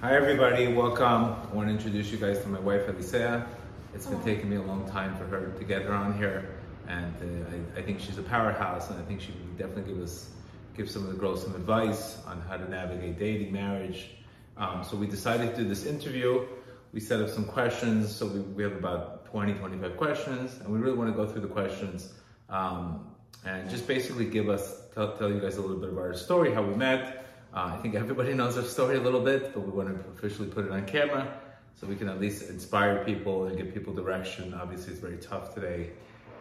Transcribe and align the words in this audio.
Hi 0.00 0.14
everybody, 0.14 0.72
welcome. 0.72 1.34
I 1.34 1.52
want 1.52 1.66
to 1.66 1.74
introduce 1.74 2.12
you 2.12 2.18
guys 2.18 2.40
to 2.42 2.48
my 2.48 2.60
wife 2.60 2.86
Elisea. 2.86 3.44
It's 3.92 4.06
been 4.06 4.22
taking 4.22 4.48
me 4.48 4.54
a 4.54 4.62
long 4.62 4.88
time 4.88 5.16
for 5.16 5.24
her 5.24 5.50
to 5.58 5.64
get 5.64 5.82
her 5.82 5.92
on 5.92 6.16
here, 6.16 6.54
and 6.86 7.12
uh, 7.20 7.76
I, 7.76 7.80
I 7.80 7.82
think 7.82 7.98
she's 7.98 8.16
a 8.16 8.22
powerhouse, 8.22 8.90
and 8.90 9.00
I 9.00 9.02
think 9.06 9.20
she 9.20 9.32
can 9.32 9.56
definitely 9.56 9.92
give 9.92 10.00
us, 10.00 10.30
give 10.76 10.88
some 10.88 11.02
of 11.02 11.08
the 11.08 11.16
girls 11.16 11.42
some 11.42 11.52
advice 11.56 12.24
on 12.28 12.40
how 12.42 12.56
to 12.56 12.70
navigate 12.70 13.18
dating, 13.18 13.52
marriage. 13.52 14.10
Um, 14.56 14.84
so 14.84 14.96
we 14.96 15.08
decided 15.08 15.56
to 15.56 15.62
do 15.62 15.68
this 15.68 15.84
interview. 15.84 16.46
We 16.92 17.00
set 17.00 17.20
up 17.20 17.28
some 17.28 17.44
questions, 17.44 18.14
so 18.14 18.26
we, 18.26 18.38
we 18.38 18.62
have 18.62 18.76
about 18.76 19.26
20, 19.26 19.54
25 19.54 19.96
questions, 19.96 20.60
and 20.60 20.72
we 20.72 20.78
really 20.78 20.96
want 20.96 21.10
to 21.10 21.16
go 21.16 21.26
through 21.26 21.42
the 21.42 21.48
questions 21.48 22.12
um, 22.50 23.04
and 23.44 23.68
just 23.68 23.88
basically 23.88 24.26
give 24.26 24.48
us, 24.48 24.80
tell, 24.94 25.16
tell 25.16 25.28
you 25.28 25.40
guys 25.40 25.56
a 25.56 25.60
little 25.60 25.76
bit 25.76 25.88
of 25.88 25.98
our 25.98 26.14
story, 26.14 26.54
how 26.54 26.62
we 26.62 26.76
met. 26.76 27.24
Uh, 27.54 27.72
I 27.74 27.78
think 27.78 27.94
everybody 27.94 28.34
knows 28.34 28.58
our 28.58 28.64
story 28.64 28.96
a 28.96 29.00
little 29.00 29.22
bit, 29.22 29.54
but 29.54 29.60
we 29.60 29.70
want 29.70 29.88
to 29.88 30.10
officially 30.10 30.48
put 30.48 30.66
it 30.66 30.70
on 30.70 30.84
camera 30.84 31.40
so 31.74 31.86
we 31.86 31.96
can 31.96 32.08
at 32.08 32.20
least 32.20 32.50
inspire 32.50 33.02
people 33.04 33.46
and 33.46 33.56
give 33.56 33.72
people 33.72 33.94
direction. 33.94 34.52
Obviously, 34.52 34.92
it's 34.92 35.00
very 35.00 35.16
tough 35.16 35.54
today. 35.54 35.90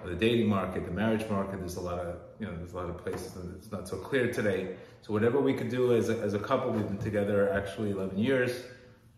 The 0.06 0.16
dating 0.16 0.48
market, 0.48 0.86
the 0.86 0.92
marriage 0.92 1.28
market, 1.30 1.60
there's 1.60 1.78
a 1.78 1.82
lot 1.82 2.00
of, 2.00 2.18
you 2.40 2.46
know, 2.46 2.56
there's 2.58 2.74
a 2.74 2.76
lot 2.76 2.90
of 2.90 2.98
places 2.98 3.32
that 3.34 3.56
it's 3.56 3.72
not 3.72 3.88
so 3.88 3.98
clear 3.98 4.32
today. 4.32 4.76
So 5.02 5.14
whatever 5.14 5.40
we 5.40 5.54
could 5.54 5.70
do 5.70 5.96
as 5.96 6.10
a, 6.10 6.18
as 6.20 6.34
a 6.34 6.40
couple, 6.40 6.72
we've 6.72 6.88
been 6.88 6.98
together 6.98 7.52
actually 7.54 7.92
11 7.92 8.18
years. 8.18 8.64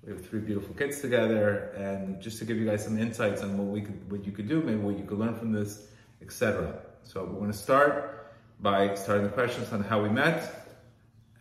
We 0.04 0.14
have 0.14 0.26
three 0.26 0.40
beautiful 0.40 0.74
kids 0.76 1.02
together, 1.02 1.74
and 1.76 2.22
just 2.22 2.38
to 2.40 2.46
give 2.46 2.58
you 2.58 2.66
guys 2.66 2.84
some 2.84 2.98
insights 2.98 3.42
on 3.42 3.58
what 3.58 3.68
we 3.68 3.82
could, 3.82 4.12
what 4.12 4.26
you 4.26 4.32
could 4.32 4.48
do, 4.48 4.62
maybe 4.62 4.78
what 4.78 4.98
you 4.98 5.04
could 5.04 5.18
learn 5.18 5.36
from 5.36 5.52
this, 5.52 5.88
etc. 6.22 6.82
So 7.04 7.24
we're 7.24 7.40
going 7.40 7.52
to 7.52 7.58
start 7.58 8.34
by 8.62 8.94
starting 8.96 9.26
the 9.26 9.32
questions 9.32 9.74
on 9.74 9.84
how 9.84 10.02
we 10.02 10.10
met, 10.10 10.69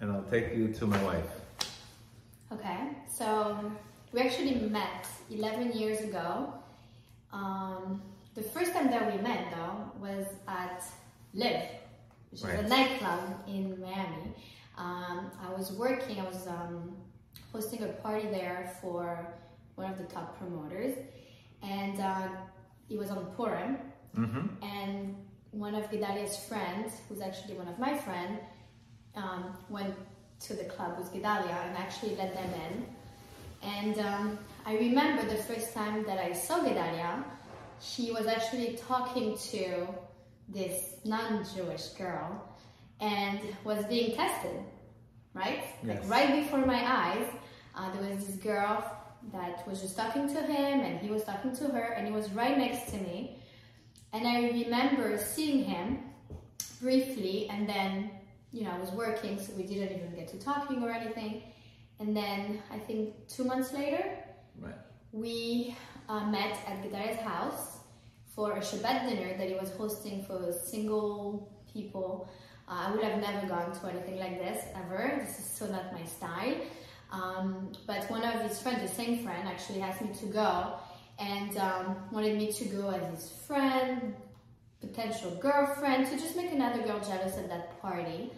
and 0.00 0.10
I'll 0.12 0.22
take 0.30 0.54
you 0.54 0.68
to 0.74 0.86
my 0.86 1.02
wife. 1.04 1.30
Okay, 2.52 2.78
so 3.08 3.70
we 4.12 4.20
actually 4.20 4.54
met 4.54 5.06
11 5.30 5.72
years 5.72 6.00
ago. 6.00 6.52
Um, 7.32 8.00
the 8.34 8.42
first 8.42 8.72
time 8.72 8.90
that 8.90 9.12
we 9.14 9.20
met, 9.22 9.50
though, 9.50 9.90
was 10.00 10.26
at 10.46 10.82
Live, 11.34 11.68
which 12.30 12.42
Right. 12.42 12.58
is 12.60 12.64
a 12.64 12.68
nightclub 12.68 13.20
in 13.46 13.78
Miami. 13.80 14.34
Um, 14.78 15.30
I 15.46 15.52
was 15.56 15.72
working, 15.72 16.20
I 16.20 16.24
was 16.26 16.46
um, 16.46 16.96
hosting 17.52 17.82
a 17.82 17.88
party 17.88 18.28
there 18.28 18.72
for 18.80 19.34
one 19.74 19.90
of 19.90 19.98
the 19.98 20.04
top 20.04 20.38
promoters, 20.38 20.96
and 21.62 22.00
uh, 22.00 22.28
it 22.88 22.98
was 22.98 23.10
on 23.10 23.26
Purim. 23.36 23.78
Mm-hmm. 24.16 24.64
and 24.64 25.14
one 25.52 25.74
of 25.74 25.88
Gedalia's 25.90 26.36
friends, 26.48 26.94
who's 27.08 27.20
actually 27.20 27.54
one 27.54 27.68
of 27.68 27.78
my 27.78 27.96
friends, 27.96 28.40
um, 29.18 29.56
went 29.68 29.94
to 30.46 30.54
the 30.54 30.64
club 30.64 30.98
with 30.98 31.12
Gedalia 31.12 31.58
and 31.66 31.76
actually 31.76 32.14
let 32.16 32.32
them 32.34 32.50
in. 32.66 32.86
And 33.62 33.98
um, 33.98 34.38
I 34.64 34.76
remember 34.76 35.22
the 35.28 35.42
first 35.42 35.74
time 35.74 36.04
that 36.04 36.18
I 36.18 36.32
saw 36.32 36.60
Gedalia, 36.60 37.24
she 37.80 38.12
was 38.12 38.26
actually 38.26 38.78
talking 38.88 39.36
to 39.52 39.86
this 40.48 40.96
non-Jewish 41.04 41.86
girl 42.02 42.28
and 43.00 43.40
was 43.64 43.84
being 43.86 44.16
tested, 44.16 44.58
right? 45.34 45.64
Yes. 45.82 45.84
Like 45.84 46.10
right 46.10 46.42
before 46.42 46.64
my 46.64 46.82
eyes, 47.00 47.26
uh, 47.74 47.92
there 47.92 48.14
was 48.14 48.26
this 48.26 48.36
girl 48.36 48.84
that 49.32 49.66
was 49.66 49.82
just 49.82 49.96
talking 49.96 50.26
to 50.28 50.40
him 50.42 50.80
and 50.80 51.00
he 51.00 51.10
was 51.10 51.24
talking 51.24 51.54
to 51.56 51.64
her 51.68 51.94
and 51.96 52.06
he 52.06 52.12
was 52.12 52.30
right 52.32 52.56
next 52.56 52.90
to 52.92 52.96
me. 52.98 53.38
And 54.12 54.26
I 54.26 54.48
remember 54.48 55.18
seeing 55.18 55.64
him 55.64 55.98
briefly, 56.80 57.48
and 57.50 57.68
then, 57.68 58.10
you 58.52 58.64
know, 58.64 58.70
I 58.70 58.78
was 58.78 58.90
working, 58.90 59.38
so 59.38 59.52
we 59.54 59.64
didn't 59.64 59.96
even 59.96 60.14
get 60.14 60.28
to 60.28 60.38
talking 60.38 60.82
or 60.82 60.90
anything. 60.90 61.42
And 62.00 62.16
then 62.16 62.62
I 62.70 62.78
think 62.78 63.14
two 63.28 63.44
months 63.44 63.72
later, 63.72 64.04
Right. 64.58 64.74
we 65.12 65.76
uh, 66.08 66.24
met 66.26 66.56
at 66.66 66.82
Gedalia's 66.82 67.20
house 67.20 67.78
for 68.34 68.52
a 68.52 68.60
Shabbat 68.60 69.08
dinner 69.08 69.36
that 69.36 69.48
he 69.48 69.54
was 69.54 69.70
hosting 69.72 70.24
for 70.24 70.52
single 70.52 71.52
people. 71.72 72.28
Uh, 72.68 72.86
I 72.86 72.90
would 72.92 73.02
have 73.02 73.20
never 73.20 73.46
gone 73.46 73.72
to 73.72 73.86
anything 73.88 74.18
like 74.18 74.38
this 74.38 74.64
ever. 74.76 75.20
This 75.26 75.38
is 75.40 75.44
so 75.46 75.66
not 75.66 75.92
my 75.92 76.04
style. 76.04 76.56
Um, 77.10 77.72
but 77.86 78.08
one 78.10 78.22
of 78.22 78.40
his 78.42 78.60
friends, 78.60 78.82
the 78.88 78.94
same 78.94 79.24
friend, 79.24 79.48
actually 79.48 79.80
asked 79.80 80.02
me 80.02 80.10
to 80.20 80.26
go 80.26 80.74
and 81.18 81.56
um, 81.56 81.96
wanted 82.12 82.36
me 82.36 82.52
to 82.52 82.64
go 82.66 82.90
as 82.90 83.10
his 83.10 83.30
friend, 83.46 84.14
potential 84.80 85.30
girlfriend, 85.40 86.06
to 86.06 86.16
just 86.16 86.36
make 86.36 86.52
another 86.52 86.82
girl 86.82 87.00
jealous 87.00 87.36
at 87.36 87.48
that 87.48 87.80
party. 87.80 88.30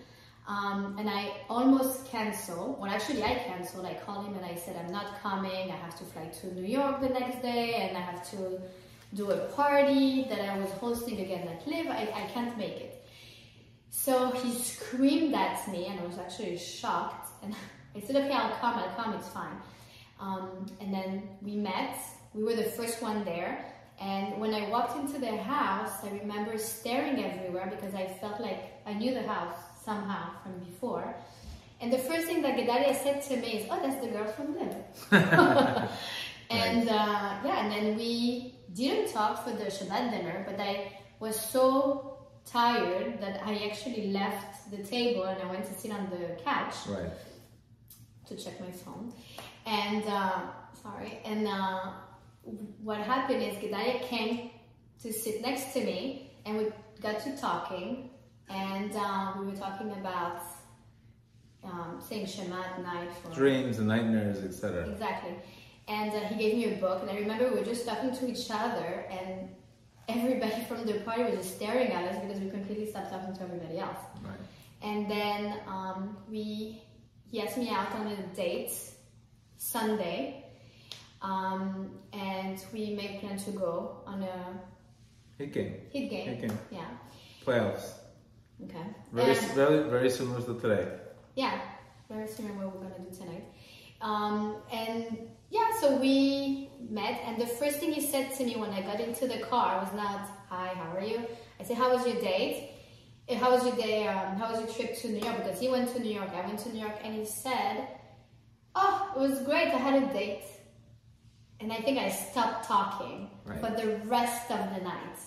Um, 0.48 0.96
and 0.98 1.08
I 1.08 1.32
almost 1.48 2.06
canceled. 2.06 2.80
Well, 2.80 2.90
actually, 2.90 3.22
I 3.22 3.34
canceled. 3.34 3.86
I 3.86 3.94
called 3.94 4.26
him 4.26 4.34
and 4.34 4.44
I 4.44 4.56
said, 4.56 4.76
I'm 4.76 4.90
not 4.90 5.20
coming. 5.22 5.70
I 5.70 5.76
have 5.76 5.96
to 5.98 6.04
fly 6.04 6.26
to 6.26 6.54
New 6.54 6.66
York 6.66 7.00
the 7.00 7.08
next 7.08 7.40
day 7.40 7.74
and 7.74 7.96
I 7.96 8.00
have 8.00 8.28
to 8.32 8.60
do 9.14 9.30
a 9.30 9.36
party 9.50 10.26
that 10.28 10.40
I 10.40 10.58
was 10.58 10.70
hosting 10.72 11.20
again 11.20 11.46
at 11.46 11.66
Live. 11.68 11.86
I, 11.86 12.12
I 12.14 12.30
can't 12.32 12.56
make 12.56 12.78
it. 12.78 13.06
So 13.90 14.30
he 14.30 14.52
screamed 14.52 15.34
at 15.34 15.68
me 15.70 15.86
and 15.86 16.00
I 16.00 16.04
was 16.04 16.18
actually 16.18 16.58
shocked. 16.58 17.28
And 17.42 17.54
I 17.94 18.00
said, 18.00 18.16
okay, 18.16 18.32
I'll 18.32 18.56
come, 18.56 18.74
I'll 18.74 18.94
come, 18.96 19.14
it's 19.14 19.28
fine. 19.28 19.56
Um, 20.18 20.66
and 20.80 20.92
then 20.92 21.28
we 21.42 21.56
met. 21.56 21.96
We 22.34 22.44
were 22.44 22.54
the 22.54 22.64
first 22.64 23.02
one 23.02 23.24
there. 23.24 23.64
And 24.00 24.40
when 24.40 24.54
I 24.54 24.68
walked 24.70 24.96
into 24.98 25.18
their 25.18 25.36
house, 25.36 25.92
I 26.04 26.10
remember 26.10 26.56
staring 26.56 27.22
everywhere 27.22 27.70
because 27.70 27.94
I 27.94 28.06
felt 28.06 28.40
like 28.40 28.60
I 28.86 28.94
knew 28.94 29.12
the 29.12 29.26
house 29.26 29.56
somehow 29.84 30.30
from 30.42 30.58
before. 30.60 31.14
And 31.82 31.92
the 31.92 31.98
first 31.98 32.26
thing 32.26 32.40
that 32.42 32.56
Gedalia 32.56 32.94
said 32.94 33.22
to 33.24 33.36
me 33.36 33.58
is, 33.58 33.66
oh, 33.70 33.78
that's 33.82 34.00
the 34.00 34.08
girl 34.08 34.26
from 34.32 34.56
Live. 34.58 34.74
and 36.50 36.88
uh, 36.88 37.38
yeah, 37.44 37.64
and 37.64 37.72
then 37.72 37.96
we 37.96 38.54
didn't 38.74 39.12
talk 39.12 39.44
for 39.44 39.50
the 39.50 39.64
Shabbat 39.64 40.10
dinner, 40.10 40.44
but 40.48 40.58
I 40.60 40.92
was 41.18 41.38
so 41.38 42.18
tired 42.46 43.20
that 43.20 43.42
I 43.44 43.68
actually 43.70 44.10
left 44.12 44.70
the 44.70 44.78
table 44.78 45.24
and 45.24 45.40
I 45.42 45.46
went 45.50 45.64
to 45.66 45.74
sit 45.74 45.92
on 45.92 46.08
the 46.10 46.42
couch 46.42 46.74
Right. 46.88 47.10
to 48.28 48.36
check 48.36 48.60
my 48.60 48.70
phone. 48.70 49.12
And 49.66 50.04
uh, 50.06 50.40
sorry, 50.82 51.20
and 51.24 51.46
uh, 51.46 51.92
what 52.42 52.98
happened 52.98 53.42
is 53.42 53.56
Gedalia 53.56 54.00
came 54.02 54.50
to 55.02 55.12
sit 55.12 55.42
next 55.42 55.72
to 55.74 55.84
me, 55.84 56.32
and 56.44 56.56
we 56.58 56.66
got 57.00 57.20
to 57.24 57.36
talking, 57.36 58.10
and 58.48 58.92
uh, 58.94 59.32
we 59.38 59.46
were 59.46 59.56
talking 59.56 59.92
about 59.92 60.42
um, 61.64 62.02
saying 62.06 62.26
Shema 62.26 62.62
at 62.62 62.82
night 62.82 63.10
for 63.22 63.34
Dreams 63.34 63.78
and 63.78 63.88
nightmares, 63.88 64.42
etc. 64.42 64.88
Exactly. 64.88 65.34
And 65.88 66.12
uh, 66.12 66.20
he 66.28 66.36
gave 66.36 66.54
me 66.54 66.72
a 66.72 66.76
book, 66.76 67.02
and 67.02 67.10
I 67.10 67.16
remember 67.16 67.50
we 67.50 67.58
were 67.58 67.64
just 67.64 67.86
talking 67.86 68.14
to 68.14 68.30
each 68.30 68.50
other, 68.50 69.06
and 69.10 69.48
everybody 70.08 70.64
from 70.68 70.84
the 70.84 70.94
party 71.00 71.24
was 71.24 71.34
just 71.34 71.56
staring 71.56 71.92
at 71.92 72.04
us 72.12 72.22
because 72.22 72.40
we 72.40 72.50
completely 72.50 72.86
stopped 72.86 73.10
talking 73.10 73.34
to 73.34 73.42
everybody 73.42 73.78
else. 73.78 73.98
Right. 74.22 74.34
And 74.82 75.10
then 75.10 75.60
um, 75.66 76.16
we, 76.30 76.82
he 77.30 77.42
asked 77.42 77.58
me 77.58 77.68
out 77.68 77.92
on 77.92 78.06
a 78.06 78.16
date 78.34 78.72
Sunday, 79.58 80.46
um, 81.22 81.90
and 82.12 82.62
we 82.72 82.94
made 82.94 83.20
plan 83.20 83.36
to 83.38 83.50
go 83.52 84.02
on 84.06 84.22
a 84.22 84.60
Heat 85.38 85.52
game. 85.54 85.74
Heat 85.90 86.08
game. 86.10 86.28
Heat 86.28 86.40
game. 86.42 86.58
Yeah. 86.70 86.88
Playoffs. 87.46 87.92
Okay. 88.64 88.84
Very, 89.12 89.30
And- 89.30 89.50
very, 89.52 89.88
very 89.88 90.10
similar 90.10 90.42
to 90.42 90.60
today. 90.60 90.86
Yeah, 91.34 91.58
very 92.10 92.26
similar 92.28 92.66
what 92.68 92.76
we're 92.76 92.88
gonna 92.90 93.04
do 93.10 93.16
tonight. 93.16 93.44
Um, 94.02 94.56
and 94.72 95.28
yeah, 95.50 95.68
so 95.80 95.96
we 95.96 96.70
met, 96.88 97.20
and 97.26 97.40
the 97.40 97.46
first 97.46 97.78
thing 97.78 97.92
he 97.92 98.00
said 98.00 98.32
to 98.36 98.44
me 98.44 98.56
when 98.56 98.70
I 98.70 98.82
got 98.82 99.00
into 99.00 99.26
the 99.26 99.38
car 99.38 99.80
was 99.82 99.92
not, 99.94 100.20
"Hi, 100.48 100.68
how 100.74 100.90
are 100.96 101.02
you?" 101.04 101.20
I 101.58 101.62
said, 101.64 101.76
"How 101.76 101.94
was 101.94 102.06
your 102.06 102.20
date? 102.20 102.70
Uh, 103.28 103.34
How 103.36 103.50
was 103.50 103.64
your 103.64 103.76
day? 103.76 104.06
Um, 104.08 104.36
how 104.36 104.50
was 104.50 104.58
your 104.60 104.68
trip 104.76 104.96
to 105.00 105.08
New 105.08 105.20
York?" 105.24 105.36
Because 105.38 105.58
he 105.60 105.68
went 105.68 105.92
to 105.94 106.00
New 106.00 106.12
York, 106.20 106.30
I 106.34 106.46
went 106.46 106.58
to 106.60 106.68
New 106.72 106.80
York, 106.80 106.98
and 107.04 107.14
he 107.14 107.24
said, 107.24 107.88
"Oh, 108.74 109.12
it 109.14 109.18
was 109.20 109.40
great. 109.42 109.68
I 109.68 109.78
had 109.78 110.02
a 110.02 110.06
date." 110.12 110.44
And 111.60 111.72
I 111.72 111.76
think 111.76 111.98
I 111.98 112.08
stopped 112.08 112.64
talking 112.64 113.30
Right. 113.44 113.60
for 113.60 113.70
the 113.70 113.96
rest 114.06 114.50
of 114.50 114.58
the 114.74 114.80
night 114.82 115.18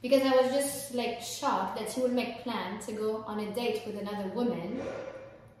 because 0.00 0.22
I 0.22 0.34
was 0.40 0.50
just 0.52 0.94
like 0.94 1.20
shocked 1.20 1.78
that 1.78 1.90
he 1.90 2.00
would 2.00 2.12
make 2.12 2.42
plan 2.42 2.78
to 2.86 2.92
go 2.92 3.24
on 3.26 3.40
a 3.40 3.50
date 3.54 3.82
with 3.86 3.98
another 3.98 4.28
woman 4.30 4.80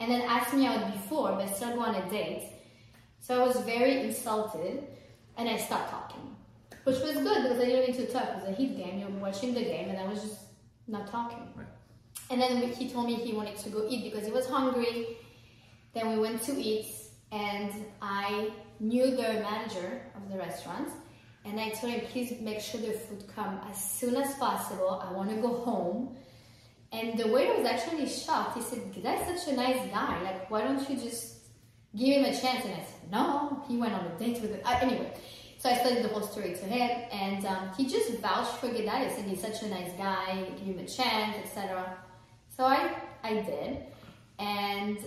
and 0.00 0.10
then 0.10 0.22
ask 0.22 0.52
me 0.54 0.66
out 0.66 0.92
before 0.92 1.32
but 1.32 1.54
still 1.54 1.74
go 1.74 1.80
on 1.80 1.94
a 1.94 2.10
date. 2.10 2.50
So 3.20 3.42
I 3.42 3.46
was 3.46 3.56
very 3.60 4.00
insulted 4.02 4.84
and 5.36 5.48
I 5.48 5.56
stopped 5.56 5.90
talking. 5.90 6.36
Which 6.84 7.00
was 7.00 7.14
good 7.14 7.42
because 7.42 7.58
I 7.60 7.64
didn't 7.64 7.96
need 7.96 8.06
to 8.06 8.12
talk. 8.12 8.28
It 8.28 8.34
was 8.40 8.48
a 8.48 8.52
heat 8.52 8.76
game, 8.76 8.98
you 8.98 9.06
were 9.06 9.20
watching 9.20 9.54
the 9.54 9.62
game 9.62 9.88
and 9.90 9.98
I 9.98 10.06
was 10.06 10.20
just 10.22 10.40
not 10.86 11.06
talking. 11.10 11.48
Right. 11.56 11.66
And 12.30 12.40
then 12.40 12.56
he 12.72 12.88
told 12.90 13.06
me 13.06 13.14
he 13.14 13.32
wanted 13.32 13.56
to 13.58 13.70
go 13.70 13.86
eat 13.88 14.10
because 14.10 14.26
he 14.26 14.32
was 14.32 14.46
hungry. 14.46 15.16
Then 15.94 16.10
we 16.10 16.18
went 16.18 16.42
to 16.42 16.52
eat 16.60 16.86
and 17.32 17.72
I 18.02 18.50
knew 18.80 19.10
the 19.10 19.22
manager 19.22 20.02
of 20.16 20.30
the 20.30 20.36
restaurant 20.36 20.88
and 21.44 21.60
I 21.60 21.70
told 21.70 21.92
him, 21.92 22.00
please 22.06 22.40
make 22.40 22.60
sure 22.60 22.80
the 22.80 22.92
food 22.92 23.24
come 23.34 23.60
as 23.70 23.82
soon 23.82 24.16
as 24.16 24.34
possible. 24.34 25.02
I 25.06 25.12
want 25.12 25.30
to 25.30 25.36
go 25.36 25.54
home. 25.56 26.16
And 26.90 27.18
the 27.18 27.28
waiter 27.28 27.58
was 27.58 27.66
actually 27.66 28.08
shocked. 28.08 28.56
He 28.56 28.62
said, 28.62 28.94
that's 29.02 29.42
such 29.42 29.52
a 29.52 29.56
nice 29.56 29.90
guy. 29.90 30.22
Like, 30.22 30.50
why 30.50 30.62
don't 30.62 30.88
you 30.88 30.96
just 30.96 31.36
give 31.94 32.22
him 32.22 32.24
a 32.24 32.40
chance? 32.40 32.64
And 32.64 32.74
I 32.74 32.78
said, 32.78 33.10
no, 33.10 33.62
he 33.68 33.76
went 33.76 33.92
on 33.92 34.06
a 34.06 34.18
date 34.18 34.40
with 34.40 34.52
it. 34.52 34.62
Uh, 34.64 34.78
anyway, 34.80 35.12
so 35.58 35.68
I 35.68 35.72
explained 35.72 36.04
the 36.04 36.08
whole 36.08 36.22
story 36.22 36.54
to 36.54 36.64
him, 36.64 37.08
and 37.12 37.44
um, 37.44 37.70
he 37.76 37.86
just 37.88 38.18
vouched 38.20 38.56
for 38.58 38.68
Gedalia, 38.68 39.10
saying 39.14 39.28
he's 39.28 39.40
such 39.40 39.62
a 39.62 39.68
nice 39.68 39.92
guy, 39.98 40.46
give 40.56 40.66
him 40.66 40.78
a 40.78 40.86
chance, 40.86 41.36
etc. 41.36 41.96
So 42.56 42.64
I, 42.64 42.94
I 43.22 43.34
did, 43.42 43.78
and 44.38 44.98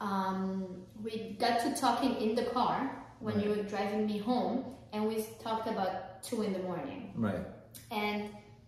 um, 0.00 0.82
we 1.02 1.36
got 1.40 1.60
to 1.60 1.74
talking 1.74 2.16
in 2.16 2.34
the 2.34 2.44
car 2.44 3.01
when 3.22 3.36
Right. 3.36 3.44
you 3.44 3.50
were 3.54 3.62
driving 3.74 4.06
me 4.06 4.18
home, 4.18 4.56
and 4.92 5.00
we 5.08 5.16
talked 5.46 5.66
about 5.74 6.22
two 6.22 6.42
in 6.42 6.52
the 6.52 6.58
morning 6.70 7.02
Right. 7.16 7.44
and 7.90 8.18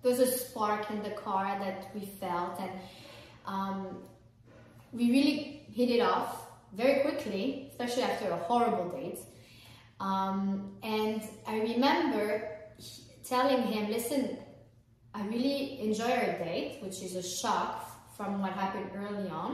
there 0.01 0.11
was 0.12 0.21
a 0.21 0.31
spark 0.39 0.91
in 0.91 1.03
the 1.03 1.11
car 1.27 1.47
that 1.65 1.95
we 1.95 2.03
felt 2.23 2.59
and 2.65 2.73
um, 3.47 3.79
we 4.93 5.05
really 5.17 5.62
hit 5.79 5.89
it 5.91 6.01
off 6.01 6.31
very 6.73 6.97
quickly 7.03 7.69
especially 7.71 8.03
after 8.11 8.27
a 8.31 8.37
horrible 8.49 8.89
date 8.99 9.19
um, 10.01 10.73
and 10.83 11.23
i 11.47 11.55
remember 11.61 12.27
telling 13.33 13.62
him 13.73 13.91
listen 13.91 14.37
i 15.15 15.21
really 15.29 15.81
enjoy 15.81 16.11
our 16.11 16.33
date 16.49 16.79
which 16.83 16.99
is 17.06 17.15
a 17.17 17.23
shock 17.23 17.75
from 18.17 18.41
what 18.43 18.53
happened 18.53 18.91
early 18.97 19.29
on 19.29 19.53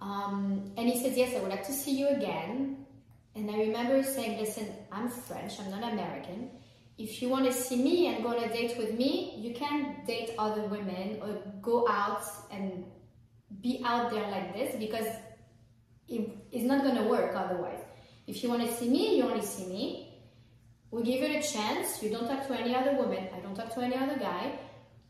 um, 0.00 0.72
and 0.76 0.88
he 0.88 0.96
says 1.02 1.16
yes 1.16 1.34
i 1.36 1.38
would 1.40 1.50
like 1.50 1.66
to 1.66 1.72
see 1.72 1.92
you 2.00 2.08
again 2.08 2.81
Saying, 4.04 4.38
listen, 4.38 4.68
I'm 4.90 5.08
French, 5.08 5.54
I'm 5.60 5.70
not 5.70 5.92
American. 5.92 6.50
If 6.98 7.22
you 7.22 7.28
want 7.28 7.46
to 7.46 7.52
see 7.52 7.82
me 7.82 8.08
and 8.08 8.22
go 8.22 8.30
on 8.30 8.42
a 8.42 8.48
date 8.48 8.76
with 8.76 8.94
me, 8.94 9.34
you 9.38 9.54
can 9.54 10.04
date 10.06 10.34
other 10.38 10.62
women 10.62 11.18
or 11.22 11.40
go 11.60 11.88
out 11.88 12.24
and 12.50 12.84
be 13.60 13.82
out 13.84 14.10
there 14.10 14.28
like 14.30 14.54
this 14.54 14.76
because 14.76 15.06
it, 16.08 16.30
it's 16.50 16.64
not 16.64 16.82
going 16.82 16.96
to 16.96 17.04
work 17.04 17.34
otherwise. 17.34 17.80
If 18.26 18.42
you 18.42 18.48
want 18.48 18.62
to 18.68 18.74
see 18.74 18.88
me, 18.88 19.16
you 19.16 19.24
only 19.24 19.44
see 19.44 19.66
me. 19.66 20.20
We 20.90 21.02
give 21.02 21.22
it 21.22 21.44
a 21.44 21.52
chance. 21.52 22.02
You 22.02 22.10
don't 22.10 22.28
talk 22.28 22.46
to 22.48 22.54
any 22.54 22.74
other 22.74 22.92
woman. 22.96 23.28
I 23.34 23.40
don't 23.40 23.54
talk 23.54 23.74
to 23.74 23.80
any 23.80 23.96
other 23.96 24.18
guy. 24.18 24.58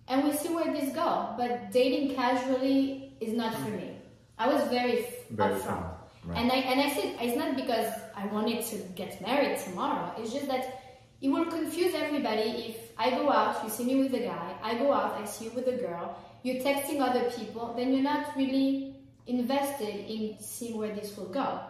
And 0.09 0.25
we 0.25 0.33
see 0.37 0.49
where 0.49 0.73
this 0.73 0.95
go. 0.95 1.35
But 1.37 1.73
dating 1.73 2.15
casually 2.15 3.17
is 3.21 3.33
not 3.33 3.55
for 3.55 3.71
me. 3.71 3.97
I 4.38 4.53
was 4.53 4.62
very, 4.69 5.06
Very 5.31 5.55
upfront. 5.55 5.95
Right. 6.25 6.38
And 6.38 6.53
I 6.53 6.56
and 6.56 6.81
I 6.81 6.95
said 6.95 7.17
it's 7.21 7.37
not 7.37 7.56
because 7.56 7.93
I 8.17 8.26
wanted 8.26 8.64
to 8.67 8.76
get 8.94 9.20
married 9.20 9.59
tomorrow. 9.59 10.12
It's 10.19 10.32
just 10.32 10.47
that 10.49 10.82
it 11.20 11.29
will 11.29 11.47
confuse 11.47 11.94
everybody 11.94 12.50
if 12.70 12.76
I 12.99 13.11
go 13.11 13.31
out, 13.31 13.62
you 13.62 13.70
see 13.70 13.85
me 13.85 14.03
with 14.03 14.14
a 14.14 14.20
guy, 14.20 14.56
I 14.62 14.75
go 14.75 14.93
out, 14.93 15.20
I 15.20 15.25
see 15.25 15.47
you 15.47 15.50
with 15.53 15.69
a 15.69 15.76
girl, 15.76 16.19
you're 16.43 16.62
texting 16.62 17.00
other 17.00 17.31
people, 17.31 17.75
then 17.76 17.93
you're 17.93 18.03
not 18.03 18.37
really 18.37 18.97
invested 19.26 20.11
in 20.11 20.37
seeing 20.41 20.76
where 20.76 20.94
this 20.94 21.17
will 21.17 21.29
go. 21.29 21.61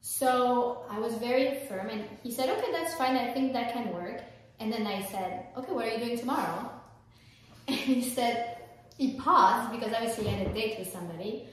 So 0.00 0.84
I 0.90 0.98
was 0.98 1.14
very 1.14 1.66
firm 1.66 1.88
and 1.88 2.04
he 2.22 2.30
said, 2.30 2.48
Okay, 2.50 2.70
that's 2.72 2.94
fine, 2.94 3.16
I 3.16 3.32
think 3.32 3.52
that 3.54 3.72
can 3.72 3.92
work. 3.92 4.22
And 4.60 4.72
then 4.72 4.86
I 4.86 5.02
said, 5.06 5.46
Okay, 5.56 5.72
what 5.72 5.86
are 5.86 5.90
you 5.90 6.04
doing 6.04 6.18
tomorrow? 6.18 6.70
And 7.68 7.76
he 7.76 8.08
said 8.10 8.58
he 8.96 9.14
paused 9.14 9.72
because 9.72 9.92
obviously 9.92 10.24
he 10.24 10.30
had 10.30 10.46
a 10.46 10.54
date 10.54 10.78
with 10.78 10.90
somebody. 10.90 11.46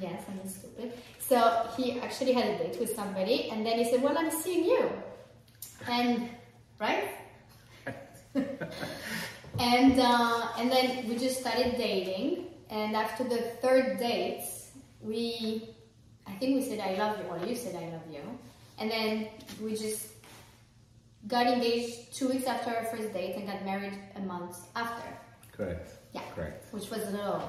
Yes, 0.00 0.22
I'm 0.28 0.48
stupid. 0.48 0.92
So 1.18 1.68
he 1.76 2.00
actually 2.00 2.32
had 2.32 2.46
a 2.46 2.58
date 2.58 2.80
with 2.80 2.94
somebody, 2.94 3.50
and 3.50 3.64
then 3.64 3.78
he 3.78 3.84
said, 3.84 4.02
"Well, 4.02 4.16
I'm 4.16 4.30
seeing 4.30 4.64
you," 4.64 4.90
and 5.86 6.28
right, 6.80 7.08
and 8.34 10.00
uh, 10.00 10.48
and 10.58 10.70
then 10.70 11.08
we 11.08 11.18
just 11.18 11.40
started 11.40 11.76
dating. 11.76 12.46
And 12.70 12.94
after 12.94 13.24
the 13.24 13.40
third 13.62 13.98
date, 13.98 14.44
we, 15.00 15.68
I 16.26 16.32
think 16.32 16.56
we 16.56 16.62
said 16.62 16.80
"I 16.80 16.94
love 16.94 17.18
you," 17.18 17.26
or 17.30 17.38
you 17.46 17.54
said 17.54 17.74
"I 17.74 17.90
love 17.90 18.06
you," 18.10 18.22
and 18.78 18.90
then 18.90 19.28
we 19.60 19.76
just 19.76 20.08
got 21.28 21.46
engaged 21.46 22.14
two 22.14 22.28
weeks 22.28 22.46
after 22.46 22.70
our 22.74 22.84
first 22.84 23.12
date 23.12 23.36
and 23.36 23.46
got 23.46 23.64
married 23.64 23.98
a 24.16 24.20
month 24.20 24.56
after, 24.74 25.08
Correct. 25.52 25.90
Yeah. 26.12 26.22
Correct. 26.34 26.72
which 26.72 26.88
was 26.90 27.02
a 27.08 27.10
little 27.10 27.42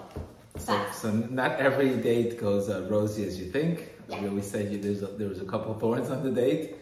So, 0.57 0.85
so 0.91 1.11
not 1.11 1.59
every 1.59 1.95
date 1.97 2.39
goes 2.39 2.69
uh, 2.69 2.87
rosy 2.89 3.25
as 3.25 3.39
you 3.39 3.45
think. 3.45 3.89
Yeah. 4.09 4.21
We 4.21 4.27
always 4.29 4.49
say 4.49 4.67
you- 4.67 4.79
there's 4.81 5.01
a, 5.03 5.07
there 5.07 5.29
was 5.29 5.41
a 5.41 5.45
couple 5.45 5.73
thorns 5.73 6.09
on 6.09 6.23
the 6.23 6.31
date, 6.31 6.75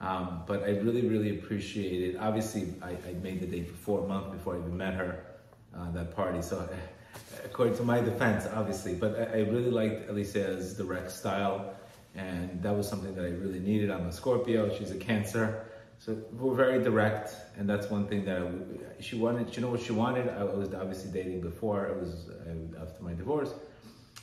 um, 0.00 0.42
but 0.46 0.64
I 0.64 0.70
really, 0.70 1.06
really 1.06 1.38
appreciated. 1.38 2.16
Obviously, 2.16 2.74
I, 2.82 2.90
I 2.90 3.12
made 3.22 3.40
the 3.40 3.46
date 3.46 3.68
before 3.68 4.04
a 4.04 4.06
month 4.08 4.32
before 4.32 4.56
I 4.56 4.58
even 4.58 4.76
met 4.76 4.94
her, 4.94 5.24
uh, 5.76 5.90
that 5.92 6.14
party. 6.14 6.42
So, 6.42 6.58
uh, 6.58 6.66
according 7.44 7.76
to 7.76 7.84
my 7.84 8.00
defense, 8.00 8.46
obviously, 8.54 8.94
but 8.94 9.18
I, 9.18 9.22
I 9.22 9.40
really 9.42 9.70
liked 9.70 10.10
Alicia's 10.10 10.74
direct 10.74 11.10
style, 11.10 11.74
and 12.14 12.62
that 12.62 12.76
was 12.76 12.88
something 12.88 13.14
that 13.14 13.24
I 13.24 13.28
really 13.30 13.60
needed. 13.60 13.90
I'm 13.90 14.06
a 14.06 14.12
Scorpio. 14.12 14.74
She's 14.76 14.90
a 14.90 14.96
Cancer. 14.98 15.66
So 15.98 16.18
we're 16.32 16.54
very 16.56 16.82
direct, 16.82 17.32
and 17.56 17.68
that's 17.70 17.88
one 17.88 18.08
thing 18.08 18.24
that 18.24 18.38
I, 18.38 18.46
she 19.02 19.16
wanted. 19.16 19.54
You 19.54 19.62
know 19.62 19.70
what 19.70 19.80
she 19.80 19.92
wanted? 19.92 20.28
I 20.28 20.44
was 20.44 20.72
obviously 20.74 21.10
dating 21.10 21.40
before. 21.40 21.86
It 21.86 22.00
was 22.00 22.28
uh, 22.28 22.82
after 22.82 23.02
my 23.02 23.14
divorce, 23.14 23.52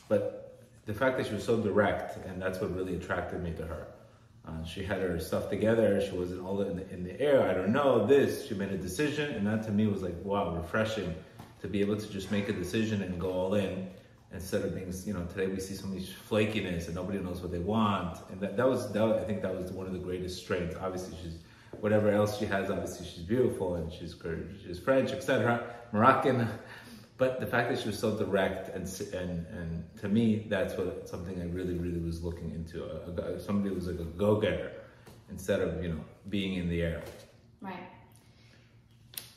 but 0.07 0.63
the 0.85 0.93
fact 0.93 1.17
that 1.17 1.27
she 1.27 1.33
was 1.33 1.43
so 1.43 1.57
direct, 1.57 2.25
and 2.25 2.41
that's 2.41 2.59
what 2.59 2.75
really 2.75 2.95
attracted 2.95 3.43
me 3.43 3.51
to 3.53 3.65
her. 3.65 3.87
Uh, 4.47 4.63
she 4.63 4.83
had 4.83 4.99
her 5.01 5.19
stuff 5.19 5.49
together. 5.49 6.01
She 6.01 6.15
wasn't 6.15 6.41
all 6.41 6.61
in 6.61 6.77
the, 6.77 6.89
in 6.89 7.03
the 7.03 7.19
air. 7.21 7.47
I 7.47 7.53
don't 7.53 7.71
know 7.71 8.07
this. 8.07 8.47
She 8.47 8.55
made 8.55 8.71
a 8.71 8.77
decision, 8.77 9.31
and 9.33 9.45
that 9.45 9.63
to 9.63 9.71
me 9.71 9.87
was 9.87 10.01
like 10.01 10.15
wow, 10.23 10.55
refreshing 10.55 11.13
to 11.61 11.67
be 11.67 11.81
able 11.81 11.97
to 11.97 12.09
just 12.09 12.31
make 12.31 12.49
a 12.49 12.53
decision 12.53 13.03
and 13.03 13.19
go 13.19 13.31
all 13.31 13.53
in 13.55 13.89
instead 14.31 14.63
of 14.63 14.75
being, 14.75 14.93
you 15.05 15.13
know, 15.13 15.25
today 15.25 15.47
we 15.47 15.59
see 15.59 15.73
so 15.73 15.87
much 15.87 16.03
flakiness 16.29 16.85
and 16.85 16.95
nobody 16.95 17.17
knows 17.19 17.41
what 17.41 17.51
they 17.51 17.59
want, 17.59 18.19
and 18.31 18.39
that, 18.39 18.55
that 18.57 18.67
was 18.67 18.91
that. 18.91 19.03
I 19.03 19.23
think 19.23 19.41
that 19.41 19.55
was 19.55 19.71
one 19.71 19.87
of 19.87 19.93
the 19.93 19.99
greatest 19.99 20.41
strengths. 20.41 20.75
Obviously, 20.79 21.17
she's 21.21 21.39
whatever 21.79 22.09
else 22.09 22.37
she 22.37 22.45
has. 22.45 22.69
Obviously, 22.69 23.05
she's 23.05 23.23
beautiful 23.23 23.75
and 23.75 23.91
she's 23.91 24.15
she's 24.65 24.79
French, 24.79 25.11
etc., 25.11 25.63
Moroccan. 25.91 26.47
But 27.17 27.41
the 27.41 27.45
fact 27.45 27.69
that 27.69 27.79
she 27.79 27.87
was 27.87 27.99
so 27.99 28.17
direct 28.17 28.73
and 28.73 28.87
and 29.13 29.45
and 29.47 29.97
to 29.99 30.07
me, 30.07 30.45
that's 30.49 30.75
what 30.77 31.07
something 31.07 31.41
I 31.41 31.45
really 31.45 31.77
really 31.77 31.99
was 31.99 32.23
looking 32.23 32.51
into. 32.51 32.83
A, 32.83 33.35
a, 33.35 33.39
somebody 33.39 33.69
who 33.69 33.75
was 33.75 33.87
like 33.87 33.99
a 33.99 34.05
go 34.05 34.39
getter 34.39 34.71
instead 35.29 35.61
of 35.61 35.83
you 35.83 35.89
know 35.89 35.99
being 36.29 36.53
in 36.53 36.69
the 36.69 36.81
air. 36.81 37.03
Right. 37.61 37.75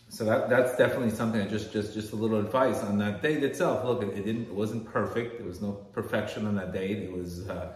So 0.09 0.25
that 0.27 0.49
that's 0.49 0.77
definitely 0.77 1.11
something. 1.11 1.49
Just 1.49 1.73
just 1.73 1.95
just 1.95 2.13
a 2.13 2.17
little 2.17 2.39
advice 2.39 2.83
on 2.85 2.99
that 2.99 3.21
date 3.21 3.43
itself. 3.43 3.85
Look, 3.85 4.03
it, 4.03 4.11
it 4.11 4.25
didn't. 4.27 4.43
It 4.43 4.55
wasn't 4.55 4.85
perfect. 4.85 5.39
There 5.39 5.47
was 5.47 5.61
no 5.61 5.73
perfection 5.93 6.47
on 6.47 6.55
that 6.57 6.73
date. 6.73 6.99
It 6.99 7.13
was. 7.13 7.49
Uh, 7.49 7.73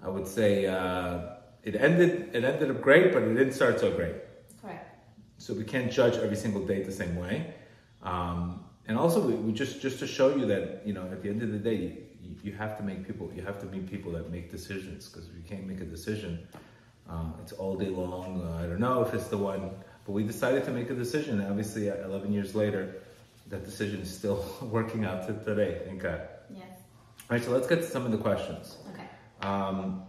I 0.00 0.08
would 0.08 0.28
say 0.28 0.66
uh, 0.66 1.37
it 1.64 1.74
ended. 1.76 2.30
It 2.32 2.44
ended 2.44 2.70
up 2.70 2.80
great, 2.80 3.12
but 3.12 3.22
it 3.22 3.34
didn't 3.34 3.52
start 3.52 3.80
so 3.80 3.90
great. 3.90 4.14
Correct. 4.62 4.96
So 5.38 5.54
we 5.54 5.64
can't 5.64 5.90
judge 5.90 6.14
every 6.16 6.36
single 6.36 6.64
date 6.64 6.86
the 6.86 6.92
same 6.92 7.16
way. 7.16 7.54
Um, 8.02 8.64
and 8.86 8.96
also, 8.96 9.20
we, 9.20 9.34
we 9.34 9.52
just 9.52 9.80
just 9.80 9.98
to 9.98 10.06
show 10.06 10.34
you 10.34 10.46
that 10.46 10.82
you 10.84 10.92
know 10.92 11.02
at 11.12 11.22
the 11.22 11.28
end 11.28 11.42
of 11.42 11.52
the 11.52 11.58
day, 11.58 11.98
you, 12.22 12.36
you 12.42 12.52
have 12.52 12.76
to 12.78 12.82
make 12.82 13.06
people. 13.06 13.30
You 13.34 13.42
have 13.42 13.60
to 13.60 13.66
meet 13.66 13.90
people 13.90 14.12
that 14.12 14.30
make 14.30 14.50
decisions 14.50 15.08
because 15.08 15.28
if 15.28 15.34
you 15.34 15.42
can't 15.48 15.66
make 15.66 15.80
a 15.80 15.84
decision, 15.84 16.46
uh, 17.08 17.24
it's 17.42 17.52
all 17.52 17.76
day 17.76 17.88
long. 17.88 18.42
Uh, 18.42 18.64
I 18.64 18.66
don't 18.66 18.80
know 18.80 19.02
if 19.02 19.12
it's 19.14 19.28
the 19.28 19.38
one, 19.38 19.70
but 20.04 20.12
we 20.12 20.22
decided 20.22 20.64
to 20.64 20.70
make 20.70 20.90
a 20.90 20.94
decision. 20.94 21.44
Obviously, 21.44 21.90
uh, 21.90 21.96
11 22.04 22.32
years 22.32 22.54
later, 22.54 22.94
that 23.48 23.64
decision 23.64 24.00
is 24.00 24.14
still 24.14 24.44
working 24.62 25.04
out 25.04 25.26
to 25.26 25.32
today. 25.44 25.82
Thank 25.84 26.02
God. 26.02 26.22
Yes. 26.50 26.66
All 27.30 27.36
right, 27.36 27.44
so 27.44 27.50
let's 27.50 27.66
get 27.66 27.76
to 27.80 27.86
some 27.86 28.06
of 28.06 28.12
the 28.12 28.18
questions. 28.18 28.78
Okay. 28.94 29.04
Um, 29.46 30.02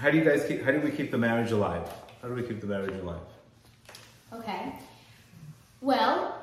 how 0.00 0.10
do 0.10 0.16
you 0.16 0.24
guys 0.24 0.44
keep? 0.48 0.64
How 0.64 0.70
do 0.70 0.80
we 0.80 0.90
keep 0.90 1.10
the 1.10 1.18
marriage 1.18 1.50
alive? 1.50 1.86
How 2.22 2.28
do 2.28 2.34
we 2.34 2.42
keep 2.42 2.60
the 2.60 2.66
marriage 2.66 2.98
alive? 3.02 3.20
Okay. 4.32 4.72
Well, 5.82 6.38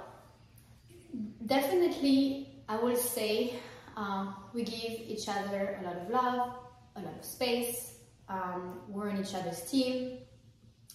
definitely, 1.46 2.50
I 2.70 2.78
would 2.78 2.98
say 2.98 3.56
um, 3.96 4.36
we 4.54 4.64
give 4.64 4.94
each 5.14 5.28
other 5.28 5.80
a 5.82 5.84
lot 5.84 5.98
of 5.98 6.10
love, 6.10 6.54
a 6.96 7.02
lot 7.02 7.18
of 7.18 7.26
space. 7.26 7.96
Um, 8.30 8.82
we're 8.90 9.10
on 9.10 9.18
each 9.18 9.34
other's 9.34 9.62
team, 9.62 10.20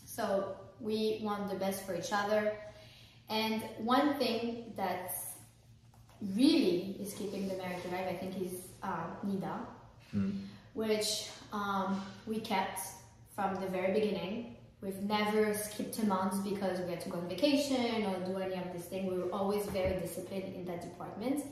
so 0.05 0.55
we 0.81 1.21
want 1.23 1.49
the 1.49 1.57
best 1.57 1.85
for 1.85 1.97
each 1.97 2.13
other. 2.13 2.53
And 3.29 3.63
one 3.79 4.15
thing 4.15 4.73
that 4.77 5.15
really 6.37 6.97
is 7.01 7.15
keeping 7.15 7.49
the 7.49 7.57
marriage 7.57 7.85
alive, 7.87 8.07
I 8.09 8.15
think, 8.15 8.41
is 8.41 8.55
uh, 8.83 9.07
Nida, 9.27 9.57
which 10.75 11.29
um, 11.53 12.01
we 12.27 12.41
kept 12.41 12.81
from 13.35 13.55
the 13.57 13.67
very 13.67 13.93
beginning. 13.93 14.57
We've 14.81 15.03
never 15.03 15.55
skipped 15.55 15.99
a 16.01 16.07
month 16.07 16.43
because 16.43 16.81
we 16.81 16.91
had 16.91 17.01
to 17.03 17.09
go 17.09 17.19
on 17.19 17.29
vacation 17.29 18.05
or 18.05 18.19
do 18.27 18.39
any 18.39 18.55
of 18.55 18.73
this 18.73 18.87
thing. 18.87 19.07
We 19.07 19.17
were 19.17 19.31
always 19.31 19.65
very 19.67 20.01
disciplined 20.01 20.55
in 20.55 20.65
that 20.65 20.83
department. 20.83 21.45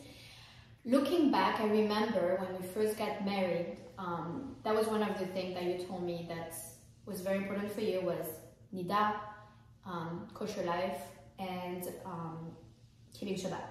Looking 0.85 1.31
back, 1.31 1.61
I 1.61 1.67
remember 1.67 2.39
when 2.41 2.61
we 2.61 2.67
first 2.67 2.99
got 2.99 3.25
married, 3.25 3.77
um, 3.99 4.57
that 4.65 4.75
was 4.75 4.87
one 4.87 5.03
of 5.03 5.19
the 5.19 5.27
things 5.27 5.55
that 5.55 5.65
you 5.65 5.85
told 5.87 6.03
me 6.03 6.27
that 6.29 6.55
was 7.07 7.21
very 7.21 7.39
important 7.39 7.71
for 7.73 7.83
you 7.83 8.01
was 8.01 8.27
Nida, 8.75 9.15
um, 9.87 10.27
kosher 10.33 10.63
life, 10.63 11.03
and 11.39 11.89
um, 12.05 12.51
keeping 13.13 13.35
Shabbat. 13.35 13.63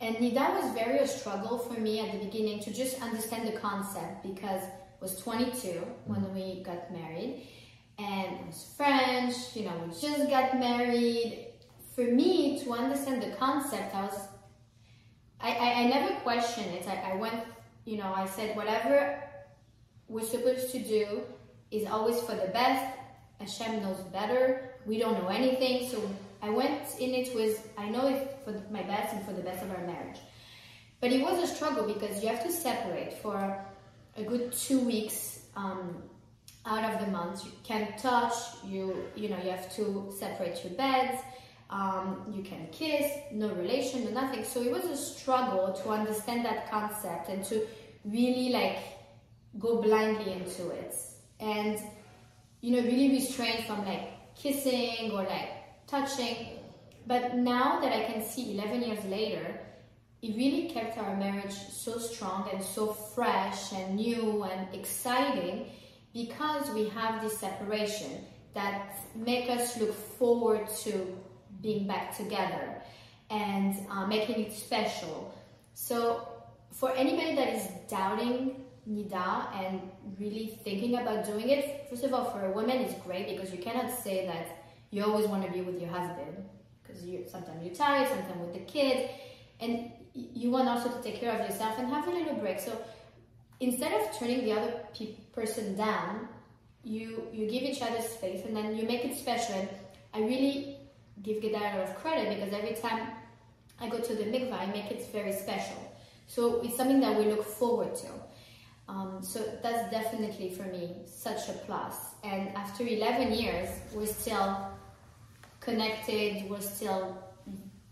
And 0.00 0.16
Nida 0.16 0.60
was 0.60 0.74
very 0.74 0.98
a 0.98 1.06
struggle 1.06 1.58
for 1.58 1.80
me 1.80 2.00
at 2.00 2.12
the 2.12 2.24
beginning 2.26 2.60
to 2.64 2.72
just 2.72 3.00
understand 3.00 3.46
the 3.48 3.58
concept 3.58 4.22
because 4.22 4.62
was 5.04 5.20
22 5.20 5.86
when 6.06 6.34
we 6.34 6.62
got 6.62 6.90
married, 6.90 7.46
and 7.98 8.38
I 8.38 8.46
was 8.46 8.72
French. 8.74 9.34
You 9.54 9.66
know, 9.66 9.76
we 9.84 9.92
just 9.92 10.30
got 10.30 10.58
married. 10.58 11.48
For 11.94 12.04
me 12.04 12.58
to 12.64 12.72
understand 12.72 13.22
the 13.22 13.36
concept, 13.36 13.94
I 13.94 14.02
was 14.02 14.18
I, 15.40 15.50
I, 15.50 15.68
I 15.80 15.84
never 15.88 16.14
questioned 16.20 16.74
it. 16.74 16.88
I, 16.88 17.12
I 17.12 17.14
went, 17.16 17.38
you 17.84 17.98
know, 17.98 18.10
I 18.16 18.24
said 18.26 18.56
whatever 18.56 19.22
we're 20.08 20.24
supposed 20.24 20.72
to 20.72 20.78
do 20.78 21.20
is 21.70 21.86
always 21.86 22.18
for 22.22 22.34
the 22.34 22.48
best. 22.48 22.96
Hashem 23.38 23.82
knows 23.82 24.00
better. 24.18 24.70
We 24.86 24.98
don't 24.98 25.22
know 25.22 25.28
anything, 25.28 25.90
so 25.90 26.00
I 26.40 26.48
went 26.48 26.98
in 26.98 27.12
it 27.12 27.34
with 27.34 27.68
I 27.76 27.90
know 27.90 28.08
it 28.08 28.38
for 28.42 28.52
my 28.70 28.82
best 28.82 29.12
and 29.14 29.24
for 29.26 29.34
the 29.34 29.42
best 29.42 29.62
of 29.62 29.70
our 29.70 29.86
marriage. 29.86 30.20
But 31.00 31.12
it 31.12 31.22
was 31.22 31.38
a 31.44 31.54
struggle 31.54 31.84
because 31.84 32.22
you 32.22 32.30
have 32.30 32.42
to 32.44 32.50
separate 32.50 33.12
for 33.22 33.62
a 34.16 34.22
good 34.22 34.52
two 34.52 34.80
weeks 34.80 35.40
um, 35.56 36.02
out 36.66 36.84
of 36.84 37.04
the 37.04 37.10
month. 37.10 37.44
You 37.44 37.52
can't 37.62 37.96
touch. 37.98 38.34
You 38.64 39.04
you 39.14 39.28
know 39.28 39.38
you 39.38 39.50
have 39.50 39.74
to 39.76 40.12
separate 40.18 40.64
your 40.64 40.74
beds. 40.74 41.20
Um, 41.70 42.24
you 42.30 42.42
can 42.42 42.68
kiss, 42.70 43.10
no 43.32 43.48
relation, 43.48 44.04
no 44.04 44.10
nothing. 44.10 44.44
So 44.44 44.62
it 44.62 44.70
was 44.70 44.84
a 44.84 44.96
struggle 44.96 45.72
to 45.72 45.88
understand 45.88 46.44
that 46.44 46.70
concept 46.70 47.28
and 47.30 47.44
to 47.46 47.66
really 48.04 48.50
like 48.50 48.78
go 49.58 49.80
blindly 49.80 50.32
into 50.32 50.70
it 50.70 50.94
and 51.40 51.78
you 52.60 52.76
know 52.76 52.82
really 52.82 53.10
restrain 53.10 53.64
from 53.64 53.84
like 53.84 54.34
kissing 54.36 55.10
or 55.12 55.22
like 55.24 55.86
touching. 55.86 56.60
But 57.06 57.36
now 57.36 57.80
that 57.80 57.92
I 57.92 58.04
can 58.04 58.22
see 58.22 58.54
11 58.54 58.82
years 58.82 59.04
later, 59.04 59.60
it 60.24 60.34
really 60.36 60.70
kept 60.70 60.96
our 60.96 61.14
marriage 61.16 61.52
so 61.52 61.98
strong 61.98 62.48
and 62.50 62.64
so 62.64 62.94
fresh 62.94 63.72
and 63.74 63.96
new 63.96 64.42
and 64.44 64.74
exciting 64.74 65.66
because 66.14 66.70
we 66.70 66.88
have 66.88 67.22
this 67.22 67.36
separation 67.38 68.24
that 68.54 68.96
make 69.14 69.50
us 69.50 69.78
look 69.78 69.92
forward 69.92 70.66
to 70.84 71.14
being 71.60 71.86
back 71.86 72.16
together 72.16 72.80
and 73.28 73.76
uh, 73.90 74.06
making 74.06 74.46
it 74.46 74.52
special. 74.54 75.34
So 75.74 76.26
for 76.72 76.90
anybody 76.92 77.34
that 77.34 77.48
is 77.56 77.68
doubting 77.90 78.64
Nida 78.88 79.54
and 79.60 79.82
really 80.18 80.58
thinking 80.64 80.94
about 80.94 81.26
doing 81.26 81.50
it, 81.50 81.86
first 81.90 82.04
of 82.04 82.14
all, 82.14 82.30
for 82.30 82.46
a 82.46 82.50
woman, 82.50 82.78
it's 82.78 82.98
great 83.04 83.28
because 83.28 83.52
you 83.52 83.58
cannot 83.58 83.90
say 83.90 84.26
that 84.26 84.64
you 84.90 85.04
always 85.04 85.26
want 85.26 85.44
to 85.44 85.52
be 85.52 85.60
with 85.60 85.78
your 85.78 85.90
husband 85.90 86.48
because 86.82 87.04
you 87.04 87.26
sometimes 87.30 87.62
you're 87.62 87.74
tired, 87.74 88.08
sometimes 88.08 88.40
with 88.40 88.54
the 88.54 88.60
kids, 88.60 89.10
and 89.60 89.90
you 90.14 90.50
want 90.50 90.68
also 90.68 90.88
to 90.90 91.02
take 91.02 91.20
care 91.20 91.32
of 91.32 91.40
yourself 91.48 91.78
and 91.78 91.88
have 91.88 92.06
a 92.06 92.10
little 92.10 92.34
break. 92.34 92.60
So 92.60 92.80
instead 93.60 93.92
of 94.00 94.16
turning 94.16 94.44
the 94.44 94.52
other 94.52 94.80
pe- 94.96 95.14
person 95.34 95.76
down, 95.76 96.28
you 96.84 97.28
you 97.32 97.50
give 97.50 97.62
each 97.62 97.82
other 97.82 98.00
space 98.00 98.44
and 98.44 98.56
then 98.56 98.76
you 98.76 98.86
make 98.86 99.04
it 99.04 99.16
special. 99.16 99.54
And 99.54 99.68
I 100.12 100.20
really 100.20 100.76
give 101.22 101.40
Gedar 101.42 101.74
a 101.74 101.78
lot 101.78 101.88
of 101.88 101.94
credit 101.96 102.34
because 102.34 102.52
every 102.52 102.76
time 102.76 103.08
I 103.80 103.88
go 103.88 103.98
to 103.98 104.14
the 104.14 104.24
mikvah, 104.24 104.60
I 104.60 104.66
make 104.66 104.90
it 104.90 105.06
very 105.12 105.32
special. 105.32 105.76
So 106.26 106.60
it's 106.62 106.76
something 106.76 107.00
that 107.00 107.18
we 107.18 107.24
look 107.24 107.44
forward 107.44 107.94
to. 107.96 108.08
Um, 108.88 109.20
so 109.22 109.40
that's 109.62 109.90
definitely 109.90 110.50
for 110.50 110.64
me 110.64 110.90
such 111.06 111.48
a 111.48 111.52
plus. 111.52 111.96
And 112.22 112.50
after 112.54 112.84
11 112.84 113.32
years, 113.32 113.68
we're 113.94 114.06
still 114.06 114.68
connected. 115.60 116.48
We're 116.48 116.60
still 116.60 117.18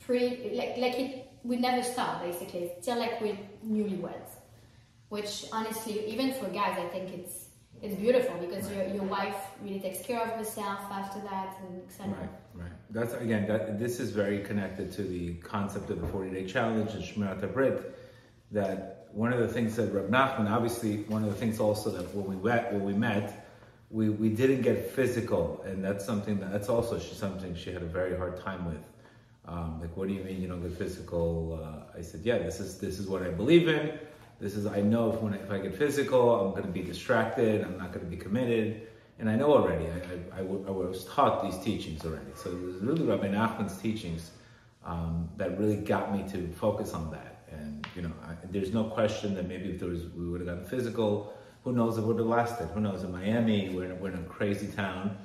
pre 0.00 0.52
like 0.54 0.76
like 0.76 0.98
it. 0.98 1.31
We 1.44 1.56
never 1.56 1.82
stop 1.82 2.22
basically. 2.22 2.72
Still 2.80 2.98
like 2.98 3.20
we're 3.20 3.38
newlyweds. 3.66 4.30
Which 5.08 5.46
honestly, 5.52 6.06
even 6.10 6.32
for 6.32 6.48
guys, 6.48 6.78
I 6.78 6.88
think 6.88 7.12
it's 7.12 7.48
it's 7.82 7.96
beautiful 7.96 8.36
because 8.38 8.66
right. 8.66 8.86
your, 8.88 8.96
your 8.96 9.04
wife 9.04 9.36
really 9.60 9.80
takes 9.80 10.06
care 10.06 10.22
of 10.22 10.30
herself 10.30 10.80
after 10.90 11.20
that 11.22 11.56
and 11.62 11.82
etc. 11.82 12.12
Right, 12.12 12.28
right. 12.54 12.72
That's 12.90 13.14
again 13.14 13.46
that 13.48 13.78
this 13.78 13.98
is 13.98 14.10
very 14.10 14.38
connected 14.38 14.92
to 14.92 15.02
the 15.02 15.34
concept 15.34 15.90
of 15.90 16.00
the 16.00 16.06
40 16.06 16.30
day 16.30 16.46
challenge 16.46 16.92
and 16.92 17.02
Shmirat 17.02 17.52
Brit. 17.52 17.98
That 18.52 19.08
one 19.12 19.32
of 19.32 19.40
the 19.40 19.48
things 19.48 19.76
that 19.76 19.92
Rab 19.92 20.10
Nachman, 20.10 20.50
obviously, 20.50 21.02
one 21.04 21.24
of 21.24 21.30
the 21.30 21.36
things 21.36 21.60
also 21.60 21.90
that 21.90 22.14
when 22.14 22.26
we 22.26 22.36
met, 22.36 22.72
when 22.72 22.84
we 22.84 22.94
met, 22.94 23.46
we, 23.90 24.08
we 24.08 24.30
didn't 24.30 24.62
get 24.62 24.90
physical, 24.90 25.62
and 25.66 25.84
that's 25.84 26.04
something 26.04 26.38
that 26.40 26.50
that's 26.50 26.68
also 26.68 26.98
something 26.98 27.54
she 27.54 27.72
had 27.72 27.82
a 27.82 27.86
very 27.86 28.16
hard 28.16 28.40
time 28.40 28.64
with. 28.64 28.82
Um, 29.46 29.80
like, 29.80 29.96
what 29.96 30.08
do 30.08 30.14
you 30.14 30.22
mean 30.22 30.40
you 30.40 30.48
don't 30.48 30.62
get 30.62 30.76
physical? 30.76 31.60
Uh, 31.62 31.98
I 31.98 32.02
said, 32.02 32.20
yeah, 32.24 32.38
this 32.38 32.60
is 32.60 32.78
this 32.78 32.98
is 32.98 33.08
what 33.08 33.22
I 33.22 33.28
believe 33.28 33.68
in. 33.68 33.98
This 34.40 34.54
is 34.54 34.66
I 34.66 34.80
know 34.80 35.12
if 35.12 35.20
when 35.20 35.34
if 35.34 35.50
I 35.50 35.58
get 35.58 35.76
physical, 35.76 36.40
I'm 36.40 36.52
going 36.52 36.64
to 36.64 36.68
be 36.68 36.82
distracted. 36.82 37.62
I'm 37.62 37.78
not 37.78 37.92
going 37.92 38.04
to 38.04 38.10
be 38.10 38.16
committed, 38.16 38.88
and 39.18 39.28
I 39.28 39.36
know 39.36 39.52
already. 39.52 39.86
I, 39.86 40.36
I, 40.36 40.40
I, 40.40 40.42
I 40.42 40.70
was 40.70 41.04
taught 41.06 41.42
these 41.42 41.58
teachings 41.62 42.04
already. 42.04 42.32
So 42.36 42.50
it 42.50 42.60
was 42.60 42.76
really 42.76 43.04
Rabbi 43.04 43.28
Nachman's 43.28 43.76
teachings 43.78 44.30
um, 44.84 45.28
that 45.36 45.58
really 45.58 45.76
got 45.76 46.14
me 46.14 46.30
to 46.32 46.52
focus 46.52 46.92
on 46.92 47.10
that. 47.10 47.44
And 47.50 47.86
you 47.96 48.02
know, 48.02 48.12
I, 48.24 48.34
there's 48.50 48.72
no 48.72 48.84
question 48.84 49.34
that 49.34 49.48
maybe 49.48 49.70
if 49.70 49.80
there 49.80 49.88
was 49.88 50.04
we 50.16 50.28
would 50.28 50.40
have 50.40 50.48
gotten 50.48 50.64
physical 50.64 51.34
who 51.64 51.72
knows 51.72 51.96
it 51.96 52.02
would 52.02 52.18
have 52.18 52.26
lasted? 52.26 52.66
Who 52.68 52.80
knows? 52.80 53.04
In 53.04 53.12
Miami, 53.12 53.70
we're 53.70 53.84
in, 53.84 54.00
we're 54.00 54.10
in 54.10 54.18
a 54.18 54.24
crazy 54.24 54.66
town. 54.66 55.16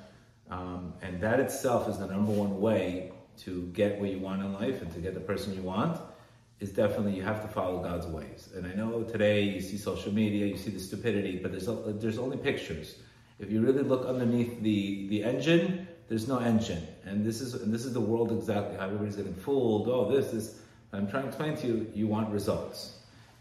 Um, 0.50 0.94
and 1.02 1.20
that 1.20 1.40
itself 1.40 1.88
is 1.88 1.98
the 1.98 2.06
number 2.06 2.32
one 2.32 2.60
way 2.60 3.12
to 3.38 3.62
get 3.72 3.98
what 3.98 4.10
you 4.10 4.18
want 4.18 4.42
in 4.42 4.52
life 4.52 4.82
and 4.82 4.92
to 4.94 5.00
get 5.00 5.14
the 5.14 5.20
person 5.20 5.54
you 5.54 5.62
want 5.62 6.00
is 6.60 6.70
definitely 6.70 7.14
you 7.14 7.22
have 7.22 7.40
to 7.42 7.48
follow 7.48 7.82
God's 7.82 8.06
ways. 8.06 8.48
And 8.54 8.66
I 8.66 8.74
know 8.74 9.02
today 9.02 9.42
you 9.42 9.60
see 9.60 9.76
social 9.76 10.12
media, 10.12 10.46
you 10.46 10.56
see 10.56 10.70
the 10.70 10.80
stupidity, 10.80 11.38
but 11.38 11.52
there's 11.52 11.68
there's 12.00 12.18
only 12.18 12.36
pictures. 12.36 12.96
If 13.38 13.50
you 13.52 13.60
really 13.60 13.82
look 13.82 14.06
underneath 14.06 14.60
the 14.60 15.08
the 15.08 15.22
engine, 15.22 15.86
there's 16.08 16.26
no 16.26 16.38
engine. 16.38 16.84
And 17.04 17.24
this 17.24 17.40
is 17.40 17.54
and 17.54 17.72
this 17.72 17.84
is 17.84 17.92
the 17.92 18.00
world 18.00 18.32
exactly 18.32 18.76
how 18.76 18.86
everybody's 18.86 19.16
getting 19.16 19.34
fooled. 19.34 19.88
Oh, 19.88 20.10
this 20.10 20.32
is 20.32 20.60
I'm 20.92 21.08
trying 21.08 21.24
to 21.24 21.28
explain 21.28 21.56
to 21.58 21.66
you, 21.66 21.92
you 21.94 22.06
want 22.06 22.30
results. 22.30 22.98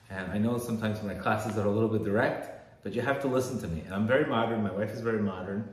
And 0.09 0.31
I 0.31 0.37
know 0.37 0.57
sometimes 0.57 1.01
my 1.01 1.13
classes 1.13 1.57
are 1.57 1.65
a 1.65 1.71
little 1.71 1.89
bit 1.89 2.03
direct, 2.03 2.83
but 2.83 2.93
you 2.93 3.01
have 3.01 3.21
to 3.21 3.27
listen 3.27 3.59
to 3.61 3.67
me. 3.67 3.81
And 3.85 3.93
I'm 3.93 4.07
very 4.07 4.25
modern. 4.25 4.63
My 4.63 4.71
wife 4.71 4.91
is 4.91 5.01
very 5.01 5.21
modern. 5.21 5.67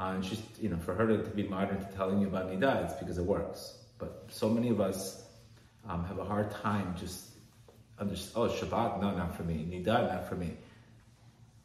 Uh, 0.00 0.14
and 0.14 0.24
she's, 0.24 0.40
you 0.58 0.70
know, 0.70 0.78
for 0.78 0.94
her 0.94 1.06
to, 1.06 1.18
to, 1.18 1.30
be 1.30 1.42
modern 1.42 1.78
to 1.78 1.92
telling 1.94 2.20
you 2.20 2.26
about 2.26 2.50
Nida, 2.50 2.84
it's 2.84 2.94
because 2.94 3.18
it 3.18 3.24
works. 3.24 3.74
But 3.98 4.24
so 4.30 4.48
many 4.48 4.70
of 4.70 4.80
us 4.80 5.24
um, 5.86 6.06
have 6.06 6.18
a 6.18 6.24
hard 6.24 6.50
time 6.50 6.94
just 6.98 7.26
understanding, 7.98 8.50
oh, 8.50 8.64
Shabbat, 8.64 8.98
no, 9.02 9.14
not 9.14 9.36
for 9.36 9.42
me. 9.42 9.66
Nida, 9.70 10.10
not 10.10 10.26
for 10.26 10.36
me. 10.36 10.56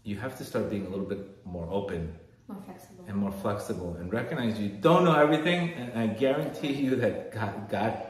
You 0.04 0.18
have 0.18 0.38
to 0.38 0.44
start 0.44 0.70
being 0.70 0.86
a 0.86 0.89
little 0.89 1.06
bit 1.06 1.46
more 1.46 1.65
open. 1.72 2.13
More 2.50 2.62
flexible. 2.65 3.06
And 3.08 3.18
more 3.18 3.32
flexible 3.32 3.96
and 4.00 4.12
recognize 4.12 4.60
you 4.60 4.68
don't 4.68 5.06
know 5.06 5.15
everything. 5.15 5.72
And 5.72 5.98
I 5.98 6.08
guarantee 6.08 6.74
you 6.74 6.98
that 6.98 7.32
God, 7.32 7.70
God 7.70 8.04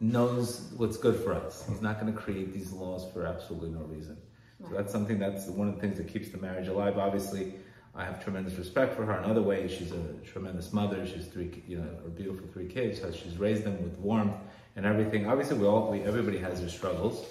knows 0.00 0.68
what's 0.76 0.96
good 0.96 1.16
for 1.16 1.34
us. 1.34 1.64
He's 1.68 1.82
not 1.82 2.00
going 2.00 2.12
to 2.12 2.18
create 2.18 2.52
these 2.52 2.70
laws 2.70 3.04
for 3.12 3.26
absolutely 3.26 3.70
no 3.70 3.80
reason. 3.80 4.18
So 4.62 4.74
that's 4.74 4.92
something 4.92 5.18
that's 5.18 5.48
one 5.48 5.68
of 5.68 5.74
the 5.74 5.80
things 5.80 5.96
that 5.96 6.06
keeps 6.06 6.28
the 6.30 6.38
marriage 6.38 6.68
alive. 6.68 6.96
Obviously, 6.96 7.54
I 7.98 8.04
have 8.04 8.22
tremendous 8.22 8.54
respect 8.56 8.94
for 8.94 9.04
her. 9.04 9.14
Another 9.14 9.42
way, 9.42 9.66
she's 9.66 9.90
a 9.90 10.02
tremendous 10.24 10.72
mother. 10.72 11.04
She's 11.04 11.26
three, 11.26 11.64
you 11.66 11.78
know, 11.78 11.88
her 12.04 12.08
beautiful 12.10 12.46
three 12.52 12.68
kids. 12.68 13.00
So 13.00 13.10
she's 13.10 13.36
raised 13.36 13.64
them 13.64 13.82
with 13.82 13.98
warmth 13.98 14.36
and 14.76 14.86
everything. 14.86 15.26
Obviously, 15.26 15.58
we 15.58 15.66
all, 15.66 15.90
we, 15.90 16.02
everybody 16.02 16.38
has 16.38 16.60
their 16.60 16.68
struggles 16.68 17.26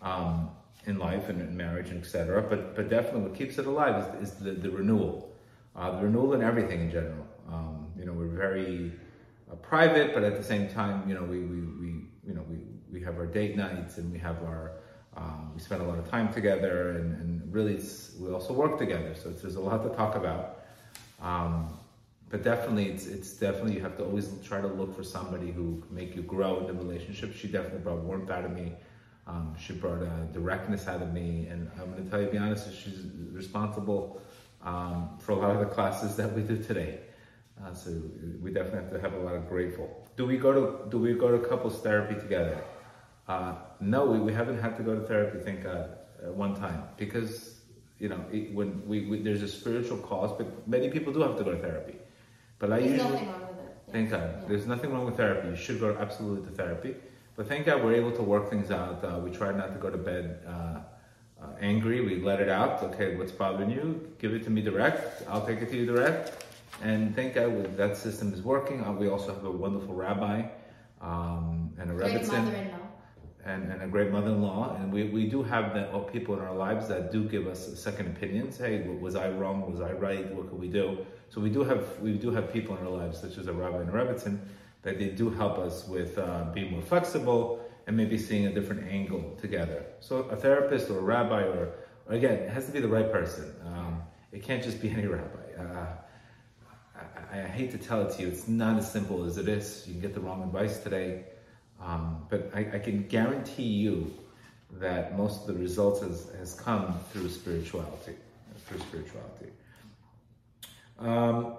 um, 0.00 0.48
in 0.86 0.96
life 1.00 1.28
and 1.28 1.40
in 1.40 1.56
marriage 1.56 1.90
and 1.90 2.00
etc. 2.00 2.40
But 2.40 2.76
but 2.76 2.88
definitely, 2.88 3.22
what 3.22 3.34
keeps 3.34 3.58
it 3.58 3.66
alive 3.66 4.14
is, 4.22 4.30
is 4.30 4.34
the, 4.36 4.52
the 4.52 4.70
renewal, 4.70 5.34
uh, 5.74 5.96
the 5.96 6.04
renewal 6.04 6.34
in 6.34 6.42
everything 6.42 6.82
in 6.82 6.90
general. 6.92 7.26
Um, 7.50 7.88
you 7.98 8.04
know, 8.04 8.12
we're 8.12 8.28
very 8.28 8.92
uh, 9.50 9.56
private, 9.56 10.14
but 10.14 10.22
at 10.22 10.36
the 10.36 10.44
same 10.44 10.68
time, 10.68 11.02
you 11.08 11.16
know, 11.16 11.24
we 11.24 11.40
we, 11.40 11.60
we 11.80 11.88
you 12.24 12.34
know 12.34 12.44
we, 12.48 12.58
we 12.92 13.02
have 13.02 13.16
our 13.16 13.26
date 13.26 13.56
nights 13.56 13.98
and 13.98 14.12
we 14.12 14.20
have 14.20 14.40
our 14.44 14.81
um, 15.16 15.52
we 15.54 15.60
spend 15.60 15.82
a 15.82 15.84
lot 15.84 15.98
of 15.98 16.10
time 16.10 16.32
together, 16.32 16.92
and, 16.92 17.20
and 17.20 17.52
really, 17.52 17.80
we 18.18 18.32
also 18.32 18.52
work 18.52 18.78
together. 18.78 19.14
So 19.14 19.30
there's 19.30 19.56
a 19.56 19.60
lot 19.60 19.82
to 19.82 19.90
talk 19.90 20.14
about. 20.16 20.60
Um, 21.20 21.78
but 22.30 22.42
definitely, 22.42 22.86
it's 22.86 23.06
it's 23.06 23.34
definitely 23.34 23.74
you 23.74 23.82
have 23.82 23.96
to 23.98 24.04
always 24.04 24.30
try 24.42 24.60
to 24.60 24.66
look 24.66 24.96
for 24.96 25.04
somebody 25.04 25.50
who 25.50 25.82
can 25.86 25.94
make 25.94 26.16
you 26.16 26.22
grow 26.22 26.60
in 26.60 26.66
the 26.66 26.72
relationship. 26.72 27.34
She 27.34 27.46
definitely 27.46 27.80
brought 27.80 27.98
warmth 27.98 28.30
out 28.30 28.44
of 28.44 28.52
me. 28.52 28.72
Um, 29.26 29.54
she 29.60 29.74
brought 29.74 30.02
a 30.02 30.28
directness 30.32 30.88
out 30.88 31.02
of 31.02 31.12
me, 31.12 31.46
and 31.50 31.70
I'm 31.78 31.92
going 31.92 32.04
to 32.04 32.10
tell 32.10 32.20
you, 32.20 32.26
to 32.26 32.32
be 32.32 32.38
honest, 32.38 32.74
she's 32.74 33.04
responsible 33.30 34.20
um, 34.64 35.10
for 35.20 35.32
a 35.32 35.36
lot 35.36 35.50
of 35.50 35.60
the 35.60 35.66
classes 35.66 36.16
that 36.16 36.32
we 36.32 36.42
do 36.42 36.56
today. 36.56 37.00
Uh, 37.62 37.74
so 37.74 37.90
we 38.40 38.50
definitely 38.50 38.80
have 38.80 38.90
to 38.90 39.00
have 39.00 39.12
a 39.12 39.18
lot 39.18 39.34
of 39.34 39.48
grateful. 39.48 40.08
Do 40.16 40.26
we 40.26 40.38
go 40.38 40.52
to 40.52 40.90
Do 40.90 40.98
we 40.98 41.12
go 41.12 41.36
to 41.36 41.46
couples 41.46 41.80
therapy 41.82 42.14
together? 42.14 42.56
Uh, 43.32 43.54
no, 43.80 44.04
we, 44.04 44.18
we 44.20 44.32
haven't 44.32 44.60
had 44.60 44.76
to 44.76 44.82
go 44.82 44.94
to 44.94 45.00
therapy, 45.06 45.38
thank 45.38 45.62
God, 45.64 45.96
uh, 46.22 46.32
one 46.32 46.54
time 46.54 46.82
because 46.98 47.54
you 47.98 48.08
know 48.10 48.22
it, 48.30 48.52
when 48.52 48.86
we, 48.86 49.06
we, 49.06 49.22
there's 49.22 49.42
a 49.42 49.48
spiritual 49.48 49.96
cause, 49.98 50.30
but 50.36 50.46
many 50.68 50.90
people 50.90 51.10
do 51.14 51.20
have 51.22 51.36
to 51.38 51.44
go 51.44 51.52
to 51.52 51.62
therapy. 51.68 51.96
But 52.58 52.72
I 52.72 52.80
there's 52.80 52.92
usually 52.92 53.12
nothing 53.12 53.28
wrong 53.28 53.40
with 53.48 53.58
it. 53.66 53.92
Thank 53.94 54.10
God, 54.10 54.20
yeah. 54.20 54.48
there's 54.48 54.66
nothing 54.66 54.92
wrong 54.92 55.06
with 55.06 55.16
therapy. 55.16 55.48
You 55.48 55.56
should 55.56 55.80
go 55.80 55.96
absolutely 55.98 56.44
to 56.48 56.54
therapy. 56.54 56.94
But 57.34 57.48
thank 57.48 57.64
God 57.64 57.82
we're 57.82 57.94
able 57.94 58.12
to 58.12 58.22
work 58.22 58.50
things 58.50 58.70
out. 58.70 59.02
Uh, 59.02 59.18
we 59.18 59.30
try 59.30 59.50
not 59.50 59.72
to 59.72 59.78
go 59.78 59.88
to 59.88 59.96
bed 59.96 60.40
uh, 60.46 60.50
uh, 60.50 61.46
angry, 61.58 62.02
we 62.02 62.20
let 62.20 62.38
it 62.38 62.50
out. 62.50 62.82
Okay, 62.82 63.16
what's 63.16 63.32
bothering 63.32 63.70
you? 63.70 64.12
Give 64.18 64.34
it 64.34 64.44
to 64.44 64.50
me 64.50 64.60
direct. 64.60 65.22
I'll 65.26 65.46
take 65.46 65.62
it 65.62 65.70
to 65.70 65.76
you 65.76 65.86
direct. 65.86 66.44
And 66.82 67.16
thank 67.16 67.34
God 67.34 67.78
that 67.78 67.96
system 67.96 68.34
is 68.34 68.42
working. 68.42 68.84
Uh, 68.84 68.92
we 68.92 69.08
also 69.08 69.32
have 69.32 69.44
a 69.44 69.50
wonderful 69.50 69.94
rabbi 69.94 70.42
um, 71.00 71.72
and 71.78 71.90
a 71.90 71.94
Great 71.94 72.20
rebbetzin. 72.20 72.81
And, 73.44 73.72
and 73.72 73.82
a 73.82 73.88
great 73.88 74.12
mother-in-law. 74.12 74.76
And 74.76 74.92
we, 74.92 75.04
we 75.08 75.26
do 75.26 75.42
have 75.42 75.76
uh, 75.76 75.98
people 75.98 76.36
in 76.36 76.40
our 76.40 76.54
lives 76.54 76.86
that 76.86 77.10
do 77.10 77.24
give 77.24 77.48
us 77.48 77.76
second 77.76 78.06
opinions. 78.06 78.56
Hey, 78.56 78.86
was 79.00 79.16
I 79.16 79.30
wrong? 79.30 79.68
Was 79.68 79.80
I 79.80 79.92
right? 79.92 80.32
What 80.32 80.48
could 80.48 80.60
we 80.60 80.68
do? 80.68 81.04
So 81.28 81.40
we 81.40 81.50
do 81.50 81.64
have 81.64 81.98
we 81.98 82.12
do 82.12 82.30
have 82.30 82.52
people 82.52 82.76
in 82.76 82.86
our 82.86 82.92
lives, 82.92 83.20
such 83.20 83.38
as 83.38 83.48
a 83.48 83.52
rabbi 83.52 83.80
and 83.80 83.90
a 83.90 83.92
rebbetzin, 83.92 84.38
that 84.82 84.98
they 85.00 85.08
do 85.08 85.28
help 85.28 85.58
us 85.58 85.88
with 85.88 86.18
uh, 86.18 86.44
being 86.54 86.70
more 86.70 86.82
flexible 86.82 87.68
and 87.88 87.96
maybe 87.96 88.16
seeing 88.16 88.46
a 88.46 88.52
different 88.54 88.86
angle 88.88 89.36
together. 89.40 89.86
So 89.98 90.18
a 90.30 90.36
therapist 90.36 90.88
or 90.88 90.98
a 90.98 91.02
rabbi, 91.02 91.42
or, 91.42 91.74
or 92.06 92.14
again, 92.14 92.34
it 92.34 92.50
has 92.50 92.66
to 92.66 92.72
be 92.72 92.80
the 92.80 92.88
right 92.88 93.10
person. 93.10 93.52
Um, 93.66 94.02
it 94.30 94.44
can't 94.44 94.62
just 94.62 94.80
be 94.80 94.88
any 94.88 95.06
rabbi. 95.06 95.46
Uh, 95.58 95.86
I, 97.32 97.40
I 97.40 97.46
hate 97.48 97.72
to 97.72 97.78
tell 97.78 98.06
it 98.06 98.14
to 98.14 98.22
you, 98.22 98.28
it's 98.28 98.46
not 98.46 98.78
as 98.78 98.90
simple 98.90 99.24
as 99.24 99.36
it 99.36 99.48
is. 99.48 99.84
You 99.86 99.94
can 99.94 100.00
get 100.00 100.14
the 100.14 100.20
wrong 100.20 100.44
advice 100.44 100.78
today. 100.78 101.24
Um, 101.84 102.24
but 102.30 102.50
I, 102.54 102.60
I 102.74 102.78
can 102.78 103.06
guarantee 103.08 103.64
you 103.64 104.12
that 104.72 105.16
most 105.16 105.42
of 105.42 105.46
the 105.48 105.54
results 105.54 106.00
has, 106.00 106.30
has 106.38 106.54
come 106.54 106.98
through 107.12 107.28
spirituality. 107.28 108.14
Through 108.66 108.78
spirituality. 108.80 109.50
Um, 110.98 111.56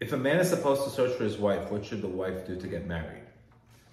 if 0.00 0.12
a 0.12 0.16
man 0.16 0.38
is 0.38 0.48
supposed 0.48 0.84
to 0.84 0.90
search 0.90 1.16
for 1.16 1.24
his 1.24 1.36
wife, 1.36 1.70
what 1.70 1.84
should 1.84 2.02
the 2.02 2.08
wife 2.08 2.46
do 2.46 2.58
to 2.60 2.66
get 2.66 2.86
married? 2.86 3.22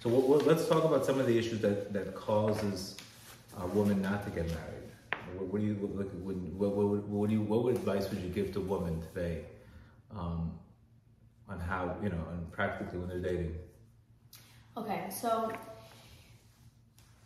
So 0.00 0.08
what, 0.08 0.28
what- 0.28 0.46
let's 0.46 0.68
talk 0.68 0.84
about 0.84 1.04
some 1.04 1.18
of 1.20 1.26
the 1.26 1.36
issues 1.36 1.60
that, 1.60 1.92
that 1.92 2.14
causes 2.14 2.96
a 3.58 3.66
woman 3.66 4.00
not 4.00 4.24
to 4.24 4.30
get 4.30 4.46
married. 4.46 4.90
What, 5.34 5.46
what 5.48 5.60
do 5.60 5.66
you 5.66 5.74
what, 5.74 6.06
what, 6.54 6.74
what, 6.74 7.02
what, 7.04 7.28
do 7.28 7.34
you 7.34 7.42
what 7.42 7.70
advice 7.74 8.08
would 8.10 8.20
you 8.20 8.28
give 8.30 8.52
to 8.54 8.60
women 8.60 9.02
today 9.12 9.44
um, 10.16 10.52
on 11.48 11.60
how 11.60 11.96
you 12.02 12.08
know 12.08 12.24
and 12.32 12.50
practically 12.52 12.98
when 12.98 13.08
they're 13.08 13.32
dating? 13.32 13.56
Okay, 14.76 15.08
so 15.10 15.52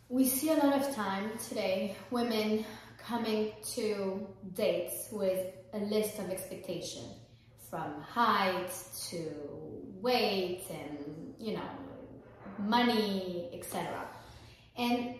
we 0.09 0.25
see 0.27 0.49
a 0.49 0.55
lot 0.55 0.81
of 0.81 0.95
time 0.95 1.29
today 1.47 1.95
women 2.09 2.65
coming 2.97 3.51
to 3.75 4.27
dates 4.53 5.09
with 5.11 5.53
a 5.73 5.77
list 5.77 6.17
of 6.17 6.31
expectation 6.31 7.03
from 7.69 8.01
height 8.01 8.71
to 9.09 9.31
weight 10.01 10.63
and 10.71 11.35
you 11.39 11.53
know 11.53 11.69
money 12.59 13.49
etc 13.53 14.07
and 14.77 15.19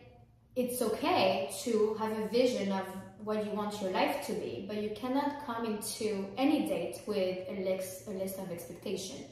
it's 0.55 0.81
okay 0.81 1.51
to 1.61 1.95
have 1.99 2.11
a 2.11 2.27
vision 2.29 2.71
of 2.71 2.85
what 3.23 3.45
you 3.45 3.51
want 3.51 3.79
your 3.81 3.91
life 3.91 4.25
to 4.25 4.33
be 4.33 4.65
but 4.67 4.77
you 4.81 4.89
cannot 4.95 5.45
come 5.45 5.65
into 5.65 6.25
any 6.37 6.67
date 6.67 7.01
with 7.05 7.37
a 7.49 7.63
list, 7.63 8.07
a 8.07 8.11
list 8.11 8.39
of 8.39 8.51
expectation 8.51 9.25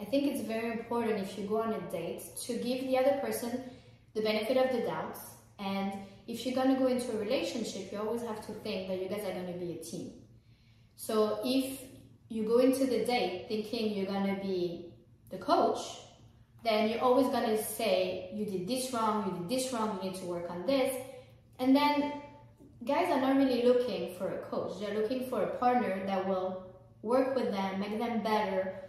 I 0.00 0.04
think 0.04 0.32
it's 0.32 0.46
very 0.46 0.72
important 0.72 1.18
if 1.18 1.36
you 1.36 1.46
go 1.46 1.60
on 1.62 1.72
a 1.72 1.80
date 1.90 2.22
to 2.46 2.54
give 2.54 2.82
the 2.82 2.98
other 2.98 3.18
person 3.20 3.62
the 4.14 4.22
benefit 4.22 4.56
of 4.56 4.72
the 4.72 4.86
doubt. 4.86 5.18
And 5.58 5.92
if 6.26 6.46
you're 6.46 6.54
going 6.54 6.74
to 6.74 6.80
go 6.80 6.86
into 6.86 7.12
a 7.12 7.18
relationship, 7.18 7.90
you 7.90 7.98
always 7.98 8.22
have 8.22 8.46
to 8.46 8.52
think 8.52 8.88
that 8.88 9.02
you 9.02 9.08
guys 9.08 9.24
are 9.24 9.32
going 9.32 9.52
to 9.52 9.58
be 9.58 9.72
a 9.72 9.82
team. 9.82 10.12
So 10.96 11.40
if 11.44 11.80
you 12.28 12.44
go 12.44 12.58
into 12.58 12.86
the 12.86 13.04
date 13.04 13.46
thinking 13.48 13.94
you're 13.94 14.06
going 14.06 14.34
to 14.34 14.40
be 14.40 14.92
the 15.30 15.38
coach, 15.38 15.80
then 16.64 16.88
you're 16.88 17.00
always 17.00 17.26
going 17.28 17.48
to 17.56 17.62
say, 17.62 18.30
you 18.34 18.44
did 18.44 18.68
this 18.68 18.92
wrong, 18.92 19.24
you 19.26 19.38
did 19.38 19.48
this 19.48 19.72
wrong, 19.72 19.98
you 20.02 20.10
need 20.10 20.18
to 20.20 20.26
work 20.26 20.50
on 20.50 20.66
this. 20.66 20.94
And 21.58 21.74
then 21.74 22.12
guys 22.84 23.10
are 23.10 23.20
not 23.20 23.36
really 23.36 23.62
looking 23.64 24.14
for 24.16 24.28
a 24.28 24.38
coach, 24.50 24.80
they're 24.80 24.94
looking 24.94 25.28
for 25.28 25.42
a 25.42 25.56
partner 25.56 26.04
that 26.06 26.28
will 26.28 26.66
work 27.02 27.34
with 27.34 27.50
them, 27.50 27.80
make 27.80 27.98
them 27.98 28.22
better, 28.22 28.87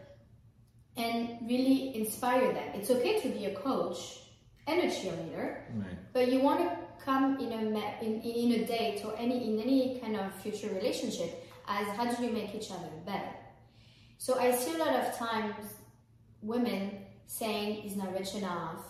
and 0.99 1.47
really 1.47 1.95
inspire 1.95 2.53
them. 2.53 2.67
It's 2.75 2.91
okay 2.91 3.19
to 3.21 3.29
be 3.29 3.45
a 3.45 3.55
coach 3.55 4.19
and 4.67 4.81
a 4.81 4.87
cheerleader, 4.87 5.47
Right. 5.75 5.97
but 6.13 6.31
you 6.31 6.39
want 6.41 6.59
to 6.61 6.69
come 7.03 7.39
in 7.39 7.51
a 7.53 8.03
in, 8.05 8.21
in 8.21 8.51
a 8.61 8.65
date 8.65 9.03
or 9.05 9.15
any 9.17 9.37
in 9.49 9.59
any 9.59 9.99
kind 9.99 10.15
of 10.17 10.33
future 10.43 10.67
relationship 10.79 11.31
as 11.67 11.87
how 11.95 12.05
do 12.11 12.23
you 12.23 12.31
make 12.31 12.53
each 12.53 12.69
other 12.71 12.89
better. 13.05 13.33
So 14.17 14.37
I 14.37 14.51
see 14.51 14.75
a 14.75 14.77
lot 14.77 14.93
of 15.01 15.15
times 15.17 15.55
women 16.41 16.81
saying 17.25 17.75
he's 17.81 17.95
not 17.95 18.11
rich 18.13 18.35
enough, 18.35 18.83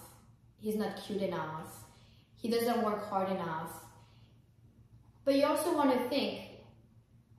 he's 0.60 0.76
not 0.76 0.92
cute 1.06 1.22
enough, 1.22 1.70
he 2.42 2.50
doesn't 2.50 2.82
work 2.84 3.08
hard 3.10 3.30
enough. 3.30 3.72
But 5.26 5.36
you 5.36 5.46
also 5.46 5.76
want 5.76 5.92
to 5.94 6.10
think 6.10 6.42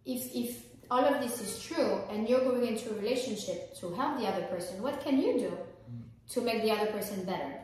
if 0.05 0.35
if 0.35 0.51
all 0.91 1.05
of 1.05 1.23
this 1.23 1.41
is 1.41 1.63
true 1.63 2.01
and 2.11 2.29
you're 2.29 2.45
going 2.45 2.67
into 2.67 2.91
a 2.91 2.95
relationship 2.95 3.77
to 3.79 3.93
help 3.95 4.19
the 4.19 4.27
other 4.27 4.43
person, 4.47 4.83
what 4.83 5.01
can 5.03 5.21
you 5.21 5.39
do 5.39 5.57
to 6.31 6.41
make 6.41 6.63
the 6.63 6.71
other 6.71 6.91
person 6.91 7.25
better? 7.25 7.61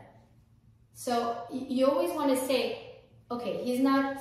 So 0.94 1.36
you 1.52 1.86
always 1.86 2.10
want 2.10 2.30
to 2.38 2.46
say, 2.46 3.02
okay, 3.30 3.62
he's 3.64 3.80
not 3.80 4.16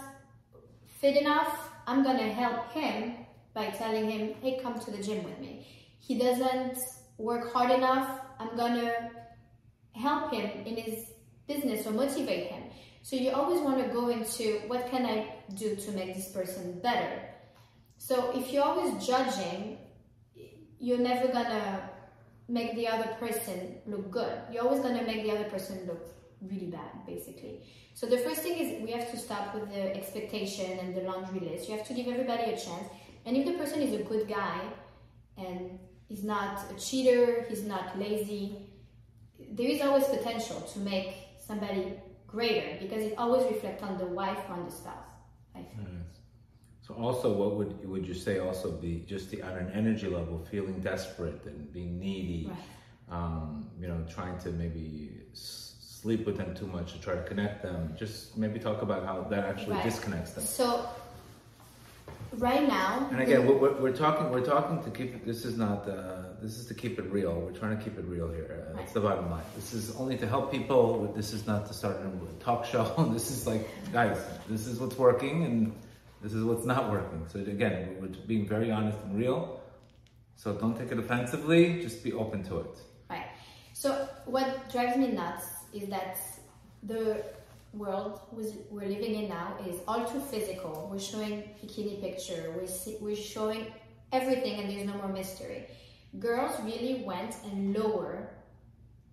fit 1.00 1.18
enough. 1.18 1.70
I'm 1.88 2.04
gonna 2.04 2.34
help 2.34 2.72
him 2.72 3.16
by 3.54 3.68
telling 3.68 4.10
him, 4.10 4.34
hey, 4.42 4.60
come 4.62 4.80
to 4.80 4.92
the 4.92 5.02
gym 5.02 5.24
with 5.24 5.40
me. 5.40 5.68
He 6.00 6.18
doesn't 6.18 6.80
work 7.18 7.54
hard 7.54 7.72
enough. 7.72 8.20
I'm 8.40 8.58
gonna 8.58 8.92
help 9.94 10.34
him 10.34 10.50
in 10.66 10.76
his 10.78 11.12
business 11.48 11.86
or 11.86 11.92
motivate 11.92 12.48
him. 12.48 12.64
So 13.04 13.16
you 13.16 13.32
always 13.32 13.62
want 13.62 13.78
to 13.78 13.94
go 13.94 14.10
into 14.10 14.62
what 14.68 14.90
can 14.90 15.06
I 15.06 15.36
do 15.54 15.76
to 15.76 15.92
make 15.92 16.16
this 16.16 16.30
person 16.32 16.80
better. 16.82 17.22
So 17.98 18.32
if 18.38 18.52
you're 18.52 18.64
always 18.64 19.06
judging, 19.06 19.78
you're 20.80 21.00
never 21.00 21.28
gonna 21.32 21.90
make 22.48 22.76
the 22.76 22.88
other 22.88 23.16
person 23.20 23.78
look 23.88 24.12
good. 24.12 24.38
You're 24.52 24.64
always 24.64 24.82
gonna 24.82 25.04
make 25.04 25.24
the 25.24 25.32
other 25.32 25.50
person 25.50 25.86
look 25.88 26.08
really 26.42 26.68
bad, 26.68 27.06
basically. 27.08 27.64
So 27.94 28.06
the 28.06 28.18
first 28.20 28.42
thing 28.42 28.58
is 28.58 28.84
we 28.84 28.92
have 28.92 29.10
to 29.12 29.18
stop 29.18 29.56
with 29.56 29.70
the 29.70 29.96
expectation 29.96 30.80
and 30.80 30.96
the 30.96 31.02
laundry 31.02 31.40
list. 31.40 31.70
You 31.70 31.78
have 31.78 31.88
to 31.88 31.94
give 31.94 32.08
everybody 32.08 32.44
a 32.52 32.58
chance. 32.58 32.88
And 33.26 33.36
if 33.38 33.46
the 33.46 33.54
person 33.54 33.82
is 33.82 33.94
a 34.00 34.04
good 34.04 34.28
guy 34.28 34.62
and 35.38 35.80
he's 36.08 36.24
not 36.24 36.60
a 36.72 36.80
cheater, 36.80 37.46
he's 37.50 37.64
not 37.64 37.98
lazy, 37.98 38.58
there 39.52 39.68
is 39.68 39.82
always 39.82 40.06
potential 40.06 40.62
to 40.62 40.80
make 40.80 41.16
somebody 41.40 41.94
greater 42.28 42.78
because 42.80 43.02
it 43.04 43.16
always 43.18 43.44
reflects 43.52 43.82
on 43.82 43.98
the 43.98 44.06
wife 44.06 44.40
or 44.50 44.56
on 44.56 44.66
the 44.66 44.72
spouse. 44.72 44.94
I 45.56 45.60
think. 45.60 45.88
Yes. 45.88 46.05
So 46.88 46.94
also, 46.94 47.34
what 47.34 47.56
would 47.56 47.90
would 47.90 48.06
you 48.08 48.14
say 48.14 48.38
also 48.38 48.72
be 48.72 49.04
just 49.08 49.32
the 49.32 49.42
on 49.42 49.58
an 49.58 49.72
energy 49.74 50.08
level, 50.08 50.46
feeling 50.52 50.80
desperate 50.82 51.42
and 51.46 51.72
being 51.74 52.00
needy, 52.00 52.48
Right. 52.48 53.18
um, 53.18 53.68
you 53.80 53.88
know, 53.88 54.04
trying 54.08 54.38
to 54.40 54.50
maybe 54.52 55.10
sleep 55.34 56.28
with 56.28 56.38
them 56.38 56.54
too 56.54 56.68
much 56.68 56.94
to 56.94 57.00
try 57.02 57.16
to 57.16 57.24
connect 57.24 57.64
them. 57.64 57.96
Just 57.98 58.38
maybe 58.38 58.60
talk 58.60 58.84
about 58.84 59.04
how 59.04 59.24
that 59.32 59.46
actually 59.46 59.78
Right. 59.78 59.84
disconnects 59.84 60.34
them. 60.34 60.44
So 60.44 60.86
right 62.38 62.68
now, 62.68 63.08
And 63.12 63.20
again, 63.20 63.48
we're, 63.48 63.58
we're, 63.58 63.82
we're 63.82 63.96
talking. 63.96 64.30
We're 64.30 64.46
talking 64.46 64.84
to 64.84 64.92
keep. 64.92 65.16
it- 65.16 65.26
This 65.26 65.44
is 65.44 65.58
not. 65.58 65.90
Uh, 65.90 66.38
this 66.40 66.56
is 66.60 66.68
to 66.68 66.76
keep 66.76 67.00
it 67.00 67.12
real. 67.12 67.34
We're 67.34 67.58
trying 67.62 67.76
to 67.80 67.84
keep 67.84 67.98
it 67.98 68.06
real 68.06 68.30
here. 68.32 68.68
Uh, 68.70 68.78
That's 68.78 68.94
the 68.94 69.00
bottom 69.00 69.32
line. 69.32 69.48
This 69.56 69.74
is 69.74 69.96
only 69.96 70.18
to 70.18 70.28
help 70.28 70.52
people. 70.52 71.12
This 71.16 71.34
is 71.34 71.48
not 71.48 71.66
to 71.66 71.74
start 71.74 71.98
a 72.06 72.44
talk 72.44 72.64
show. 72.66 72.86
This 73.18 73.32
is 73.32 73.48
like, 73.48 73.66
guys, 73.92 74.20
this 74.48 74.68
is 74.68 74.80
what's 74.80 74.98
working 75.00 75.46
and 75.46 75.74
this 76.22 76.34
is 76.34 76.44
what's 76.44 76.66
not 76.66 76.92
working. 76.92 77.26
So 77.28 77.40
again, 77.40 77.98
we're 78.00 78.08
being 78.28 78.48
very 78.48 78.72
honest 78.72 78.98
and 79.04 79.18
real. 79.18 79.62
So 80.36 80.54
don't 80.54 80.78
take 80.78 80.92
it 80.92 81.00
offensively. 81.00 81.82
Just 81.82 82.04
be 82.04 82.14
open 82.14 82.44
to 82.44 82.60
it. 82.60 82.78
Right. 83.10 83.28
So 83.74 84.08
what 84.26 84.70
drives 84.72 84.98
me 84.98 85.08
nuts 85.12 85.46
is 85.74 85.88
that 85.90 86.18
the 86.84 87.24
world 87.74 88.22
we're 88.32 88.88
living 88.88 89.16
in 89.16 89.30
now 89.30 89.58
is 89.68 89.82
all 89.88 90.06
too 90.06 90.20
physical. 90.20 90.90
We're 90.92 91.00
showing 91.00 91.44
bikini 91.62 92.00
picture. 92.02 92.54
We're 92.56 92.68
see, 92.68 92.98
we're 93.02 93.16
showing 93.16 93.68
everything, 94.12 94.60
and 94.60 94.70
there's 94.70 94.86
no 94.88 94.94
more 94.94 95.10
mystery. 95.10 95.68
Girls 96.20 96.54
really 96.64 97.04
went 97.04 97.36
and 97.46 97.76
lower 97.78 98.30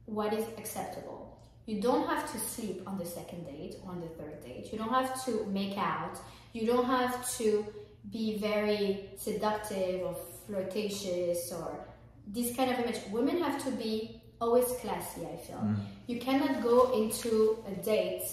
what 0.07 0.33
is 0.33 0.45
acceptable. 0.59 1.32
You 1.66 1.81
don't 1.81 2.09
have 2.09 2.31
to 2.33 2.38
sleep 2.38 2.83
on 2.87 2.98
the 2.98 3.07
second 3.07 3.44
date 3.44 3.77
on 3.87 4.01
the 4.01 4.09
third 4.09 4.42
date. 4.44 4.72
You 4.72 4.79
don't 4.79 4.90
have 4.90 5.25
to 5.27 5.44
make 5.46 5.79
out. 5.79 6.18
You 6.53 6.66
don't 6.66 6.87
have 6.87 7.29
to 7.38 7.64
be 8.11 8.38
very 8.38 9.11
seductive 9.16 10.03
or 10.03 10.16
flirtatious 10.46 11.53
or 11.53 11.87
this 12.27 12.55
kind 12.57 12.70
of 12.70 12.79
image. 12.81 13.01
Women 13.11 13.40
have 13.40 13.62
to 13.64 13.70
be 13.70 14.20
always 14.40 14.66
classy, 14.81 15.22
I 15.25 15.37
feel. 15.37 15.59
Mm. 15.59 15.77
You 16.09 16.18
cannot 16.18 16.62
go 16.62 16.92
into 17.01 17.62
a 17.66 17.75
date 17.83 18.25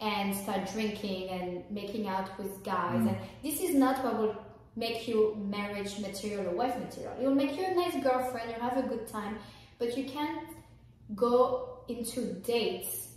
and 0.00 0.34
start 0.34 0.70
drinking 0.72 1.30
and 1.30 1.64
making 1.70 2.06
out 2.06 2.38
with 2.38 2.62
guys. 2.62 3.00
Mm. 3.00 3.08
And 3.08 3.16
this 3.42 3.60
is 3.60 3.74
not 3.74 4.04
what 4.04 4.18
will 4.18 4.36
make 4.76 5.08
you 5.08 5.36
marriage 5.50 5.98
material 5.98 6.46
or 6.46 6.54
wife 6.54 6.78
material. 6.78 7.12
It 7.20 7.24
will 7.26 7.34
make 7.34 7.56
you 7.56 7.64
a 7.66 7.74
nice 7.74 7.96
girlfriend, 8.02 8.50
you'll 8.50 8.68
have 8.68 8.78
a 8.78 8.86
good 8.88 9.08
time, 9.08 9.38
but 9.80 9.98
you 9.98 10.04
can't 10.04 10.46
go 11.16 11.67
into 11.88 12.34
dates 12.34 13.08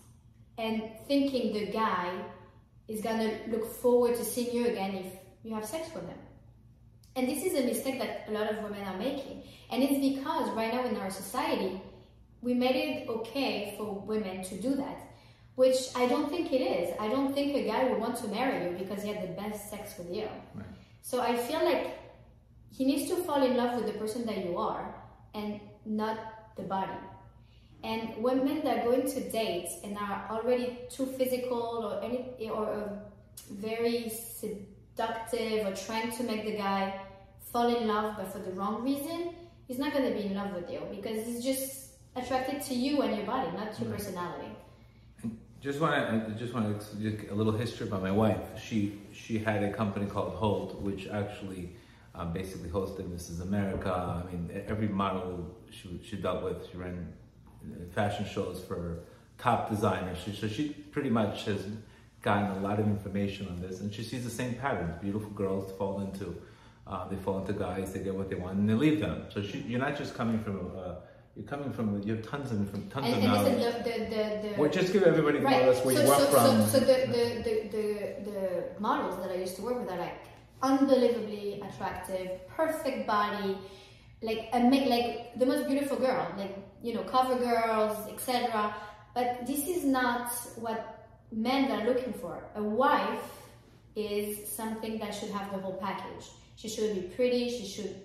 and 0.57 0.83
thinking 1.07 1.53
the 1.53 1.67
guy 1.67 2.11
is 2.87 3.01
gonna 3.01 3.31
look 3.47 3.65
forward 3.65 4.15
to 4.15 4.23
seeing 4.23 4.55
you 4.55 4.67
again 4.67 4.95
if 4.95 5.13
you 5.43 5.53
have 5.53 5.65
sex 5.65 5.89
with 5.93 6.07
him. 6.07 6.17
And 7.15 7.27
this 7.27 7.43
is 7.43 7.53
a 7.59 7.63
mistake 7.65 7.99
that 7.99 8.25
a 8.27 8.31
lot 8.31 8.49
of 8.51 8.63
women 8.63 8.83
are 8.83 8.97
making. 8.97 9.43
And 9.69 9.83
it's 9.83 9.99
because 9.99 10.49
right 10.51 10.73
now 10.73 10.85
in 10.85 10.95
our 10.97 11.09
society, 11.09 11.81
we 12.41 12.53
made 12.53 12.75
it 12.75 13.09
okay 13.09 13.75
for 13.77 13.99
women 13.99 14.43
to 14.43 14.55
do 14.61 14.75
that, 14.75 14.97
which 15.55 15.77
I 15.95 16.07
don't 16.07 16.29
think 16.29 16.51
it 16.51 16.61
is. 16.61 16.95
I 16.99 17.07
don't 17.07 17.33
think 17.33 17.55
a 17.55 17.67
guy 17.67 17.83
would 17.85 17.99
want 17.99 18.15
to 18.17 18.27
marry 18.27 18.65
you 18.65 18.77
because 18.77 19.03
he 19.03 19.09
had 19.13 19.23
the 19.23 19.33
best 19.41 19.69
sex 19.69 19.97
with 19.97 20.13
you. 20.13 20.27
Right. 20.55 20.65
So 21.01 21.21
I 21.21 21.35
feel 21.35 21.63
like 21.63 21.97
he 22.71 22.85
needs 22.85 23.09
to 23.09 23.17
fall 23.17 23.43
in 23.43 23.57
love 23.57 23.75
with 23.75 23.91
the 23.91 23.99
person 23.99 24.25
that 24.25 24.45
you 24.45 24.57
are 24.57 24.95
and 25.33 25.59
not 25.85 26.17
the 26.55 26.63
body. 26.63 26.91
And 27.83 28.15
women 28.17 28.63
that 28.63 28.79
are 28.79 28.83
going 28.91 29.09
to 29.11 29.29
date 29.29 29.69
and 29.83 29.97
are 29.97 30.27
already 30.29 30.79
too 30.89 31.05
physical 31.05 31.85
or 31.85 32.03
any 32.03 32.49
or 32.49 32.67
uh, 32.69 32.89
very 33.49 34.09
seductive 34.09 35.65
or 35.65 35.75
trying 35.75 36.11
to 36.11 36.23
make 36.23 36.45
the 36.45 36.57
guy 36.57 37.01
fall 37.51 37.75
in 37.75 37.87
love 37.87 38.15
but 38.17 38.31
for 38.31 38.39
the 38.39 38.51
wrong 38.51 38.83
reason, 38.83 39.33
he's 39.67 39.79
not 39.79 39.93
going 39.93 40.05
to 40.05 40.17
be 40.17 40.27
in 40.27 40.35
love 40.35 40.53
with 40.53 40.69
you 40.69 40.81
because 40.91 41.25
he's 41.25 41.43
just 41.43 41.91
attracted 42.15 42.61
to 42.61 42.73
you 42.73 43.01
and 43.01 43.15
your 43.17 43.25
body, 43.25 43.49
not 43.57 43.77
your 43.79 43.91
personality. 43.91 44.49
Just 45.61 45.79
want 45.79 46.27
to 46.27 46.33
just 46.35 46.53
want 46.55 46.81
to 46.81 47.27
a 47.31 47.35
little 47.35 47.53
history 47.53 47.87
about 47.87 48.01
my 48.01 48.11
wife. 48.11 48.41
She 48.59 48.99
she 49.13 49.37
had 49.37 49.63
a 49.63 49.71
company 49.71 50.07
called 50.07 50.33
Hold, 50.33 50.83
which 50.83 51.07
actually 51.07 51.75
um, 52.15 52.33
basically 52.33 52.69
hosted 52.69 53.07
Mrs. 53.07 53.41
America. 53.41 53.93
I 53.93 54.31
mean, 54.31 54.63
every 54.67 54.87
model 54.87 55.55
she 55.69 56.01
she 56.03 56.15
dealt 56.15 56.43
with, 56.43 56.67
she 56.71 56.77
ran 56.77 56.97
uh, 56.97 57.20
fashion 57.93 58.25
shows 58.25 58.63
for 58.67 58.99
top 59.37 59.69
designers. 59.69 60.17
She, 60.23 60.33
so 60.33 60.47
she 60.47 60.69
pretty 60.69 61.09
much 61.09 61.45
has 61.45 61.65
gotten 62.21 62.51
a 62.51 62.59
lot 62.59 62.79
of 62.79 62.87
information 62.87 63.47
on 63.47 63.61
this, 63.61 63.81
and 63.81 63.93
she 63.93 64.03
sees 64.03 64.23
the 64.23 64.29
same 64.29 64.53
patterns. 64.55 64.93
Beautiful 65.01 65.29
girls 65.31 65.71
fall 65.77 66.01
into 66.01 66.35
uh, 66.87 67.07
they 67.07 67.15
fall 67.15 67.39
into 67.39 67.53
guys, 67.53 67.93
they 67.93 67.99
get 67.99 68.13
what 68.13 68.29
they 68.29 68.35
want, 68.35 68.57
and 68.57 68.69
they 68.69 68.73
leave 68.73 68.99
them. 68.99 69.25
So 69.33 69.41
she, 69.41 69.59
you're 69.59 69.79
not 69.79 69.97
just 69.97 70.15
coming 70.15 70.43
from. 70.43 70.71
Uh, 70.77 70.95
you're 71.35 71.45
coming 71.45 71.71
from 71.71 72.01
you 72.03 72.15
have 72.15 72.27
tons 72.27 72.51
of 72.51 72.69
from 72.69 72.89
tons 72.89 73.05
And, 73.05 73.15
of 73.15 73.23
and 73.23 73.33
knowledge. 73.33 73.57
listen, 73.57 73.83
the, 73.83 73.89
the, 73.89 73.99
the, 74.09 74.49
the 74.49 74.59
Well, 74.61 74.69
just 74.69 74.91
give 74.91 75.03
everybody 75.03 75.39
more 75.39 75.49
Right. 75.49 75.63
or 75.63 75.71
less 75.71 75.85
where 75.85 75.95
so, 75.95 76.01
you 76.01 76.07
work 76.09 76.17
so, 76.19 76.25
from. 76.25 76.61
So, 76.67 76.79
so 76.79 76.79
the, 76.79 76.85
the, 77.07 77.41
the, 77.41 77.69
the, 77.69 78.31
the 78.31 78.63
models 78.81 79.17
that 79.21 79.31
I 79.31 79.35
used 79.35 79.55
to 79.55 79.61
work 79.61 79.79
with 79.79 79.89
are 79.89 79.97
like 79.97 80.17
unbelievably 80.61 81.61
attractive, 81.61 82.45
perfect 82.49 83.07
body, 83.07 83.57
like 84.21 84.49
ama- 84.53 84.87
like 84.87 85.37
the 85.37 85.45
most 85.45 85.67
beautiful 85.67 85.97
girl, 85.97 86.27
like 86.37 86.55
you 86.81 86.93
know, 86.93 87.03
cover 87.03 87.35
girls, 87.35 87.97
etc. 88.07 88.73
But 89.13 89.45
this 89.45 89.67
is 89.67 89.83
not 89.83 90.31
what 90.55 91.07
men 91.31 91.71
are 91.71 91.85
looking 91.85 92.13
for. 92.13 92.43
A 92.55 92.63
wife 92.63 93.23
is 93.95 94.47
something 94.49 94.99
that 94.99 95.13
should 95.13 95.29
have 95.29 95.51
the 95.51 95.57
whole 95.57 95.77
package. 95.77 96.29
She 96.55 96.69
should 96.69 96.93
be 96.95 97.01
pretty. 97.15 97.49
She 97.49 97.65
should, 97.65 97.95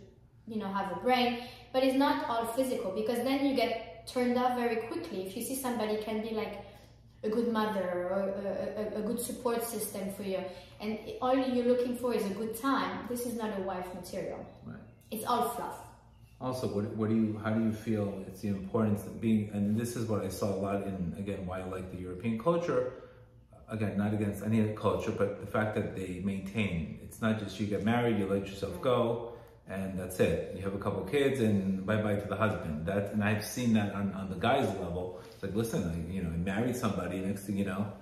you 0.47 0.59
know, 0.59 0.67
have 0.69 0.91
a 0.93 1.01
brain. 1.01 1.45
But 1.73 1.85
it's 1.85 1.97
not 1.97 2.29
all 2.29 2.47
physical 2.47 2.93
because 2.93 3.19
then 3.19 3.45
you 3.47 3.55
get 3.55 4.07
turned 4.07 4.39
off 4.39 4.57
very 4.57 4.77
quickly. 4.89 5.27
If 5.27 5.37
you 5.37 5.43
see 5.43 5.57
somebody 5.57 5.99
can 6.03 6.23
be 6.23 6.31
like 6.31 6.65
a 7.23 7.29
good 7.29 7.53
mother 7.53 8.09
or 8.11 8.35
a, 8.45 8.99
a, 8.99 9.01
a 9.01 9.03
good 9.03 9.21
support 9.21 9.63
system 9.63 10.13
for 10.13 10.23
you, 10.23 10.43
and 10.81 10.99
all 11.21 11.37
you're 11.37 11.67
looking 11.67 11.97
for 11.97 12.15
is 12.15 12.25
a 12.25 12.35
good 12.35 12.59
time, 12.61 13.07
this 13.09 13.27
is 13.27 13.35
not 13.35 13.59
a 13.59 13.63
wife 13.63 13.87
material. 13.95 14.45
Right. 14.65 14.77
It's 15.11 15.25
all 15.25 15.51
fluff. 15.51 15.86
Also, 16.41 16.69
what, 16.69 16.85
what 16.97 17.09
do 17.09 17.17
you, 17.17 17.41
how 17.43 17.51
do 17.51 17.65
you 17.65 17.73
feel 17.73 18.23
it's 18.27 18.43
the 18.43 18.49
importance 18.49 19.05
of 19.07 19.21
being, 19.21 19.51
and 19.55 19.79
this 19.79 19.97
is 19.97 20.07
what 20.07 20.23
I 20.23 20.29
saw 20.29 20.55
a 20.55 20.61
lot 20.61 20.83
in, 20.83 21.15
again, 21.19 21.47
why 21.47 21.61
I 21.61 21.65
like 21.65 21.91
the 21.91 21.99
European 21.99 22.39
culture. 22.39 22.93
Again, 23.69 23.97
not 23.97 24.13
against 24.13 24.45
any 24.45 24.61
other 24.61 24.75
culture, 24.75 25.11
but 25.11 25.41
the 25.41 25.47
fact 25.47 25.75
that 25.75 25.97
they 25.97 26.21
maintain. 26.23 27.01
It's 27.03 27.21
not 27.23 27.39
just 27.39 27.59
you 27.59 27.67
get 27.67 27.85
married, 27.85 28.19
you 28.19 28.27
let 28.27 28.47
yourself 28.47 28.81
go, 28.81 29.33
and 29.69 29.99
that's 29.99 30.21
it. 30.21 30.53
You 30.55 30.63
have 30.63 30.75
a 30.75 30.79
couple 30.79 31.03
kids, 31.05 31.41
and 31.41 31.85
bye 31.85 32.01
bye 32.01 32.17
to 32.17 32.29
the 32.29 32.37
husband. 32.37 32.87
That, 32.87 33.13
and 33.13 33.25
I've 33.25 33.45
seen 33.45 33.73
that 33.73 33.95
on, 33.95 34.13
on 34.13 34.29
the 34.31 34.37
guy's 34.37 34.69
level. 34.79 35.21
It's 35.33 35.43
like, 35.43 35.55
listen, 35.55 35.83
I, 35.83 36.13
you 36.13 36.23
know, 36.23 36.31
I 36.31 36.37
married 36.37 36.77
somebody. 36.77 37.19
Next 37.19 37.47
thing 37.47 37.57
you 37.57 37.65
know, 37.65 37.93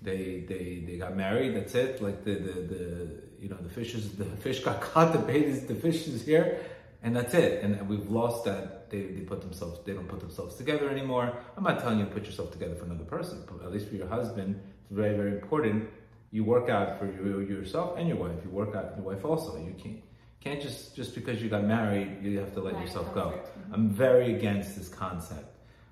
they 0.00 0.44
they 0.48 0.84
they 0.86 0.98
got 0.98 1.16
married. 1.16 1.56
That's 1.56 1.74
it. 1.74 2.00
Like 2.00 2.24
the 2.24 2.34
the, 2.34 2.52
the 2.52 3.22
you 3.40 3.48
know 3.48 3.56
the 3.56 3.70
fish 3.70 3.94
is 3.94 4.12
the 4.16 4.24
fish 4.24 4.60
got 4.60 4.80
caught. 4.92 5.12
The 5.12 5.18
bait 5.18 5.46
is 5.46 5.66
the 5.66 5.74
fish 5.74 6.06
is 6.06 6.24
here, 6.24 6.60
and 7.02 7.14
that's 7.16 7.34
it. 7.34 7.62
And 7.64 7.88
we've 7.88 8.08
lost 8.10 8.44
that. 8.44 8.90
They, 8.90 9.02
they 9.02 9.22
put 9.22 9.40
themselves. 9.40 9.80
They 9.84 9.92
don't 9.94 10.08
put 10.08 10.20
themselves 10.20 10.56
together 10.56 10.88
anymore. 10.90 11.32
I'm 11.56 11.64
not 11.64 11.80
telling 11.80 11.98
you 11.98 12.04
to 12.04 12.10
put 12.10 12.24
yourself 12.26 12.50
together 12.52 12.74
for 12.74 12.84
another 12.84 13.04
person. 13.04 13.42
But 13.46 13.64
at 13.66 13.72
least 13.72 13.88
for 13.88 13.96
your 13.96 14.08
husband, 14.08 14.60
it's 14.82 14.90
very 14.92 15.16
very 15.16 15.32
important. 15.32 15.88
You 16.30 16.44
work 16.44 16.68
out 16.70 16.98
for 16.98 17.06
you, 17.06 17.40
yourself 17.40 17.98
and 17.98 18.08
your 18.08 18.16
wife. 18.18 18.36
You 18.44 18.50
work 18.50 18.74
out 18.74 18.90
for 18.94 18.96
your 19.02 19.06
wife 19.12 19.24
also. 19.24 19.56
You 19.56 19.74
can't 19.82 20.00
can't 20.40 20.60
just 20.60 20.94
just 20.96 21.14
because 21.14 21.42
you 21.42 21.48
got 21.48 21.64
married, 21.64 22.08
you 22.22 22.38
have 22.40 22.52
to 22.54 22.60
let 22.60 22.74
Right, 22.74 22.82
yourself 22.86 23.12
go. 23.14 23.26
Mhm. 23.30 23.74
I'm 23.74 23.88
very 23.90 24.34
against 24.34 24.76
this 24.76 24.88
concept 24.88 25.48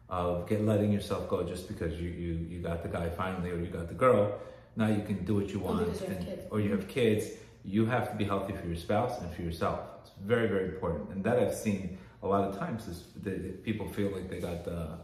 of 0.08 0.48
get 0.48 0.60
letting 0.64 0.92
yourself 0.92 1.28
go 1.28 1.42
just 1.44 1.68
because 1.68 2.00
you, 2.00 2.10
you, 2.10 2.32
you 2.50 2.58
got 2.60 2.82
the 2.82 2.88
guy 2.88 3.08
finally 3.10 3.50
or 3.52 3.58
you 3.58 3.66
got 3.68 3.86
the 3.88 3.94
girl. 3.94 4.40
Now 4.76 4.88
you 4.88 5.02
can 5.02 5.24
do 5.24 5.34
what 5.36 5.48
you 5.50 5.60
want, 5.60 5.86
you 6.00 6.06
and- 6.06 6.40
or 6.50 6.60
you 6.60 6.70
have 6.72 6.88
kids. 6.88 7.24
You 7.64 7.86
have 7.86 8.10
to 8.10 8.16
be 8.16 8.24
healthy 8.24 8.54
for 8.54 8.66
your 8.66 8.76
spouse 8.76 9.20
and 9.20 9.32
for 9.34 9.42
yourself. 9.42 9.80
It's 10.02 10.10
very 10.24 10.48
very 10.48 10.66
important, 10.68 11.10
and 11.10 11.22
that 11.24 11.38
I've 11.38 11.54
seen 11.54 11.98
a 12.22 12.26
lot 12.26 12.44
of 12.48 12.58
times 12.58 12.86
is 12.88 13.04
that 13.22 13.64
people 13.64 13.88
feel 13.88 14.10
like 14.10 14.28
they 14.28 14.40
got 14.40 14.66
uh, 14.68 14.96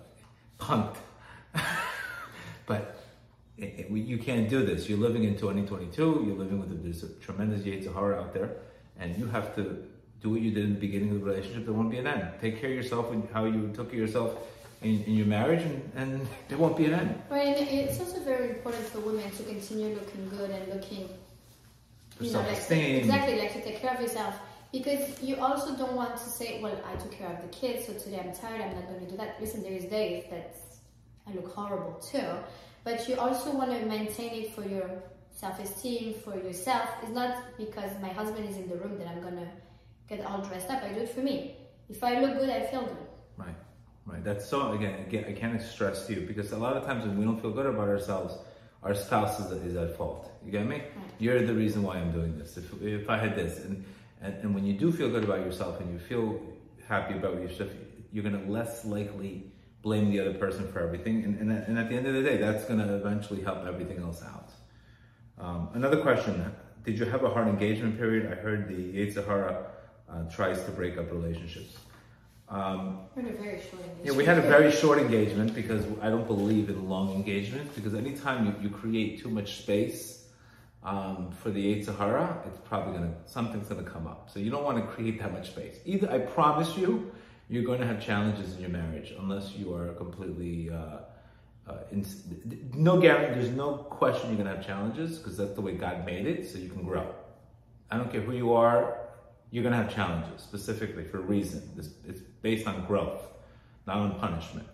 punked, 0.59 0.97
but. 2.67 3.03
It, 3.59 3.87
it, 3.89 3.91
you 3.91 4.19
can't 4.19 4.51
do 4.51 4.67
this. 4.67 4.87
You're 4.87 4.99
living 4.99 5.25
in 5.25 5.33
2022. 5.33 6.25
You're 6.27 6.37
living 6.37 6.61
with 6.61 6.73
a, 6.73 6.75
there's 6.75 7.03
a 7.05 7.09
tremendous 7.25 7.63
Yetzer 7.63 7.91
Hara 7.91 8.21
out 8.21 8.35
there, 8.35 8.51
and 8.99 9.17
you 9.17 9.25
have 9.29 9.55
to 9.55 9.83
do 10.21 10.31
what 10.31 10.41
you 10.41 10.51
did 10.51 10.65
in 10.65 10.75
the 10.75 10.81
beginning 10.81 11.11
of 11.13 11.21
the 11.21 11.25
relationship. 11.25 11.65
There 11.65 11.75
won't 11.75 11.91
be 11.91 11.99
an 11.99 12.07
end. 12.07 12.29
Take 12.41 12.61
care 12.61 12.71
of 12.71 12.77
yourself 12.77 13.13
and 13.13 13.29
how 13.33 13.45
you 13.45 13.71
took 13.75 13.91
care 13.91 14.03
of 14.03 14.07
yourself 14.09 14.37
in, 14.83 15.03
in 15.05 15.15
your 15.15 15.27
marriage, 15.27 15.63
and, 15.63 15.93
and 15.97 16.29
there 16.49 16.59
won't 16.59 16.77
be 16.77 16.87
an 16.87 16.95
end. 16.95 17.23
Right, 17.31 17.57
and 17.57 17.69
it's 17.69 17.99
also 18.01 18.21
very 18.21 18.51
important 18.51 18.85
for 18.87 19.01
women 19.01 19.31
to 19.31 19.43
continue 19.43 19.95
looking 19.95 20.29
good 20.29 20.51
and 20.51 20.75
looking 20.75 21.09
you 22.21 22.33
know, 22.33 22.41
like, 22.41 22.71
exactly, 22.71 23.39
like 23.39 23.53
to 23.53 23.63
take 23.63 23.81
care 23.81 23.95
of 23.95 24.01
yourself. 24.01 24.35
Because 24.73 25.23
you 25.23 25.37
also 25.37 25.77
don't 25.77 25.95
want 25.95 26.17
to 26.17 26.29
say, 26.29 26.61
well, 26.61 26.79
I 26.85 26.97
took 26.97 27.13
care 27.13 27.31
of 27.31 27.41
the 27.41 27.49
kids, 27.49 27.87
so 27.87 27.93
today 27.95 28.21
I'm 28.23 28.33
tired, 28.33 28.61
I'm 28.61 28.75
not 28.75 28.89
going 28.89 29.01
to 29.01 29.11
do 29.11 29.17
that. 29.17 29.41
Listen, 29.41 29.63
there 29.63 29.73
is 29.73 29.85
days 29.85 30.25
that 30.31 30.57
I 31.27 31.33
look 31.33 31.53
horrible 31.55 31.95
too, 32.01 32.29
but 32.85 33.09
you 33.09 33.17
also 33.17 33.53
want 33.53 33.71
to 33.71 33.87
maintain 33.87 34.43
it 34.43 34.55
for 34.55 34.67
your 34.67 34.91
self-esteem, 35.31 36.15
for 36.25 36.37
yourself. 36.37 36.89
It's 37.03 37.13
not 37.13 37.45
because 37.57 37.91
my 38.03 38.09
husband 38.09 38.49
is 38.49 38.57
in 38.57 38.69
the 38.69 38.77
room 38.77 38.99
that 38.99 39.07
I'm 39.09 39.21
going 39.21 39.37
to 39.37 39.49
get 40.09 40.25
all 40.27 40.41
dressed 40.41 40.71
up. 40.71 40.83
I 40.83 40.93
do 40.93 41.01
it 41.01 41.11
for 41.11 41.21
me. 41.21 41.57
If 41.89 42.03
I 42.03 42.21
look 42.21 42.39
good, 42.39 42.51
I 42.51 42.67
feel 42.67 42.83
good. 42.83 43.07
Right, 43.37 43.55
right. 44.07 44.25
That's 44.25 44.49
so 44.49 44.73
again. 44.73 45.01
Again, 45.07 45.27
I 45.29 45.33
can't 45.33 45.61
stress 45.63 46.07
to 46.07 46.15
you 46.15 46.27
because 46.27 46.53
a 46.53 46.59
lot 46.59 46.77
of 46.77 46.85
times 46.85 47.05
when 47.05 47.17
we 47.17 47.25
don't 47.25 47.41
feel 47.41 47.53
good 47.53 47.67
about 47.67 47.89
ourselves, 47.89 48.35
our 48.87 48.95
spouse 48.95 49.41
is, 49.41 49.51
is 49.65 49.77
at 49.77 49.97
fault. 49.97 50.31
You 50.45 50.53
get 50.53 50.67
me? 50.67 50.83
You're 51.19 51.45
the 51.45 51.55
reason 51.55 51.83
why 51.83 51.97
I'm 51.97 52.13
doing 52.13 52.39
this. 52.39 52.57
If, 52.57 52.67
if 52.83 53.11
I 53.11 53.19
had 53.19 53.35
this, 53.35 53.59
and, 53.65 53.85
and 54.23 54.35
and 54.43 54.55
when 54.55 54.65
you 54.65 54.75
do 54.75 54.93
feel 54.93 55.11
good 55.11 55.25
about 55.25 55.41
yourself 55.41 55.81
and 55.81 55.93
you 55.93 55.99
feel 55.99 56.41
happy 56.89 57.15
about 57.15 57.35
yourself, 57.41 57.71
you're 58.13 58.23
gonna 58.23 58.49
less 58.49 58.85
likely 58.85 59.53
blame 59.83 60.11
the 60.11 60.21
other 60.21 60.35
person 60.35 60.71
for 60.73 60.81
everything. 60.81 61.25
And 61.25 61.41
and, 61.41 61.51
and 61.51 61.79
at 61.79 61.89
the 61.89 61.97
end 61.97 62.07
of 62.07 62.15
the 62.15 62.23
day, 62.23 62.37
that's 62.37 62.65
gonna 62.65 62.95
eventually 62.95 63.43
help 63.43 63.67
everything 63.67 63.99
else 63.99 64.23
out. 64.23 64.51
Um, 65.39 65.71
another 65.75 66.01
question: 66.01 66.35
Did 66.85 66.99
you 66.99 67.07
have 67.07 67.25
a 67.25 67.31
hard 67.31 67.49
engagement 67.49 67.99
period? 67.99 68.33
I 68.33 68.37
heard 68.37 68.69
the 68.69 68.83
Yetzer 68.99 69.27
Hara 69.27 69.67
uh, 70.09 70.23
tries 70.31 70.63
to 70.65 70.71
break 70.71 70.97
up 70.97 71.11
relationships. 71.11 71.77
Um, 72.49 73.01
We're 73.17 73.27
in 73.27 73.35
a 73.35 73.37
very 73.37 73.61
short 73.61 73.83
yeah, 74.05 74.13
we 74.13 74.25
had 74.25 74.39
a 74.39 74.43
very 74.43 74.71
short 74.71 74.99
engagement 74.99 75.53
because 75.53 75.85
I 76.01 76.11
don't 76.11 76.29
believe 76.29 76.69
in 76.69 76.89
long 76.89 77.13
engagement 77.13 77.75
because 77.75 77.95
anytime 77.95 78.47
you, 78.47 78.55
you 78.63 78.71
create 78.71 79.21
too 79.21 79.29
much 79.29 79.59
space 79.59 80.29
um, 80.85 81.33
for 81.33 81.51
the 81.51 81.75
Yetzer 81.75 81.97
Hara, 81.99 82.41
it's 82.47 82.59
probably 82.65 82.95
gonna 82.95 83.15
something's 83.25 83.67
gonna 83.67 83.83
come 83.83 84.07
up. 84.07 84.31
So 84.33 84.39
you 84.39 84.51
don't 84.51 84.63
want 84.63 84.79
to 84.79 84.85
create 84.87 85.19
that 85.19 85.33
much 85.33 85.49
space. 85.49 85.79
Either 85.85 86.09
I 86.09 86.19
promise 86.19 86.77
you, 86.77 87.11
you're 87.49 87.65
going 87.65 87.81
to 87.81 87.87
have 87.87 88.01
challenges 88.05 88.55
in 88.55 88.61
your 88.61 88.71
marriage 88.71 89.13
unless 89.19 89.53
you 89.53 89.75
are 89.75 89.89
completely. 89.95 90.71
Uh, 90.71 90.99
uh, 91.69 91.79
in, 91.91 92.07
no 92.75 93.01
guarantee. 93.01 93.41
There's 93.41 93.53
no 93.53 93.75
question 93.75 94.29
you're 94.29 94.39
gonna 94.39 94.55
have 94.55 94.65
challenges 94.65 95.19
because 95.19 95.37
that's 95.37 95.55
the 95.55 95.61
way 95.61 95.73
God 95.73 96.07
made 96.07 96.25
it, 96.25 96.49
so 96.49 96.59
you 96.59 96.69
can 96.69 96.85
grow. 96.85 97.13
I 97.91 97.97
don't 97.97 98.09
care 98.13 98.21
who 98.21 98.33
you 98.33 98.53
are, 98.53 98.97
you're 99.51 99.65
gonna 99.65 99.77
have 99.77 99.93
challenges 99.93 100.43
specifically 100.43 101.05
for 101.05 101.19
a 101.19 101.23
reason. 101.23 101.71
This, 101.75 101.91
it's 102.07 102.21
based 102.49 102.67
on 102.73 102.77
growth, 102.91 103.23
not 103.89 103.97
on 104.05 104.11
punishment. 104.27 104.73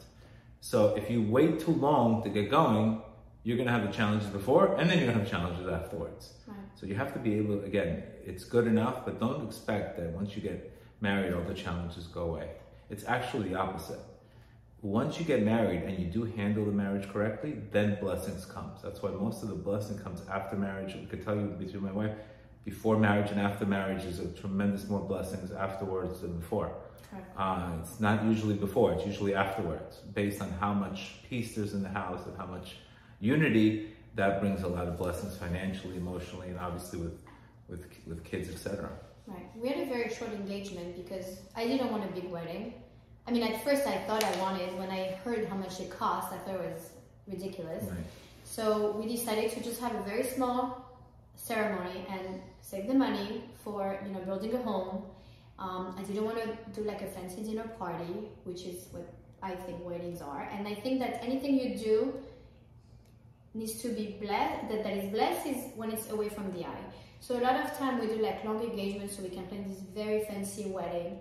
So 0.71 0.79
if 1.01 1.05
you 1.13 1.19
wait 1.37 1.53
too 1.65 1.77
long 1.89 2.23
to 2.25 2.29
get 2.37 2.47
going, 2.59 2.89
you're 3.45 3.59
gonna 3.61 3.77
have 3.79 3.87
the 3.89 3.95
challenges 3.99 4.29
before, 4.39 4.67
and 4.79 4.85
then 4.89 4.95
you're 4.99 5.09
gonna 5.11 5.23
have 5.25 5.31
challenges 5.37 5.67
afterwards. 5.81 6.25
Right. 6.47 6.57
So 6.79 6.83
you 6.89 6.95
have 7.03 7.13
to 7.17 7.21
be 7.27 7.33
able. 7.41 7.57
Again, 7.73 7.93
it's 8.31 8.45
good 8.55 8.67
enough, 8.75 8.97
but 9.07 9.15
don't 9.25 9.41
expect 9.49 9.89
that 9.99 10.09
once 10.21 10.31
you 10.37 10.43
get 10.51 10.59
married, 11.09 11.31
all 11.35 11.47
the 11.53 11.59
challenges 11.67 12.05
go 12.19 12.23
away. 12.31 12.49
It's 12.93 13.05
actually 13.17 13.49
the 13.53 13.59
opposite. 13.67 14.03
once 14.83 15.19
you 15.19 15.25
get 15.25 15.43
married 15.45 15.83
and 15.85 15.97
you 15.99 16.07
do 16.07 16.25
handle 16.25 16.65
the 16.65 16.73
marriage 16.73 17.09
correctly, 17.09 17.53
then 17.71 17.97
blessings 18.01 18.45
comes. 18.45 18.83
That's 18.83 19.01
why 19.01 19.11
most 19.11 19.43
of 19.45 19.49
the 19.49 19.55
blessing 19.55 19.97
comes 19.99 20.21
after 20.29 20.57
marriage. 20.57 20.97
I 21.01 21.05
could 21.09 21.25
tell 21.25 21.37
you 21.37 21.47
between 21.65 21.85
my 21.85 21.93
wife, 21.93 22.15
before 22.65 22.97
marriage 22.97 23.31
and 23.31 23.41
after 23.41 23.67
marriage 23.67 24.05
is 24.05 24.19
a 24.21 24.29
tremendous 24.29 24.89
more 24.89 25.01
blessings 25.01 25.51
afterwards 25.53 26.21
than 26.21 26.39
before. 26.39 26.73
Uh, 27.37 27.73
it's 27.83 28.01
not 28.01 28.25
usually 28.25 28.55
before, 28.55 28.93
it's 28.93 29.05
usually 29.05 29.35
afterwards, 29.35 29.97
based 30.15 30.41
on 30.41 30.51
how 30.53 30.73
much 30.73 31.17
peace 31.29 31.55
there's 31.55 31.75
in 31.75 31.83
the 31.83 31.89
house 31.89 32.25
and 32.27 32.37
how 32.39 32.47
much 32.47 32.77
unity 33.21 33.91
that 34.15 34.41
brings 34.41 34.63
a 34.63 34.69
lot 34.69 34.89
of 34.89 34.97
blessings 34.97 35.37
financially, 35.37 35.97
emotionally, 35.97 36.49
and 36.49 36.59
obviously 36.59 36.99
with 36.99 37.23
with 37.69 37.85
with 38.07 38.25
kids, 38.25 38.49
etc. 38.49 38.91
Right. 39.27 39.47
We 39.55 39.69
had 39.69 39.79
a 39.81 39.87
very 39.87 40.13
short 40.13 40.33
engagement 40.33 40.97
because 40.97 41.39
I 41.55 41.67
didn't 41.67 41.91
want 41.91 42.05
a 42.05 42.13
big 42.13 42.31
wedding. 42.31 42.75
I 43.27 43.31
mean, 43.31 43.43
at 43.43 43.63
first 43.63 43.87
I 43.87 43.99
thought 44.07 44.25
I 44.25 44.41
wanted. 44.41 44.77
When 44.79 44.91
I 44.91 45.19
heard 45.25 45.47
how 45.49 45.57
much 45.57 45.81
it 45.81 45.91
cost, 45.91 46.33
I 46.33 46.39
thought 46.39 46.55
it 46.55 46.73
was 46.75 46.91
ridiculous. 47.27 47.85
Right. 47.85 48.05
So 48.45 48.93
we 48.93 49.07
decided 49.07 49.51
to 49.53 49.63
just 49.63 49.81
have 49.81 49.95
a 49.95 50.03
very 50.03 50.25
small 50.25 50.82
ceremony 51.35 52.07
and 52.09 52.41
save 52.61 52.87
the 52.87 52.95
money 52.95 53.45
for 53.65 53.99
you 54.07 54.13
know 54.13 54.21
building 54.21 54.55
a 54.55 54.63
home. 54.63 55.05
Um, 55.59 55.95
I 55.99 56.03
didn't 56.03 56.25
want 56.25 56.39
to 56.39 56.49
do 56.75 56.87
like 56.87 57.03
a 57.03 57.07
fancy 57.07 57.43
dinner 57.43 57.69
party, 57.79 58.29
which 58.45 58.63
is 58.65 58.87
what 58.91 59.07
I 59.43 59.55
think 59.55 59.85
weddings 59.85 60.21
are. 60.23 60.49
And 60.53 60.67
I 60.67 60.75
think 60.75 60.99
that 61.01 61.23
anything 61.23 61.59
you 61.59 61.77
do 61.79 62.15
needs 63.55 63.81
to 63.83 63.89
be 63.89 64.17
blessed. 64.21 64.69
That 64.71 64.83
that 64.85 64.93
is 64.97 65.11
blessed 65.11 65.47
is 65.47 65.57
when 65.77 65.91
it's 65.91 66.11
away 66.11 66.29
from 66.29 66.51
the 66.53 66.65
eye. 66.65 66.85
So 67.21 67.39
a 67.39 67.43
lot 67.43 67.55
of 67.65 67.77
time 67.79 68.01
we 68.01 68.07
do 68.07 68.17
like 68.17 68.43
long 68.45 68.61
engagements, 68.63 69.17
so 69.17 69.23
we 69.23 69.29
can 69.29 69.47
plan 69.47 69.69
this 69.69 69.79
very 69.95 70.25
fancy 70.25 70.65
wedding, 70.71 71.21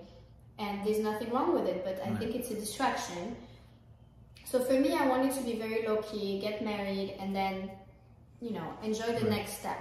and 0.58 0.84
there's 0.86 1.00
nothing 1.00 1.30
wrong 1.32 1.54
with 1.54 1.68
it. 1.68 1.84
But 1.84 2.02
I 2.06 2.10
Right. 2.10 2.18
think 2.20 2.36
it's 2.36 2.50
a 2.52 2.56
distraction. 2.56 3.36
So 4.46 4.60
for 4.64 4.74
me, 4.74 4.94
I 4.94 5.08
wanted 5.08 5.34
to 5.36 5.42
be 5.44 5.56
very 5.58 5.88
low 5.88 5.98
key, 6.02 6.40
get 6.42 6.64
married, 6.64 7.16
and 7.20 7.36
then, 7.36 7.72
you 8.42 8.52
know, 8.52 8.68
enjoy 8.84 9.08
the 9.08 9.22
Right. 9.22 9.38
next 9.38 9.60
step. 9.60 9.78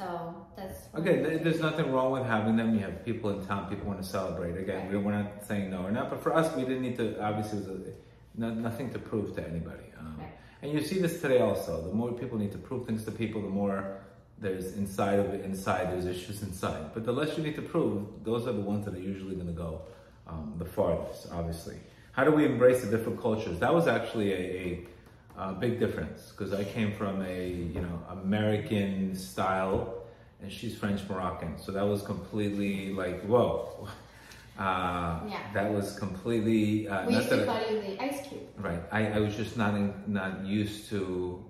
So 0.00 0.34
that's 0.56 0.88
Okay, 0.94 1.22
th- 1.22 1.42
there's 1.42 1.60
nothing 1.60 1.92
wrong 1.92 2.10
with 2.12 2.24
having 2.24 2.56
them. 2.56 2.74
You 2.74 2.80
have 2.80 3.04
people 3.04 3.28
in 3.30 3.44
town, 3.46 3.68
people 3.68 3.86
want 3.86 4.00
to 4.02 4.08
celebrate. 4.08 4.56
Again, 4.56 4.90
we 4.90 4.96
we're 4.96 5.12
not 5.12 5.44
saying 5.46 5.70
no 5.70 5.82
or 5.82 5.90
not, 5.90 6.08
but 6.08 6.22
for 6.22 6.34
us, 6.34 6.54
we 6.56 6.62
didn't 6.62 6.80
need 6.80 6.96
to. 6.96 7.22
Obviously, 7.22 7.58
it 7.58 7.68
was 7.68 7.86
a, 7.88 7.92
no, 8.34 8.48
nothing 8.54 8.90
to 8.94 8.98
prove 8.98 9.34
to 9.36 9.46
anybody. 9.46 9.84
Um, 9.98 10.16
Right. 10.18 10.32
And 10.62 10.72
you 10.72 10.80
see 10.80 10.98
this 11.00 11.20
today 11.20 11.40
also. 11.40 11.82
The 11.86 11.92
more 11.92 12.12
people 12.12 12.38
need 12.38 12.52
to 12.52 12.58
prove 12.58 12.86
things 12.86 13.04
to 13.04 13.10
people, 13.10 13.42
the 13.42 13.48
more 13.48 13.98
there's 14.38 14.74
inside 14.74 15.18
of 15.18 15.34
it. 15.34 15.44
Inside, 15.44 15.90
there's 15.92 16.06
issues 16.06 16.42
inside. 16.42 16.94
But 16.94 17.04
the 17.04 17.12
less 17.12 17.36
you 17.36 17.44
need 17.44 17.56
to 17.56 17.62
prove, 17.62 18.24
those 18.24 18.46
are 18.46 18.52
the 18.52 18.60
ones 18.72 18.86
that 18.86 18.94
are 18.94 19.06
usually 19.14 19.34
going 19.34 19.48
to 19.48 19.60
go 19.66 19.82
um, 20.26 20.54
the 20.58 20.64
farthest. 20.64 21.28
Obviously, 21.30 21.76
how 22.12 22.24
do 22.24 22.30
we 22.30 22.46
embrace 22.46 22.82
the 22.82 22.90
different 22.90 23.20
cultures? 23.20 23.58
That 23.58 23.74
was 23.74 23.86
actually 23.86 24.32
a, 24.32 24.36
a 24.36 24.86
uh, 25.36 25.52
big 25.54 25.78
difference 25.78 26.32
because 26.32 26.52
I 26.52 26.64
came 26.64 26.92
from 26.92 27.22
a 27.22 27.48
you 27.48 27.80
know 27.80 28.02
American 28.10 29.14
style, 29.14 30.04
and 30.42 30.50
she's 30.52 30.76
French 30.76 31.00
Moroccan, 31.08 31.58
so 31.58 31.72
that 31.72 31.86
was 31.86 32.02
completely 32.02 32.92
like 32.92 33.22
whoa. 33.22 33.88
Uh, 34.58 35.20
Yeah. 35.26 35.38
That 35.54 35.72
was 35.72 35.98
completely 35.98 36.86
uh, 36.86 37.06
we 37.06 37.14
used 37.14 37.30
to 37.30 37.46
call 37.46 37.62
you 37.70 37.80
the 37.80 38.02
ice 38.02 38.28
cube. 38.28 38.42
right. 38.58 38.82
I, 38.92 39.06
I 39.12 39.18
was 39.18 39.34
just 39.34 39.56
not 39.56 39.74
in, 39.74 39.94
not 40.06 40.44
used 40.44 40.90
to 40.90 41.42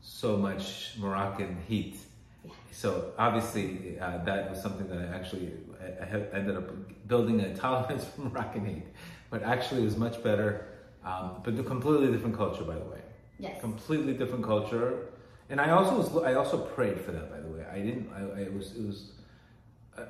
so 0.00 0.36
much 0.36 0.94
Moroccan 0.98 1.58
heat. 1.68 1.96
Yeah. 2.44 2.50
So 2.72 3.12
obviously 3.16 4.00
uh, 4.00 4.24
that 4.24 4.50
was 4.50 4.60
something 4.60 4.88
that 4.88 4.98
I 4.98 5.14
actually 5.14 5.52
I, 5.80 6.36
ended 6.36 6.56
up 6.56 6.70
building 7.06 7.38
a 7.40 7.54
tolerance 7.64 8.04
for 8.04 8.22
Moroccan 8.22 8.66
heat, 8.66 8.86
but 9.30 9.44
actually 9.44 9.82
it 9.82 9.84
was 9.84 9.96
much 9.96 10.20
better. 10.20 10.66
Um, 11.04 11.42
but 11.44 11.56
a 11.56 11.62
completely 11.62 12.10
different 12.10 12.36
culture, 12.36 12.64
by 12.64 12.74
the 12.74 12.84
way 12.84 13.00
Yes. 13.40 13.60
completely 13.60 14.12
different 14.14 14.44
culture. 14.44 15.06
And 15.48 15.60
I 15.60 15.70
also 15.70 15.96
was 15.96 16.08
I 16.30 16.34
also 16.34 16.58
prayed 16.58 17.00
for 17.00 17.12
that 17.12 17.30
by 17.34 17.40
the 17.40 17.48
way. 17.48 17.64
I 17.72 17.78
didn't 17.86 18.08
I, 18.14 18.20
I 18.42 18.48
was 18.56 18.76
it 18.76 18.86
was 18.86 18.98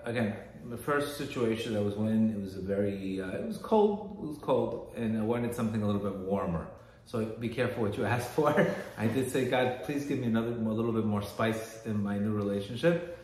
again 0.05 0.35
the 0.69 0.77
first 0.77 1.16
situation 1.16 1.77
I 1.77 1.81
was 1.81 1.95
in 1.97 2.31
it 2.35 2.40
was 2.40 2.57
a 2.57 2.61
very 2.61 3.21
uh, 3.21 3.29
it 3.31 3.47
was 3.47 3.57
cold 3.59 4.19
it 4.23 4.27
was 4.29 4.38
cold 4.38 4.93
and 4.97 5.16
I 5.19 5.23
wanted 5.23 5.55
something 5.55 5.83
a 5.83 5.87
little 5.87 6.03
bit 6.03 6.16
warmer. 6.19 6.66
So 7.07 7.25
be 7.25 7.49
careful 7.49 7.83
what 7.85 7.97
you 7.97 8.05
ask 8.16 8.29
for. 8.31 8.51
I 8.99 9.07
did 9.07 9.31
say 9.33 9.47
God 9.47 9.83
please 9.85 10.05
give 10.05 10.19
me 10.19 10.27
another 10.27 10.49
a 10.53 10.75
little 10.79 10.93
bit 10.93 11.05
more 11.07 11.23
spice 11.23 11.81
in 11.87 12.03
my 12.03 12.19
new 12.19 12.33
relationship 12.33 13.16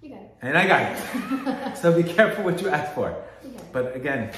You 0.00 0.10
got 0.10 0.20
it. 0.22 0.30
and 0.42 0.56
I 0.56 0.66
got 0.68 0.82
it. 0.92 1.76
so 1.82 1.92
be 2.02 2.04
careful 2.08 2.44
what 2.44 2.60
you 2.62 2.68
ask 2.68 2.92
for. 2.94 3.08
You 3.44 3.50
got 3.50 3.60
it. 3.60 3.72
But 3.72 3.96
again, 3.96 4.32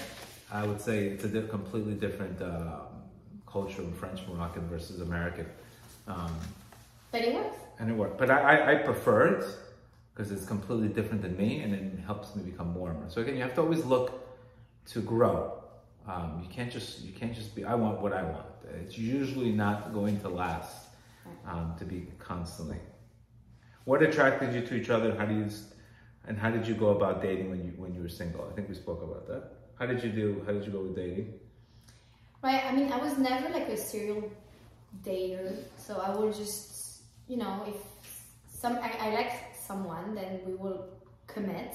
I 0.51 0.65
would 0.67 0.81
say 0.81 1.07
it's 1.09 1.25
a 1.25 1.29
di- 1.29 1.47
completely 1.49 1.95
different 1.95 2.41
uh, 2.41 2.86
culture 3.57 3.81
of 3.83 3.97
French 3.97 4.21
Moroccan 4.29 4.69
versus 4.69 5.01
American. 5.01 5.47
Um, 6.07 6.33
But 7.12 7.23
it 7.23 7.35
works. 7.35 7.57
and 7.79 7.90
it 7.90 7.97
worked. 8.03 8.19
But 8.23 8.29
I, 8.31 8.38
I, 8.53 8.73
I 8.73 8.75
prefer 8.90 9.21
it 9.35 9.45
because 10.12 10.29
it's 10.35 10.47
completely 10.55 10.88
different 10.99 11.23
than 11.23 11.35
me 11.45 11.51
and 11.62 11.71
it 11.75 11.85
helps 12.11 12.37
me 12.37 12.42
become 12.51 12.75
warmer. 12.75 13.07
So 13.09 13.16
again, 13.23 13.35
you 13.38 13.42
have 13.49 13.55
to 13.55 13.62
always 13.62 13.85
look 13.95 14.09
to 14.92 14.99
grow. 15.01 15.37
Um, 16.07 16.31
you 16.42 16.49
can't 16.57 16.71
just 16.77 16.90
you 17.07 17.12
can't 17.21 17.35
just 17.40 17.51
be 17.57 17.61
I 17.64 17.75
want 17.85 17.97
what 18.05 18.12
I 18.12 18.25
want. 18.35 18.47
It's 18.83 18.97
usually 18.99 19.53
not 19.64 19.79
going 19.99 20.16
to 20.25 20.29
last 20.45 20.77
um, 21.51 21.66
to 21.81 21.85
be 21.92 21.99
constantly. 22.31 22.81
What 23.90 24.03
attracted 24.09 24.49
you 24.55 24.62
to 24.69 24.73
each 24.81 24.90
other? 24.97 25.09
How 25.19 25.27
do 25.31 25.35
you 25.40 25.49
and 26.29 26.35
how 26.42 26.51
did 26.57 26.64
you 26.69 26.75
go 26.85 26.88
about 26.99 27.14
dating 27.29 27.49
when 27.53 27.61
you 27.66 27.73
when 27.83 27.90
you 27.95 28.03
were 28.05 28.14
single? 28.23 28.42
I 28.51 28.53
think 28.55 28.69
we 28.73 28.77
spoke 28.87 29.03
about 29.09 29.25
that. 29.31 29.42
How 29.79 29.87
did 29.90 30.01
you 30.05 30.11
do? 30.23 30.29
How 30.47 30.53
did 30.55 30.64
you 30.66 30.73
go 30.79 30.83
with 30.87 30.95
dating? 31.05 31.29
Right. 32.42 32.64
I 32.64 32.72
mean, 32.72 32.92
I 32.92 32.99
was 32.99 33.18
never 33.18 33.49
like 33.49 33.68
a 33.68 33.77
serial 33.77 34.31
dater, 35.05 35.59
so 35.77 35.99
I 35.99 36.14
would 36.14 36.35
just, 36.35 37.03
you 37.29 37.37
know, 37.37 37.64
if 37.66 37.77
some 38.49 38.79
I, 38.79 38.92
I 39.01 39.14
like 39.14 39.33
someone, 39.66 40.14
then 40.14 40.40
we 40.46 40.55
will 40.55 40.87
commit. 41.27 41.75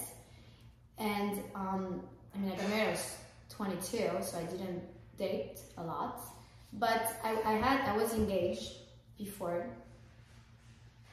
And 0.97 1.39
um, 1.55 2.01
I 2.33 2.37
mean, 2.37 2.51
I 2.51 2.55
got 2.55 2.69
married. 2.69 2.87
I 2.87 2.91
was 2.91 3.17
22, 3.49 3.97
so 4.21 4.37
I 4.37 4.43
didn't 4.43 4.83
date 5.17 5.59
a 5.77 5.83
lot. 5.83 6.21
But 6.73 7.19
I, 7.23 7.31
I 7.45 7.53
had 7.53 7.89
I 7.89 7.97
was 7.97 8.13
engaged 8.13 8.73
before 9.17 9.65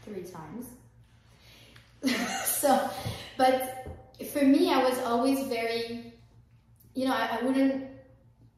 three 0.05 0.23
times. 0.23 0.67
so, 2.45 2.89
but 3.37 3.87
for 4.33 4.45
me, 4.45 4.73
I 4.73 4.83
was 4.83 4.99
always 5.01 5.47
very, 5.49 6.13
you 6.95 7.07
know, 7.07 7.13
I, 7.13 7.39
I 7.41 7.45
wouldn't 7.45 7.98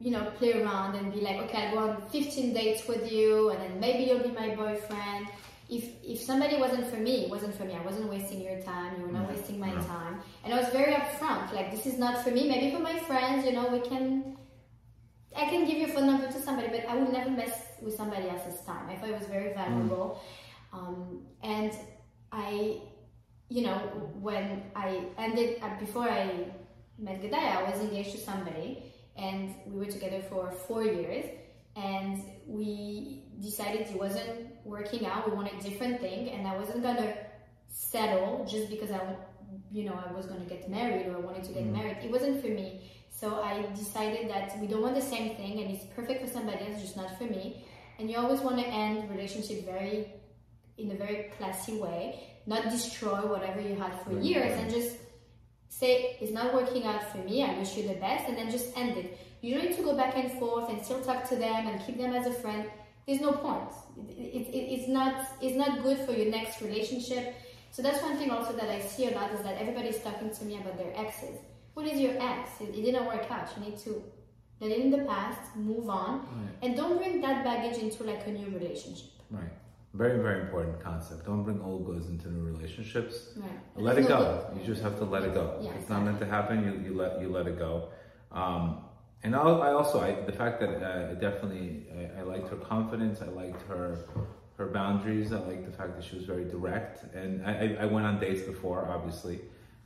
you 0.01 0.11
know, 0.11 0.31
play 0.37 0.61
around 0.61 0.95
and 0.95 1.13
be 1.13 1.21
like, 1.21 1.37
okay, 1.43 1.67
I'll 1.67 1.73
go 1.73 1.89
on 1.89 2.01
15 2.09 2.53
dates 2.53 2.87
with 2.87 3.11
you, 3.11 3.49
and 3.51 3.61
then 3.61 3.79
maybe 3.79 4.03
you'll 4.03 4.23
be 4.23 4.31
my 4.31 4.55
boyfriend. 4.55 5.27
If 5.69 5.85
if 6.03 6.19
somebody 6.19 6.57
wasn't 6.57 6.87
for 6.87 6.97
me, 6.97 7.25
it 7.25 7.29
wasn't 7.29 7.55
for 7.55 7.63
me. 7.63 7.75
I 7.75 7.85
wasn't 7.85 8.09
wasting 8.09 8.41
your 8.41 8.59
time. 8.61 8.99
You 8.99 9.05
were 9.05 9.11
not 9.11 9.29
wasting 9.29 9.59
my 9.59 9.71
no. 9.71 9.81
time. 9.81 10.21
And 10.43 10.53
I 10.53 10.59
was 10.59 10.67
very 10.69 10.93
upfront. 10.93 11.53
Like, 11.53 11.71
this 11.71 11.85
is 11.85 11.97
not 11.97 12.23
for 12.23 12.31
me. 12.31 12.49
Maybe 12.49 12.75
for 12.75 12.81
my 12.81 12.97
friends, 12.99 13.45
you 13.45 13.53
know, 13.53 13.67
we 13.67 13.79
can. 13.79 14.37
I 15.37 15.45
can 15.45 15.65
give 15.65 15.77
your 15.77 15.87
phone 15.89 16.07
number 16.07 16.27
to 16.27 16.41
somebody, 16.41 16.67
but 16.67 16.85
I 16.89 16.95
would 16.95 17.13
never 17.13 17.29
mess 17.29 17.55
with 17.81 17.95
somebody 17.95 18.27
else's 18.27 18.59
time. 18.65 18.89
I 18.89 18.97
thought 18.97 19.09
it 19.09 19.17
was 19.17 19.27
very 19.27 19.53
valuable. 19.53 20.21
Um, 20.73 21.21
and 21.41 21.71
I, 22.33 22.81
you 23.47 23.61
know, 23.61 23.77
when 24.19 24.63
I 24.75 25.05
ended 25.17 25.59
uh, 25.61 25.79
before 25.79 26.09
I 26.09 26.51
met 26.97 27.21
Gedalia, 27.21 27.57
I 27.57 27.71
was 27.71 27.79
engaged 27.79 28.11
to 28.11 28.17
somebody, 28.17 28.90
and 29.21 29.55
we 29.67 29.77
were 29.81 29.91
together 29.97 30.21
for 30.29 30.51
four 30.67 30.83
years. 30.83 31.25
And 31.75 32.21
we 32.47 33.23
decided 33.39 33.81
it 33.87 33.97
wasn't 33.97 34.31
working 34.65 35.05
out. 35.05 35.19
We 35.29 35.33
wanted 35.39 35.53
a 35.59 35.63
different 35.69 36.01
thing, 36.05 36.21
and 36.33 36.41
I 36.45 36.57
wasn't 36.57 36.81
gonna 36.83 37.13
settle 37.69 38.45
just 38.53 38.69
because 38.69 38.91
I, 38.91 38.99
you 39.71 39.83
know, 39.85 39.97
I 40.07 40.11
was 40.11 40.25
gonna 40.25 40.45
get 40.55 40.69
married 40.69 41.05
or 41.07 41.15
I 41.15 41.21
wanted 41.29 41.43
to 41.45 41.53
get 41.57 41.63
Mm. 41.65 41.73
married. 41.77 41.97
It 42.03 42.11
wasn't 42.11 42.41
for 42.41 42.51
me. 42.61 42.67
So 43.19 43.27
I 43.51 43.53
decided 43.83 44.29
that 44.33 44.47
we 44.59 44.67
don't 44.67 44.81
want 44.81 44.95
the 44.95 45.07
same 45.15 45.35
thing, 45.39 45.53
and 45.61 45.67
it's 45.73 45.85
perfect 45.97 46.17
for 46.23 46.29
somebody 46.37 46.61
else, 46.67 46.81
just 46.81 46.97
not 46.97 47.09
for 47.17 47.25
me. 47.37 47.63
And 47.99 48.09
you 48.09 48.17
always 48.17 48.41
want 48.41 48.57
to 48.63 48.67
end 48.67 49.09
relationship 49.15 49.57
very, 49.65 49.95
in 50.77 50.87
a 50.91 50.95
very 50.95 51.31
classy 51.37 51.75
way, 51.85 52.01
not 52.47 52.63
destroy 52.77 53.19
whatever 53.33 53.61
you 53.61 53.75
had 53.75 53.93
for 54.01 54.11
years, 54.19 54.51
and 54.59 54.69
just 54.77 54.97
say 55.79 56.17
it's 56.21 56.33
not 56.39 56.53
working 56.53 56.83
out 56.91 57.03
for 57.11 57.19
me. 57.29 57.35
I 57.43 57.57
wish 57.57 57.75
you 57.77 57.83
the 57.87 57.95
best, 58.07 58.23
and 58.27 58.37
then 58.37 58.51
just 58.51 58.77
end 58.77 58.97
it. 58.97 59.17
You 59.41 59.55
don't 59.55 59.65
need 59.69 59.77
to 59.77 59.83
go 59.83 59.95
back 59.95 60.15
and 60.21 60.29
forth 60.41 60.69
and 60.69 60.83
still 60.85 61.01
talk 61.01 61.27
to 61.29 61.35
them 61.35 61.61
and 61.67 61.75
keep 61.85 61.97
them 61.97 62.13
as 62.13 62.27
a 62.27 62.33
friend. 62.43 62.65
There's 63.07 63.21
no 63.21 63.31
point. 63.31 63.71
It, 64.09 64.13
it, 64.37 64.45
it, 64.59 64.63
it's 64.75 64.87
not 64.87 65.13
it's 65.41 65.57
not 65.63 65.81
good 65.81 65.99
for 66.05 66.11
your 66.19 66.29
next 66.37 66.61
relationship. 66.61 67.23
So 67.71 67.81
that's 67.81 68.01
one 68.03 68.17
thing 68.17 68.29
also 68.29 68.53
that 68.53 68.69
I 68.69 68.79
see 68.79 69.07
a 69.07 69.11
lot 69.19 69.31
is 69.31 69.41
that 69.47 69.55
everybody's 69.61 69.99
talking 70.07 70.29
to 70.29 70.45
me 70.45 70.55
about 70.61 70.77
their 70.77 70.93
exes. 70.95 71.37
What 71.73 71.87
is 71.87 71.99
your 71.99 72.15
ex? 72.31 72.49
It, 72.59 72.69
it 72.77 72.83
didn't 72.87 73.05
work 73.05 73.25
out. 73.31 73.47
You 73.57 73.63
need 73.65 73.77
to 73.87 74.03
let 74.59 74.71
it 74.71 74.79
in 74.79 74.91
the 74.91 75.03
past, 75.13 75.55
move 75.55 75.89
on, 75.89 76.19
Right. 76.19 76.55
and 76.63 76.75
don't 76.75 76.97
bring 76.97 77.21
that 77.21 77.43
baggage 77.43 77.77
into 77.81 78.03
like 78.03 78.27
a 78.27 78.31
new 78.31 78.47
relationship. 78.59 79.09
Right. 79.31 79.53
Very, 79.93 80.21
very 80.21 80.41
important 80.41 80.79
concept. 80.79 81.25
Don't 81.25 81.43
bring 81.43 81.61
old 81.61 81.85
goods 81.85 82.07
into 82.07 82.29
new 82.31 82.43
relationships. 82.43 83.33
Let 83.75 83.97
it 83.97 84.07
go. 84.07 84.45
good. 84.53 84.61
You 84.61 84.65
just 84.65 84.81
have 84.83 84.97
to 84.99 85.05
let 85.05 85.23
it 85.23 85.33
go. 85.33 85.59
Yeah, 85.61 85.69
if 85.69 85.75
it's 85.75 85.89
not 85.89 86.03
meant 86.03 86.19
to 86.19 86.25
happen, 86.25 86.63
you, 86.63 86.89
you 86.89 86.97
let 86.97 87.21
you 87.21 87.29
let 87.29 87.45
it 87.45 87.57
go. 87.59 87.89
Um, 88.31 88.85
and 89.23 89.35
I, 89.35 89.41
I 89.41 89.73
also 89.73 89.99
I, 89.99 90.13
the 90.25 90.31
fact 90.31 90.61
that 90.61 90.81
uh, 90.81 91.13
definitely 91.15 91.87
I, 91.93 92.21
I 92.21 92.23
liked 92.23 92.47
her 92.49 92.55
confidence. 92.55 93.21
I 93.21 93.27
liked 93.27 93.61
her 93.67 93.97
her 94.57 94.67
boundaries. 94.67 95.33
I 95.33 95.39
liked 95.39 95.65
the 95.65 95.75
fact 95.75 95.95
that 95.95 96.05
she 96.05 96.15
was 96.15 96.25
very 96.25 96.45
direct. 96.45 97.13
And 97.13 97.45
I, 97.45 97.77
I 97.81 97.85
went 97.85 98.05
on 98.05 98.19
dates 98.19 98.43
before, 98.43 98.87
obviously, 98.89 99.41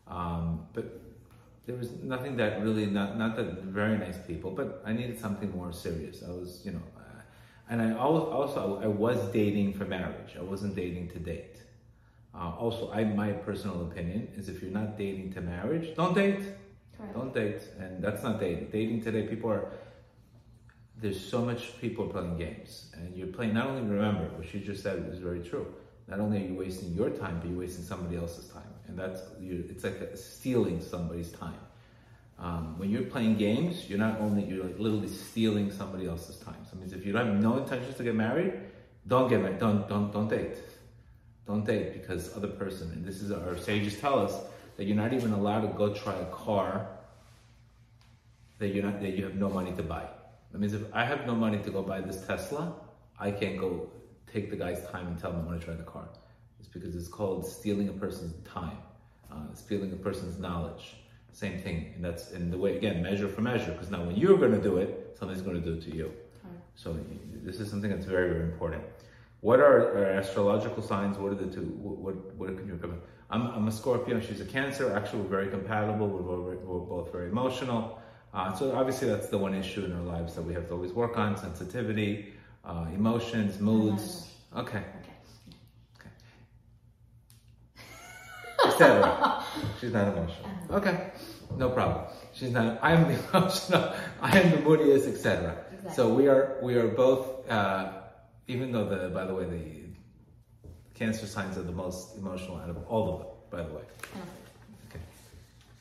um, 0.07 0.67
but 0.73 1.01
there 1.65 1.75
was 1.75 1.91
nothing 2.03 2.37
that 2.37 2.61
really 2.61 2.85
not 2.85 3.17
not 3.17 3.35
that 3.37 3.63
very 3.63 3.97
nice 3.97 4.17
people. 4.19 4.51
But 4.51 4.83
I 4.85 4.93
needed 4.93 5.19
something 5.19 5.51
more 5.55 5.73
serious. 5.73 6.23
I 6.23 6.29
was 6.29 6.61
you 6.63 6.73
know, 6.73 6.83
and 7.69 7.81
I 7.81 7.93
also 7.97 8.79
I 8.81 8.87
was 8.87 9.17
dating 9.31 9.73
for 9.73 9.85
marriage. 9.85 10.35
I 10.37 10.43
wasn't 10.43 10.75
dating 10.75 11.09
to 11.09 11.19
date. 11.19 11.57
Uh, 12.33 12.51
also, 12.59 12.91
I 12.91 13.03
my 13.03 13.31
personal 13.31 13.81
opinion 13.83 14.27
is 14.35 14.49
if 14.49 14.61
you're 14.61 14.71
not 14.71 14.97
dating 14.97 15.33
to 15.33 15.41
marriage, 15.41 15.95
don't 15.95 16.13
date. 16.13 16.41
Correct. 16.97 17.13
Don't 17.13 17.33
date, 17.33 17.61
and 17.79 18.03
that's 18.03 18.23
not 18.23 18.39
dating. 18.39 18.69
Dating 18.71 19.01
today, 19.01 19.23
people 19.23 19.49
are 19.51 19.71
there's 20.97 21.19
so 21.19 21.43
much 21.43 21.79
people 21.79 22.07
playing 22.07 22.37
games, 22.37 22.91
and 22.93 23.15
you're 23.15 23.27
playing. 23.27 23.53
Not 23.53 23.67
only 23.67 23.81
remember 23.81 24.25
what 24.35 24.53
you 24.53 24.59
just 24.59 24.83
said 24.83 25.09
is 25.11 25.19
very 25.19 25.41
true. 25.41 25.73
Not 26.07 26.19
only 26.19 26.43
are 26.43 26.47
you 26.47 26.55
wasting 26.55 26.93
your 26.93 27.09
time, 27.09 27.39
but 27.39 27.49
you're 27.49 27.59
wasting 27.59 27.83
somebody 27.83 28.17
else's 28.17 28.47
time, 28.47 28.73
and 28.87 28.97
that's 28.97 29.21
you. 29.39 29.65
It's 29.69 29.83
like 29.83 30.11
stealing 30.15 30.81
somebody's 30.81 31.31
time. 31.31 31.59
Um, 32.37 32.77
when 32.77 32.89
you're 32.89 33.03
playing 33.03 33.37
games, 33.37 33.89
you're 33.89 33.99
not 33.99 34.19
only 34.19 34.43
you're 34.43 34.65
like 34.65 34.77
literally 34.77 35.07
stealing 35.07 35.71
somebody 35.71 36.07
else's 36.07 36.37
time. 36.37 36.64
Means 36.79 36.93
if 36.93 37.05
you 37.05 37.13
don't 37.13 37.27
have 37.27 37.41
no 37.41 37.57
intentions 37.57 37.95
to 37.97 38.03
get 38.03 38.15
married, 38.15 38.53
don't 39.07 39.29
get 39.29 39.41
married. 39.41 39.59
Don't 39.59 39.87
don't 39.87 40.11
don't 40.11 40.27
date. 40.27 40.57
Don't 41.47 41.65
date 41.65 41.93
because 41.93 42.35
other 42.35 42.47
person. 42.47 42.91
And 42.91 43.05
this 43.05 43.21
is 43.21 43.31
our 43.31 43.57
sages 43.57 43.99
tell 43.99 44.19
us 44.19 44.35
that 44.77 44.85
you're 44.85 44.95
not 44.95 45.13
even 45.13 45.31
allowed 45.31 45.61
to 45.61 45.67
go 45.67 45.93
try 45.93 46.15
a 46.15 46.25
car 46.25 46.87
that 48.59 48.69
you're 48.69 48.83
not 48.83 49.01
that 49.01 49.17
you 49.17 49.23
have 49.23 49.35
no 49.35 49.49
money 49.49 49.71
to 49.73 49.83
buy. 49.83 50.05
That 50.51 50.59
means 50.59 50.73
if 50.73 50.83
I 50.93 51.05
have 51.05 51.25
no 51.25 51.35
money 51.35 51.59
to 51.59 51.69
go 51.69 51.81
buy 51.81 52.01
this 52.01 52.25
Tesla, 52.25 52.73
I 53.19 53.31
can't 53.31 53.57
go 53.57 53.89
take 54.31 54.49
the 54.49 54.55
guy's 54.55 54.85
time 54.87 55.07
and 55.07 55.19
tell 55.19 55.31
him 55.31 55.41
I 55.41 55.45
want 55.45 55.59
to 55.59 55.65
try 55.65 55.75
the 55.75 55.83
car. 55.83 56.07
It's 56.59 56.69
because 56.69 56.95
it's 56.95 57.07
called 57.07 57.45
stealing 57.45 57.89
a 57.89 57.93
person's 57.93 58.33
time, 58.47 58.77
uh, 59.31 59.53
stealing 59.53 59.91
a 59.91 59.97
person's 59.97 60.39
knowledge. 60.39 60.95
Same 61.31 61.59
thing, 61.59 61.91
and 61.95 62.03
that's 62.03 62.31
in 62.31 62.49
the 62.49 62.57
way 62.57 62.77
again 62.77 63.03
measure 63.03 63.27
for 63.27 63.41
measure. 63.41 63.71
Because 63.71 63.91
now 63.91 64.03
when 64.05 64.15
you're 64.15 64.37
going 64.37 64.53
to 64.53 64.61
do 64.61 64.77
it, 64.77 65.17
somebody's 65.19 65.41
going 65.41 65.61
to 65.61 65.69
do 65.69 65.73
it 65.73 65.81
to 65.83 65.95
you. 65.95 66.11
So 66.75 66.97
this 67.43 67.59
is 67.59 67.69
something 67.69 67.89
that's 67.89 68.05
very 68.05 68.29
very 68.29 68.43
important. 68.43 68.83
What 69.41 69.59
are, 69.59 69.97
are 69.97 70.05
astrological 70.05 70.81
signs? 70.81 71.17
What 71.17 71.31
are 71.31 71.35
the 71.35 71.53
two? 71.53 71.61
What 71.61 72.15
what, 72.35 72.57
can 72.57 72.67
you 72.67 72.73
recommend? 72.73 73.01
I'm, 73.29 73.47
I'm 73.47 73.67
a 73.67 73.71
Scorpio. 73.71 74.19
She's 74.19 74.41
a 74.41 74.45
Cancer. 74.45 74.95
Actually, 74.95 75.21
we're 75.21 75.29
very 75.29 75.47
compatible. 75.47 76.07
We're, 76.07 76.55
we're 76.55 76.79
both 76.79 77.11
very 77.11 77.29
emotional. 77.29 77.99
Uh, 78.33 78.53
so 78.53 78.75
obviously 78.75 79.07
that's 79.07 79.29
the 79.29 79.37
one 79.37 79.53
issue 79.53 79.85
in 79.85 79.93
our 79.93 80.01
lives 80.01 80.35
that 80.35 80.41
we 80.41 80.53
have 80.53 80.67
to 80.67 80.73
always 80.73 80.91
work 80.91 81.17
on, 81.17 81.37
sensitivity, 81.37 82.33
uh, 82.65 82.85
emotions, 82.93 83.59
moods. 83.59 84.27
Okay. 84.55 84.83
Okay. 85.99 86.09
Etc. 88.65 89.43
She's 89.79 89.93
not 89.93 90.09
emotional. 90.09 90.49
Okay. 90.71 91.11
No 91.57 91.69
problem. 91.69 92.05
She's 92.33 92.51
not, 92.51 92.79
I'm 92.81 93.07
the 93.07 93.19
emotional, 93.33 93.93
I 94.21 94.39
am 94.39 94.51
the 94.51 94.57
moodiest, 94.57 95.07
etc. 95.07 95.64
So 95.93 96.13
we 96.13 96.27
are, 96.27 96.57
we 96.61 96.75
are 96.75 96.87
both, 96.87 97.49
uh, 97.49 97.91
even 98.47 98.71
though 98.71 98.87
the, 98.87 99.09
by 99.09 99.25
the 99.25 99.33
way, 99.33 99.45
the 99.45 99.85
cancer 100.93 101.27
signs 101.27 101.57
are 101.57 101.63
the 101.63 101.71
most 101.71 102.17
emotional 102.17 102.57
out 102.57 102.69
of 102.69 102.77
all 102.87 103.13
of 103.13 103.19
them, 103.19 103.27
by 103.51 103.63
the 103.63 103.73
way. 103.73 103.81
Uh-huh. 103.81 104.21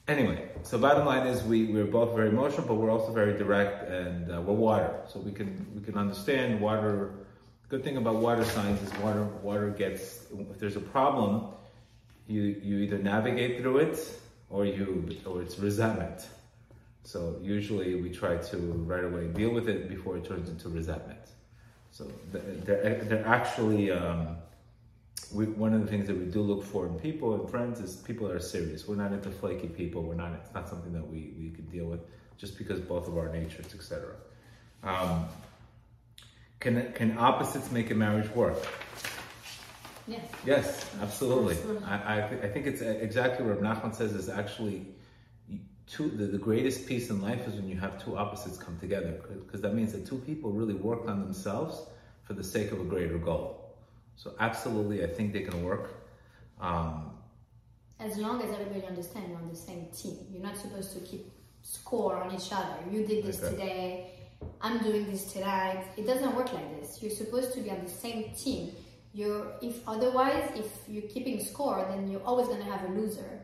Anyway, 0.06 0.50
so 0.64 0.76
bottom 0.76 1.06
line 1.06 1.26
is 1.26 1.42
we, 1.44 1.64
we're 1.64 1.86
both 1.86 2.14
very 2.14 2.28
emotional, 2.28 2.66
but 2.66 2.74
we're 2.74 2.90
also 2.90 3.10
very 3.10 3.38
direct 3.38 3.88
and 3.88 4.30
uh, 4.30 4.38
we're 4.38 4.52
water. 4.52 5.00
So 5.08 5.18
we 5.18 5.32
can 5.32 5.66
we 5.74 5.80
can 5.80 5.96
understand 5.96 6.60
water. 6.60 7.14
Good 7.70 7.82
thing 7.82 7.96
about 7.96 8.16
water 8.16 8.44
signs 8.44 8.82
is 8.82 8.92
water 8.98 9.24
water 9.42 9.70
gets 9.70 10.26
if 10.50 10.58
there's 10.58 10.76
a 10.76 10.80
problem, 10.80 11.46
you 12.26 12.42
you 12.42 12.80
either 12.80 12.98
navigate 12.98 13.62
through 13.62 13.78
it 13.78 14.20
or 14.50 14.66
you 14.66 15.08
or 15.24 15.40
it's 15.40 15.58
resentment. 15.58 16.28
So 17.04 17.38
usually 17.42 17.94
we 17.96 18.10
try 18.10 18.36
to 18.36 18.56
right 18.56 19.04
away 19.04 19.28
deal 19.28 19.50
with 19.50 19.68
it 19.68 19.88
before 19.88 20.16
it 20.16 20.24
turns 20.24 20.48
into 20.48 20.68
resentment. 20.68 21.20
So 21.90 22.10
they're, 22.32 23.04
they're 23.04 23.26
actually 23.26 23.92
um, 23.92 24.38
we, 25.32 25.46
one 25.46 25.74
of 25.74 25.80
the 25.80 25.86
things 25.86 26.06
that 26.06 26.16
we 26.16 26.24
do 26.24 26.40
look 26.40 26.64
for 26.64 26.86
in 26.86 26.94
people 26.94 27.34
and 27.34 27.48
friends 27.48 27.80
is 27.80 27.96
people 27.96 28.26
that 28.28 28.34
are 28.34 28.40
serious. 28.40 28.88
We're 28.88 28.96
not 28.96 29.12
into 29.12 29.30
flaky 29.30 29.68
people. 29.68 30.02
We're 30.02 30.14
not. 30.14 30.32
It's 30.32 30.52
not 30.54 30.68
something 30.68 30.92
that 30.92 31.06
we 31.08 31.34
we 31.38 31.50
can 31.50 31.66
deal 31.66 31.86
with 31.86 32.00
just 32.36 32.58
because 32.58 32.80
both 32.80 33.06
of 33.06 33.16
our 33.16 33.28
natures, 33.28 33.66
etc. 33.74 34.14
Um, 34.82 35.26
can 36.60 36.92
can 36.92 37.18
opposites 37.18 37.70
make 37.70 37.90
a 37.90 37.94
marriage 37.94 38.30
work? 38.30 38.58
Yes. 40.06 40.20
Yes, 40.44 40.90
absolutely. 41.00 41.54
absolutely. 41.54 41.86
I 41.86 42.18
I, 42.18 42.28
th- 42.28 42.42
I, 42.42 42.48
think 42.48 42.66
it's 42.66 42.82
exactly 42.82 43.46
what 43.46 43.62
Nachman 43.62 43.94
says 43.94 44.12
is 44.12 44.28
actually. 44.28 44.86
Two, 45.86 46.08
the, 46.08 46.26
the 46.26 46.38
greatest 46.38 46.86
peace 46.86 47.10
in 47.10 47.20
life 47.20 47.46
is 47.46 47.54
when 47.54 47.68
you 47.68 47.76
have 47.76 48.02
two 48.02 48.16
opposites 48.16 48.56
come 48.56 48.78
together 48.78 49.20
because 49.44 49.60
that 49.60 49.74
means 49.74 49.92
that 49.92 50.06
two 50.06 50.18
people 50.18 50.50
really 50.50 50.74
work 50.74 51.06
on 51.08 51.20
themselves 51.20 51.82
for 52.22 52.32
the 52.32 52.44
sake 52.44 52.72
of 52.72 52.80
a 52.80 52.84
greater 52.84 53.18
goal. 53.18 53.76
So 54.16 54.34
absolutely, 54.40 55.04
I 55.04 55.08
think 55.08 55.32
they 55.32 55.42
can 55.42 55.62
work. 55.62 55.92
Um, 56.60 57.10
as 58.00 58.16
long 58.16 58.42
as 58.42 58.50
everybody 58.50 58.86
understands 58.86 59.28
you're 59.28 59.38
on 59.38 59.48
the 59.48 59.56
same 59.56 59.86
team. 59.96 60.18
You're 60.30 60.42
not 60.42 60.56
supposed 60.56 60.92
to 60.94 61.00
keep 61.00 61.30
score 61.62 62.16
on 62.16 62.34
each 62.34 62.52
other. 62.52 62.76
You 62.90 63.06
did 63.06 63.24
this 63.24 63.42
okay. 63.42 63.50
today. 63.50 64.10
I'm 64.60 64.78
doing 64.82 65.10
this 65.10 65.32
tonight. 65.32 65.84
It 65.96 66.06
doesn't 66.06 66.34
work 66.34 66.52
like 66.52 66.80
this. 66.80 67.02
You're 67.02 67.10
supposed 67.10 67.52
to 67.54 67.60
be 67.60 67.70
on 67.70 67.84
the 67.84 67.90
same 67.90 68.30
team. 68.34 68.72
You're 69.12 69.52
if 69.62 69.76
otherwise, 69.88 70.50
if 70.56 70.66
you're 70.88 71.08
keeping 71.08 71.42
score, 71.42 71.86
then 71.90 72.10
you're 72.10 72.24
always 72.24 72.48
gonna 72.48 72.64
have 72.64 72.88
a 72.88 72.92
loser. 72.92 73.40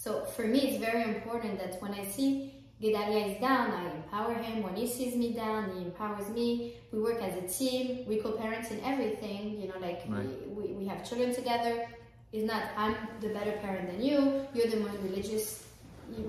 So 0.00 0.24
for 0.24 0.44
me, 0.44 0.60
it's 0.60 0.78
very 0.82 1.02
important 1.02 1.58
that 1.58 1.76
when 1.82 1.92
I 1.92 2.06
see 2.06 2.54
Gedalia 2.80 3.34
is 3.34 3.38
down, 3.38 3.70
I 3.70 3.90
empower 3.90 4.32
him. 4.32 4.62
When 4.62 4.74
he 4.74 4.86
sees 4.86 5.14
me 5.14 5.34
down, 5.34 5.76
he 5.76 5.84
empowers 5.84 6.26
me. 6.30 6.76
We 6.90 7.02
work 7.02 7.20
as 7.20 7.36
a 7.36 7.46
team. 7.46 8.06
We 8.08 8.16
co-parent 8.16 8.70
in 8.70 8.80
everything. 8.82 9.60
You 9.60 9.68
know, 9.68 9.78
like 9.78 10.00
right. 10.08 10.26
we, 10.48 10.68
we, 10.68 10.72
we 10.72 10.86
have 10.86 11.06
children 11.06 11.34
together. 11.34 11.86
It's 12.32 12.46
not 12.46 12.62
I'm 12.78 12.96
the 13.20 13.28
better 13.28 13.52
parent 13.58 13.90
than 13.90 14.02
you. 14.02 14.46
You're 14.54 14.68
the 14.68 14.80
most 14.80 14.96
religious 15.02 15.66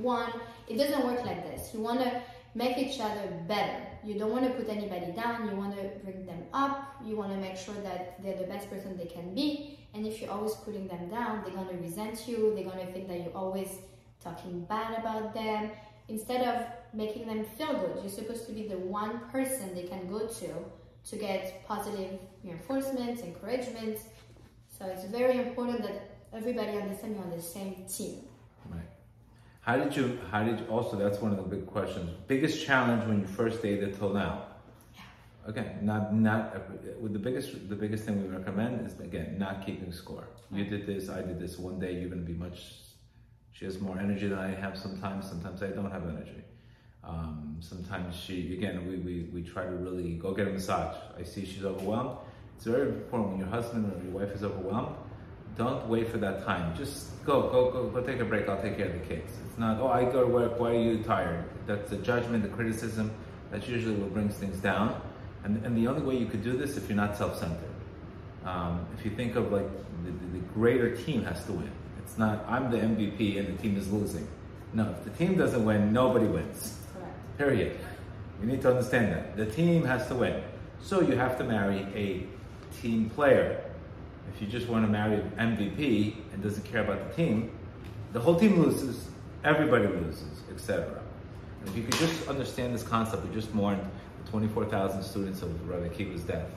one. 0.01 0.33
It 0.67 0.77
doesn't 0.77 1.05
work 1.05 1.23
like 1.23 1.41
this. 1.49 1.73
You 1.73 1.79
want 1.79 2.01
to 2.01 2.21
make 2.53 2.77
each 2.77 2.99
other 2.99 3.25
better. 3.47 3.79
You 4.03 4.15
don't 4.19 4.31
want 4.31 4.45
to 4.45 4.51
put 4.51 4.69
anybody 4.69 5.11
down. 5.11 5.47
You 5.47 5.55
want 5.55 5.75
to 5.75 5.83
bring 6.03 6.25
them 6.25 6.43
up. 6.53 6.95
You 7.05 7.15
want 7.15 7.31
to 7.33 7.37
make 7.37 7.57
sure 7.57 7.75
that 7.83 8.21
they're 8.21 8.37
the 8.37 8.45
best 8.45 8.69
person 8.69 8.97
they 8.97 9.05
can 9.05 9.33
be. 9.33 9.79
And 9.93 10.05
if 10.05 10.21
you're 10.21 10.31
always 10.31 10.53
putting 10.55 10.87
them 10.87 11.09
down, 11.09 11.43
they're 11.43 11.53
going 11.53 11.67
to 11.67 11.75
resent 11.75 12.27
you. 12.27 12.53
They're 12.55 12.63
going 12.63 12.85
to 12.85 12.91
think 12.93 13.07
that 13.07 13.21
you're 13.21 13.35
always 13.35 13.69
talking 14.23 14.65
bad 14.65 14.99
about 14.99 15.33
them 15.33 15.71
instead 16.11 16.41
of 16.47 16.65
making 16.93 17.25
them 17.25 17.45
feel 17.57 17.73
good, 17.73 17.97
you're 18.01 18.11
supposed 18.11 18.45
to 18.45 18.51
be 18.51 18.67
the 18.67 18.77
one 18.77 19.19
person 19.31 19.73
they 19.73 19.83
can 19.83 20.07
go 20.09 20.27
to 20.27 20.49
to 21.09 21.15
get 21.15 21.65
positive 21.65 22.19
reinforcement, 22.43 23.19
encouragement. 23.21 23.97
So 24.77 24.85
it's 24.85 25.05
very 25.05 25.37
important 25.39 25.81
that 25.83 26.17
everybody 26.33 26.77
understands 26.77 27.15
you're 27.15 27.23
on 27.23 27.31
the 27.31 27.41
same 27.41 27.85
team. 27.85 28.17
How 29.61 29.77
did 29.77 29.95
you? 29.95 30.19
How 30.31 30.43
did 30.43 30.59
you? 30.59 30.65
Also, 30.67 30.97
that's 30.97 31.19
one 31.19 31.31
of 31.31 31.37
the 31.37 31.55
big 31.55 31.67
questions. 31.67 32.09
Biggest 32.27 32.65
challenge 32.65 33.07
when 33.07 33.21
you 33.21 33.27
first 33.27 33.61
dated 33.61 33.97
till 33.97 34.13
now. 34.13 34.45
Yeah. 34.95 35.49
Okay, 35.49 35.75
not 35.81 36.13
not 36.13 36.55
with 36.99 37.13
the 37.13 37.19
biggest 37.19 37.69
the 37.69 37.75
biggest 37.75 38.03
thing 38.05 38.21
we 38.23 38.35
recommend 38.35 38.85
is 38.85 38.99
again 38.99 39.37
not 39.37 39.65
keeping 39.65 39.91
score. 39.91 40.27
You 40.51 40.65
did 40.65 40.85
this, 40.85 41.09
I 41.09 41.21
did 41.21 41.39
this. 41.39 41.57
One 41.57 41.79
day 41.79 41.93
you're 41.93 42.09
going 42.09 42.25
to 42.25 42.31
be 42.31 42.37
much 42.37 42.73
she 43.61 43.65
has 43.65 43.79
more 43.79 43.99
energy 43.99 44.27
than 44.27 44.39
I 44.39 44.55
have 44.55 44.75
sometimes. 44.75 45.29
Sometimes 45.29 45.61
I 45.61 45.67
don't 45.67 45.91
have 45.91 46.03
energy. 46.09 46.43
Um, 47.03 47.57
sometimes 47.59 48.15
she, 48.15 48.55
again, 48.55 48.87
we, 48.87 48.97
we, 48.97 49.29
we 49.31 49.43
try 49.43 49.65
to 49.65 49.71
really 49.71 50.13
go 50.15 50.33
get 50.33 50.47
a 50.47 50.51
massage. 50.51 50.95
I 51.15 51.21
see 51.21 51.45
she's 51.45 51.63
overwhelmed. 51.63 52.17
It's 52.55 52.65
very 52.65 52.89
important 52.89 53.31
when 53.31 53.39
your 53.39 53.49
husband 53.49 53.85
or 53.93 54.03
your 54.03 54.13
wife 54.13 54.35
is 54.35 54.43
overwhelmed, 54.43 54.95
don't 55.57 55.87
wait 55.87 56.09
for 56.09 56.17
that 56.17 56.43
time. 56.43 56.75
Just 56.75 57.23
go, 57.23 57.49
go, 57.49 57.69
go, 57.69 57.89
go 57.89 58.01
take 58.01 58.19
a 58.19 58.25
break. 58.25 58.49
I'll 58.49 58.61
take 58.61 58.77
care 58.77 58.87
of 58.87 58.93
the 58.93 59.07
kids. 59.07 59.31
Not, 59.61 59.79
oh, 59.79 59.89
I 59.89 60.05
go 60.05 60.25
to 60.25 60.27
work. 60.27 60.59
Why 60.59 60.71
are 60.71 60.81
you 60.81 61.03
tired? 61.03 61.45
That's 61.67 61.91
the 61.91 61.97
judgment, 61.97 62.41
the 62.41 62.49
criticism. 62.49 63.11
That's 63.51 63.67
usually 63.67 63.93
what 63.93 64.11
brings 64.11 64.33
things 64.33 64.57
down. 64.57 64.99
And, 65.43 65.63
and 65.63 65.77
the 65.77 65.87
only 65.87 66.01
way 66.01 66.17
you 66.17 66.25
could 66.25 66.43
do 66.43 66.57
this 66.57 66.77
if 66.77 66.89
you're 66.89 66.95
not 66.95 67.15
self-centered. 67.15 67.59
Um, 68.43 68.87
if 68.97 69.05
you 69.05 69.11
think 69.11 69.35
of 69.35 69.51
like 69.51 69.69
the, 70.03 70.09
the, 70.09 70.39
the 70.39 70.45
greater 70.55 70.95
team 70.95 71.23
has 71.25 71.45
to 71.45 71.51
win. 71.51 71.69
It's 71.99 72.17
not, 72.17 72.43
I'm 72.49 72.71
the 72.71 72.77
MVP 72.77 73.37
and 73.37 73.55
the 73.55 73.61
team 73.61 73.77
is 73.77 73.91
losing. 73.93 74.27
No, 74.73 74.89
if 74.89 75.03
the 75.03 75.11
team 75.11 75.37
doesn't 75.37 75.63
win, 75.63 75.93
nobody 75.93 76.25
wins. 76.25 76.79
Correct. 76.95 77.37
Period. 77.37 77.79
You 78.41 78.47
need 78.47 78.63
to 78.63 78.69
understand 78.71 79.13
that. 79.13 79.37
The 79.37 79.45
team 79.45 79.85
has 79.85 80.07
to 80.07 80.15
win. 80.15 80.41
So 80.81 81.01
you 81.01 81.15
have 81.17 81.37
to 81.37 81.43
marry 81.43 81.85
a 81.93 82.25
team 82.81 83.11
player. 83.11 83.63
If 84.33 84.41
you 84.41 84.47
just 84.47 84.67
want 84.67 84.87
to 84.87 84.91
marry 84.91 85.21
an 85.37 85.55
MVP 85.55 86.15
and 86.33 86.41
doesn't 86.41 86.63
care 86.63 86.83
about 86.83 87.07
the 87.07 87.15
team, 87.15 87.51
the 88.11 88.19
whole 88.19 88.39
team 88.39 88.59
loses, 88.59 89.11
everybody 89.43 89.87
loses, 89.87 90.41
etc. 90.51 91.01
If 91.65 91.75
you 91.75 91.83
could 91.83 91.95
just 91.95 92.27
understand 92.27 92.73
this 92.73 92.83
concept, 92.83 93.25
we 93.25 93.33
just 93.33 93.53
mourned 93.53 93.81
the 94.23 94.31
24,000 94.31 95.03
students 95.03 95.41
of 95.41 95.69
Rabbi 95.69 95.87
Akiva's 95.87 96.23
death. 96.23 96.49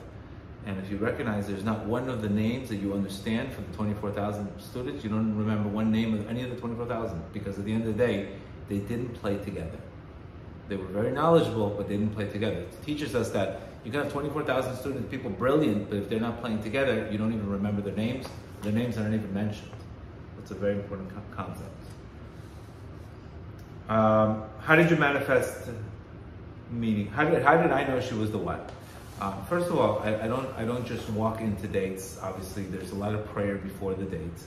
And 0.67 0.79
if 0.79 0.91
you 0.91 0.97
recognize 0.97 1.47
there's 1.47 1.65
not 1.65 1.85
one 1.85 2.09
of 2.09 2.23
the 2.23 2.29
names 2.29 2.71
that 2.71 2.77
you 2.77 2.95
understand 2.95 3.53
from 3.53 3.67
the 3.71 3.77
24,000 3.77 4.49
students, 4.59 5.05
you 5.05 5.11
don't 5.11 5.37
remember 5.37 5.69
one 5.69 5.93
name 5.93 6.15
of 6.15 6.29
any 6.29 6.43
of 6.43 6.51
the 6.51 6.57
24,000 6.57 7.23
because 7.35 7.59
at 7.59 7.67
the 7.67 7.73
end 7.73 7.87
of 7.87 7.97
the 7.97 8.07
day, 8.07 8.31
they 8.69 8.79
didn't 8.79 9.11
play 9.21 9.37
together. 9.37 9.79
They 10.69 10.77
were 10.77 10.87
very 10.87 11.11
knowledgeable, 11.11 11.69
but 11.71 11.87
they 11.89 11.99
didn't 11.99 12.15
play 12.15 12.29
together. 12.29 12.61
It 12.61 12.83
teaches 12.85 13.15
us 13.15 13.29
that 13.31 13.61
you 13.85 13.91
can 13.91 14.03
have 14.03 14.13
24,000 14.13 14.77
students, 14.77 15.11
people 15.11 15.29
brilliant, 15.29 15.91
but 15.91 15.99
if 15.99 16.09
they're 16.09 16.19
not 16.19 16.41
playing 16.41 16.63
together, 16.63 17.07
you 17.13 17.19
don't 17.19 17.35
even 17.35 17.51
remember 17.51 17.83
their 17.83 17.95
names. 17.95 18.27
Their 18.63 18.73
names 18.73 18.97
aren't 18.97 19.13
even 19.15 19.35
mentioned. 19.35 19.71
It's 20.39 20.51
a 20.51 20.55
very 20.55 20.73
important 20.73 21.11
co- 21.11 21.37
concept. 21.37 21.69
Um, 23.89 24.45
how 24.61 24.77
did 24.77 24.91
you 24.91 24.97
manifest 24.97 25.69
meaning? 26.71 27.09
How 27.09 27.25
did, 27.25 27.43
how 27.43 27.61
did 27.61 27.71
I 27.71 27.85
know 27.85 28.01
she 28.01 28.15
was 28.15 28.31
the 28.31 28.39
one? 28.39 28.61
Um, 29.21 29.45
first 29.49 29.69
of 29.69 29.79
all, 29.79 30.01
I, 30.01 30.23
I, 30.23 30.27
don't 30.27 30.49
I 30.57 30.65
don't 30.65 30.87
just 30.87 31.09
walk 31.11 31.41
into 31.41 31.69
dates. 31.69 32.19
Obviously, 32.23 32.65
there's 32.65 32.91
a 32.91 32.95
lot 32.95 33.15
of 33.15 33.27
prayer 33.27 33.57
before 33.57 33.95
the 33.95 34.05
date. 34.05 34.41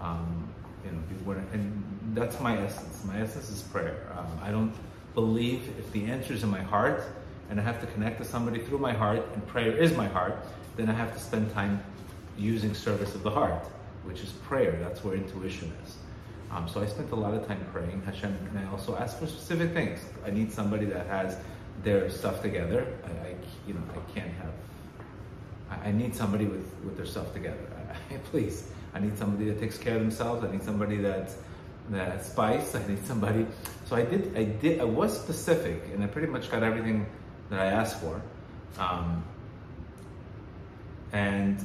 Um, 0.00 0.48
you 0.84 0.90
know, 0.90 0.98
before, 1.08 1.36
and 1.52 1.82
that's 2.14 2.40
my 2.40 2.58
essence. 2.58 3.04
My 3.04 3.20
essence 3.20 3.50
is 3.50 3.62
prayer. 3.62 3.96
Um, 4.18 4.26
I 4.42 4.50
don't 4.50 4.74
believe 5.14 5.68
if 5.78 5.90
the 5.92 6.04
answer 6.06 6.32
is 6.32 6.42
in 6.42 6.50
my 6.50 6.60
heart, 6.60 7.04
and 7.50 7.60
I 7.60 7.62
have 7.62 7.80
to 7.80 7.86
connect 7.86 8.18
to 8.18 8.24
somebody 8.24 8.58
through 8.60 8.78
my 8.78 8.92
heart, 8.92 9.22
and 9.34 9.46
prayer 9.46 9.76
is 9.76 9.96
my 9.96 10.08
heart, 10.08 10.36
then 10.76 10.88
I 10.88 10.92
have 10.92 11.12
to 11.12 11.20
spend 11.20 11.52
time 11.52 11.82
using 12.36 12.74
service 12.74 13.14
of 13.14 13.22
the 13.22 13.30
heart, 13.30 13.64
which 14.04 14.22
is 14.22 14.30
prayer. 14.30 14.76
That's 14.80 15.04
where 15.04 15.14
intuition 15.14 15.72
is. 15.84 15.96
Um, 16.52 16.68
so 16.68 16.82
I 16.82 16.86
spent 16.86 17.10
a 17.12 17.16
lot 17.16 17.32
of 17.32 17.46
time 17.46 17.64
praying 17.72 18.02
Hashem, 18.02 18.36
and 18.50 18.58
I 18.58 18.70
also 18.70 18.94
asked 18.96 19.18
for 19.18 19.26
specific 19.26 19.72
things. 19.72 20.00
I 20.26 20.30
need 20.30 20.52
somebody 20.52 20.84
that 20.86 21.06
has 21.06 21.38
their 21.82 22.10
stuff 22.10 22.42
together. 22.42 22.86
I, 23.04 23.28
I 23.28 23.34
you 23.66 23.74
know, 23.74 23.80
I 23.90 24.12
can't 24.12 24.32
have. 24.34 24.52
I, 25.70 25.88
I 25.88 25.92
need 25.92 26.14
somebody 26.14 26.44
with 26.44 26.66
with 26.84 26.96
their 26.96 27.06
stuff 27.06 27.32
together. 27.32 27.66
I, 28.10 28.16
please, 28.30 28.68
I 28.94 29.00
need 29.00 29.16
somebody 29.16 29.46
that 29.46 29.60
takes 29.60 29.78
care 29.78 29.96
of 29.96 30.02
themselves. 30.02 30.44
I 30.44 30.52
need 30.52 30.62
somebody 30.62 30.96
that 30.98 31.30
that 31.88 32.24
spice. 32.24 32.74
I 32.74 32.86
need 32.86 33.04
somebody. 33.06 33.46
So 33.86 33.96
I 33.96 34.02
did. 34.02 34.36
I 34.36 34.44
did. 34.44 34.80
I 34.80 34.84
was 34.84 35.18
specific, 35.18 35.82
and 35.94 36.04
I 36.04 36.06
pretty 36.06 36.28
much 36.28 36.50
got 36.50 36.62
everything 36.62 37.06
that 37.48 37.60
I 37.60 37.66
asked 37.66 37.98
for. 37.98 38.20
Um, 38.78 39.24
and 41.12 41.64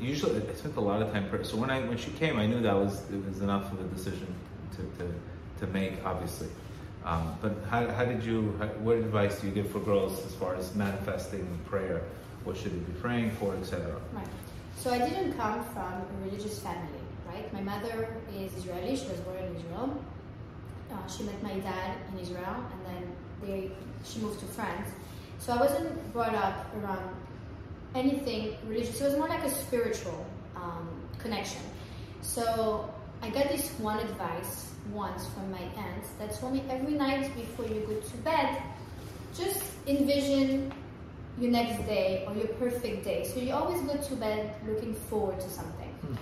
usually, 0.00 0.42
I 0.48 0.54
spent 0.54 0.76
a 0.76 0.80
lot 0.80 1.02
of 1.02 1.12
time. 1.12 1.28
So 1.44 1.56
when 1.56 1.70
I 1.70 1.80
when 1.80 1.98
she 1.98 2.10
came, 2.12 2.38
I 2.38 2.46
knew 2.46 2.60
that 2.60 2.74
was 2.74 3.02
it 3.10 3.24
was 3.26 3.40
enough 3.40 3.72
of 3.72 3.80
a 3.80 3.84
decision 3.84 4.34
to 4.76 4.82
to, 4.98 5.14
to 5.60 5.66
make. 5.72 6.04
Obviously. 6.04 6.48
Um, 7.04 7.38
but 7.40 7.54
how, 7.70 7.88
how 7.88 8.04
did 8.04 8.22
you, 8.22 8.54
how, 8.58 8.66
what 8.84 8.96
advice 8.96 9.40
do 9.40 9.46
you 9.46 9.52
give 9.54 9.70
for 9.70 9.78
girls 9.80 10.24
as 10.26 10.34
far 10.34 10.56
as 10.56 10.74
manifesting 10.74 11.46
prayer? 11.64 12.02
What 12.44 12.56
should 12.56 12.72
they 12.72 12.92
be 12.92 13.00
praying 13.00 13.30
for, 13.32 13.54
etc.? 13.56 13.98
Right. 14.12 14.26
So 14.76 14.90
I 14.90 14.98
didn't 14.98 15.32
come 15.32 15.64
from 15.72 15.82
a 15.82 16.24
religious 16.24 16.58
family, 16.58 17.00
right? 17.26 17.50
My 17.52 17.62
mother 17.62 18.14
is 18.36 18.54
Israeli. 18.56 18.94
She 18.94 19.08
was 19.08 19.20
born 19.20 19.38
in 19.38 19.56
Israel. 19.56 20.04
Uh, 20.92 21.06
she 21.06 21.22
met 21.22 21.42
my 21.42 21.58
dad 21.60 21.96
in 22.12 22.18
Israel, 22.18 22.56
and 22.72 22.86
then 22.86 23.12
they 23.42 23.70
she 24.04 24.20
moved 24.20 24.40
to 24.40 24.46
France. 24.46 24.90
So 25.38 25.52
I 25.52 25.60
wasn't 25.60 26.12
brought 26.12 26.34
up 26.34 26.66
around 26.76 27.14
anything 27.94 28.56
religious. 28.66 29.00
It 29.00 29.04
was 29.04 29.16
more 29.16 29.28
like 29.28 29.44
a 29.44 29.50
spiritual 29.50 30.26
um, 30.56 30.88
connection. 31.18 31.62
So 32.22 32.92
I 33.22 33.30
got 33.30 33.48
this 33.48 33.70
one 33.78 33.98
advice 33.98 34.72
once 34.92 35.26
from 35.28 35.50
my 35.50 35.60
aunt 35.60 36.04
that 36.18 36.34
told 36.38 36.54
me 36.54 36.62
every 36.70 36.94
night 36.94 37.34
before 37.34 37.66
you 37.66 37.80
go 37.80 37.94
to 38.00 38.16
bed, 38.18 38.62
just 39.36 39.62
envision 39.86 40.72
your 41.38 41.50
next 41.50 41.86
day 41.86 42.24
or 42.26 42.34
your 42.34 42.48
perfect 42.48 43.04
day. 43.04 43.24
So 43.24 43.40
you 43.40 43.52
always 43.52 43.80
go 43.82 43.96
to 43.96 44.16
bed 44.16 44.54
looking 44.66 44.94
forward 44.94 45.40
to 45.40 45.48
something. 45.48 45.88
Hmm. 45.88 46.14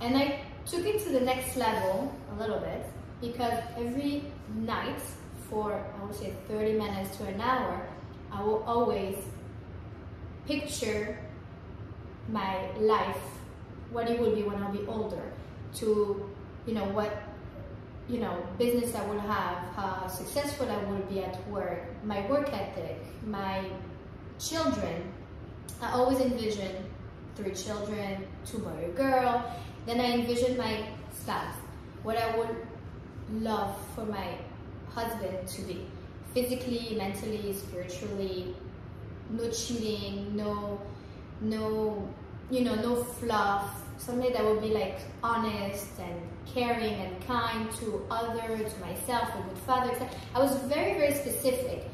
And 0.00 0.16
I 0.16 0.40
took 0.66 0.84
it 0.86 1.02
to 1.04 1.10
the 1.10 1.20
next 1.20 1.56
level 1.56 2.12
a 2.32 2.40
little 2.40 2.58
bit 2.58 2.86
because 3.20 3.62
every 3.76 4.24
night 4.54 5.00
for 5.48 5.72
I 5.72 6.04
would 6.04 6.14
say 6.14 6.32
30 6.48 6.78
minutes 6.78 7.16
to 7.18 7.24
an 7.24 7.40
hour, 7.40 7.86
I 8.32 8.42
will 8.42 8.64
always 8.66 9.16
picture 10.46 11.18
my 12.28 12.70
life, 12.78 13.20
what 13.90 14.10
it 14.10 14.18
will 14.18 14.34
be 14.34 14.42
when 14.42 14.62
I'll 14.62 14.72
be 14.72 14.86
older, 14.86 15.32
to 15.74 16.30
you 16.66 16.74
know 16.74 16.84
what 16.86 17.22
you 18.08 18.18
know, 18.18 18.46
business 18.58 18.94
I 18.94 19.04
will 19.06 19.20
have, 19.20 19.58
how 19.74 20.06
successful 20.08 20.70
I 20.70 20.76
will 20.84 21.00
be 21.06 21.22
at 21.22 21.46
work, 21.48 21.82
my 22.04 22.26
work 22.28 22.52
ethic, 22.52 23.02
my 23.26 23.64
children. 24.38 25.10
I 25.80 25.92
always 25.92 26.20
envision 26.20 26.84
three 27.34 27.54
children, 27.54 28.26
two 28.44 28.58
boy, 28.58 28.84
a 28.84 28.88
girl. 28.90 29.50
Then 29.86 30.00
I 30.00 30.12
envision 30.12 30.56
my 30.56 30.86
spouse, 31.12 31.56
what 32.02 32.18
I 32.18 32.36
would 32.36 32.56
love 33.32 33.74
for 33.94 34.04
my 34.04 34.36
husband 34.90 35.48
to 35.48 35.62
be, 35.62 35.86
physically, 36.34 36.94
mentally, 36.96 37.54
spiritually. 37.54 38.54
No 39.30 39.50
cheating, 39.50 40.36
no, 40.36 40.80
no, 41.40 42.08
you 42.50 42.60
know, 42.62 42.74
no 42.74 42.96
fluff. 42.96 43.82
Somebody 43.98 44.32
that 44.32 44.44
would 44.44 44.60
be 44.60 44.68
like 44.68 44.98
honest 45.22 45.98
and 45.98 46.20
caring 46.46 46.94
and 46.94 47.26
kind 47.26 47.70
to 47.76 48.04
others, 48.10 48.72
to 48.74 48.80
myself, 48.80 49.28
a 49.34 49.42
good 49.48 49.58
father. 49.58 50.08
I 50.34 50.38
was 50.38 50.56
very, 50.64 50.94
very 50.94 51.14
specific. 51.14 51.84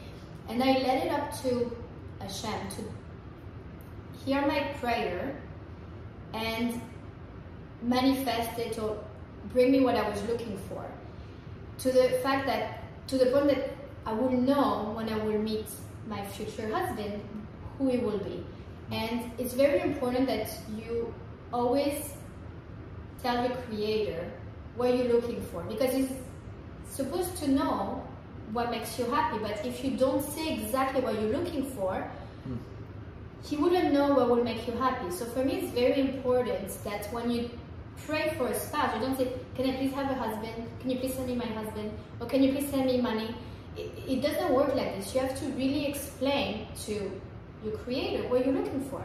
And 0.48 0.62
I 0.62 0.72
led 0.72 1.06
it 1.06 1.12
up 1.12 1.40
to 1.42 1.76
Hashem 2.20 2.68
to 2.70 4.24
hear 4.24 4.40
my 4.46 4.60
prayer 4.80 5.36
and 6.34 6.80
manifest 7.82 8.58
it 8.58 8.78
or 8.78 8.98
bring 9.52 9.70
me 9.72 9.80
what 9.80 9.94
I 9.94 10.08
was 10.08 10.22
looking 10.24 10.58
for. 10.68 10.84
To 11.78 11.92
the 11.92 12.18
fact 12.22 12.46
that, 12.46 12.84
to 13.08 13.18
the 13.18 13.26
point 13.26 13.48
that 13.48 13.70
I 14.04 14.12
will 14.12 14.30
know 14.30 14.92
when 14.94 15.08
I 15.08 15.16
will 15.18 15.38
meet 15.38 15.66
my 16.11 16.26
future 16.26 16.68
husband 16.74 17.22
who 17.78 17.88
he 17.88 17.98
will 17.98 18.18
be. 18.18 18.44
And 18.90 19.30
it's 19.38 19.54
very 19.54 19.80
important 19.80 20.26
that 20.26 20.50
you 20.76 21.14
always 21.52 22.12
tell 23.22 23.48
the 23.48 23.54
creator 23.54 24.30
what 24.76 24.96
you're 24.96 25.12
looking 25.12 25.40
for 25.40 25.62
because 25.62 25.94
he's 25.94 26.11
supposed 26.90 27.36
to 27.36 27.48
know 27.48 28.04
what 28.52 28.70
makes 28.70 28.98
you 28.98 29.04
happy. 29.06 29.38
But 29.38 29.64
if 29.64 29.84
you 29.84 29.92
don't 29.92 30.22
say 30.22 30.54
exactly 30.54 31.00
what 31.00 31.14
you're 31.14 31.32
looking 31.38 31.64
for 31.70 32.11
hmm. 32.44 32.56
he 33.44 33.56
wouldn't 33.56 33.92
know 33.92 34.08
what 34.14 34.28
will 34.28 34.44
make 34.44 34.66
you 34.66 34.74
happy. 34.74 35.11
So 35.12 35.24
for 35.26 35.44
me 35.44 35.61
it's 35.61 35.72
very 35.72 36.00
important 36.00 36.68
that 36.84 37.06
when 37.12 37.30
you 37.30 37.50
pray 38.06 38.34
for 38.36 38.48
a 38.48 38.58
spouse 38.58 38.94
you 38.94 39.00
don't 39.00 39.16
say 39.16 39.28
can 39.54 39.70
i 39.70 39.76
please 39.76 39.92
have 39.92 40.11
a 40.11 40.14
husband? 40.14 40.66
Can 40.80 40.90
you 40.90 40.98
please 40.98 41.14
send 41.14 41.28
me 41.28 41.36
my 41.36 41.46
husband? 41.46 41.92
Or 42.20 42.26
can 42.26 42.42
you 42.42 42.52
please 42.52 42.68
send 42.70 42.86
me 42.86 43.00
money 43.00 43.34
it, 43.80 44.10
it 44.12 44.20
doesn't 44.22 44.52
work 44.52 44.74
like 44.74 44.96
this 44.96 45.14
you 45.14 45.20
have 45.20 45.38
to 45.38 45.46
really 45.62 45.86
explain 45.86 46.66
to 46.86 46.94
your 47.64 47.76
creator 47.78 48.28
what 48.28 48.44
you're 48.44 48.54
looking 48.54 48.80
for 48.90 49.02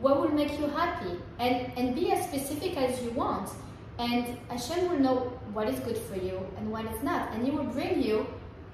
what 0.00 0.20
will 0.20 0.34
make 0.40 0.58
you 0.58 0.66
happy 0.68 1.18
and 1.38 1.70
and 1.76 1.94
be 1.94 2.10
as 2.12 2.24
specific 2.26 2.76
as 2.76 3.02
you 3.02 3.10
want 3.10 3.48
and 3.98 4.36
Hashem 4.48 4.88
will 4.88 4.98
know 4.98 5.16
what 5.52 5.68
is 5.68 5.78
good 5.80 5.96
for 5.96 6.16
you 6.16 6.40
and 6.56 6.70
what 6.70 6.84
is 6.86 7.02
not. 7.02 7.32
And 7.32 7.44
He 7.44 7.50
will 7.50 7.64
bring 7.64 8.02
you 8.02 8.26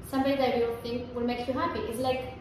somebody 0.08 0.36
that 0.36 0.56
you 0.56 0.76
think 0.82 1.14
will 1.14 1.26
make 1.26 1.46
you 1.46 1.52
happy. 1.52 1.80
It's 1.80 1.98
like 1.98 2.34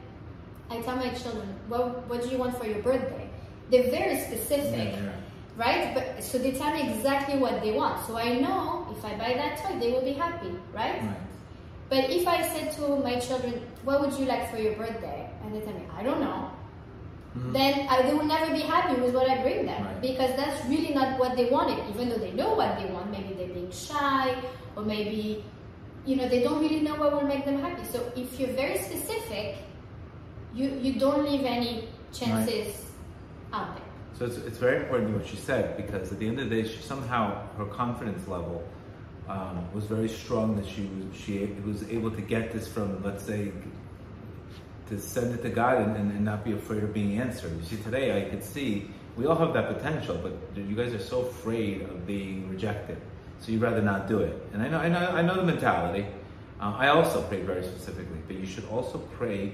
I 0.70 0.80
tell 0.82 0.96
my 0.96 1.10
children, 1.10 1.56
well, 1.68 2.04
what 2.08 2.24
do 2.24 2.30
you 2.30 2.38
want 2.38 2.58
for 2.58 2.66
your 2.66 2.82
birthday? 2.82 3.30
They're 3.70 3.92
very 3.92 4.20
specific, 4.20 4.94
yeah, 4.94 5.04
yeah. 5.04 5.12
right? 5.58 5.94
But 5.94 6.24
so 6.24 6.38
they 6.38 6.52
tell 6.52 6.74
me 6.74 6.90
exactly 6.94 7.38
what 7.38 7.62
they 7.62 7.74
want. 7.74 8.06
So 8.08 8.18
I 8.18 8.40
know 8.40 8.88
if 8.96 9.04
I 9.04 9.16
buy 9.16 9.34
that 9.34 9.58
toy, 9.62 9.78
they 9.80 9.92
will 9.92 10.02
be 10.02 10.14
happy, 10.14 10.52
right? 10.74 11.02
right. 11.02 11.18
But 11.90 12.10
if 12.10 12.28
I 12.28 12.42
said 12.48 12.72
to 12.78 12.98
my 12.98 13.20
children, 13.20 13.66
what 13.84 14.02
would 14.02 14.14
you 14.14 14.26
like 14.26 14.52
for 14.52 14.58
your 14.58 14.76
birthday? 14.76 15.30
And 15.44 15.54
they 15.54 15.62
tell 15.62 15.74
me, 15.74 15.84
I 15.98 16.04
don't 16.04 16.22
know 16.22 16.52
mm-hmm. 17.36 17.54
then 17.54 17.88
I, 17.88 18.02
they 18.04 18.14
will 18.14 18.26
never 18.26 18.54
be 18.54 18.62
happy 18.62 19.00
with 19.00 19.14
what 19.14 19.30
I 19.30 19.42
bring 19.42 19.66
them 19.66 19.84
right. 19.84 20.02
because 20.02 20.36
that's 20.36 20.64
really 20.66 20.94
not 20.94 21.20
what 21.20 21.36
they 21.36 21.50
wanted. 21.50 21.88
Even 21.90 22.10
though 22.10 22.18
they 22.18 22.32
know 22.32 22.54
what 22.54 22.78
they 22.80 22.86
want, 22.86 23.12
maybe 23.12 23.34
they're 23.34 23.54
being 23.54 23.72
shy 23.72 24.36
or 24.76 24.84
maybe 24.84 25.44
you 26.06 26.16
know 26.16 26.28
they 26.28 26.42
don't 26.42 26.62
really 26.62 26.82
know 26.82 26.96
what 26.96 27.12
will 27.14 27.28
make 27.28 27.46
them 27.46 27.62
happy. 27.62 27.84
So 27.86 28.12
if 28.16 28.40
you're 28.40 28.54
very 28.54 28.78
specific, 28.78 29.58
you 30.54 30.70
you 30.82 31.00
don't 31.00 31.24
leave 31.30 31.46
any 31.46 31.88
chances 32.14 32.86
right. 33.52 33.62
out 33.62 33.76
there. 33.76 33.86
So 34.18 34.26
it's, 34.26 34.38
it's 34.38 34.58
very 34.58 34.78
important 34.78 35.16
what 35.16 35.28
she 35.28 35.38
said 35.38 35.78
because 35.78 36.12
at 36.12 36.20
the 36.20 36.28
end 36.28 36.40
of 36.40 36.50
the 36.50 36.64
day, 36.64 36.68
she 36.68 36.82
somehow 36.82 37.48
her 37.58 37.66
confidence 37.66 38.28
level 38.28 38.68
um, 39.30 39.72
was 39.74 39.86
very 39.86 40.10
strong 40.10 40.56
that 40.56 40.68
she 40.68 40.82
was 40.82 41.22
she 41.22 41.46
was 41.66 41.88
able 41.90 42.12
to 42.12 42.22
get 42.22 42.52
this 42.52 42.68
from 42.68 43.02
let's 43.04 43.24
say 43.24 43.52
to 44.90 45.00
send 45.00 45.34
it 45.36 45.44
to 45.44 45.50
God 45.50 45.84
and, 45.84 45.96
and, 45.96 46.12
and, 46.12 46.26
not 46.26 46.44
be 46.44 46.54
afraid 46.54 46.84
of 46.84 46.92
being 46.92 47.20
answered. 47.20 47.56
You 47.56 47.64
see, 47.64 47.84
today 47.84 48.26
I 48.26 48.28
could 48.28 48.44
see 48.44 48.90
we 49.16 49.28
all 49.28 49.36
have 49.36 49.54
that 49.54 49.68
potential, 49.68 50.20
but 50.22 50.34
you 50.58 50.76
guys 50.76 50.94
are 50.94 51.00
so 51.00 51.22
afraid 51.22 51.84
of 51.84 52.08
being 52.08 52.50
rejected, 52.50 52.98
so 53.40 53.52
you'd 53.52 53.62
rather 53.62 53.84
not 53.84 54.08
do 54.08 54.20
it. 54.20 54.36
And 54.52 54.64
I 54.64 54.68
know, 54.68 54.80
I 54.80 54.90
know, 54.90 55.08
I 55.10 55.22
know 55.22 55.36
the 55.36 55.44
mentality, 55.44 56.08
Uh, 56.60 56.74
I 56.76 56.88
also 56.90 57.22
pray 57.22 57.42
very 57.42 57.64
specifically, 57.64 58.20
but 58.28 58.36
you 58.36 58.46
should 58.46 58.68
also 58.68 58.98
pray 59.18 59.54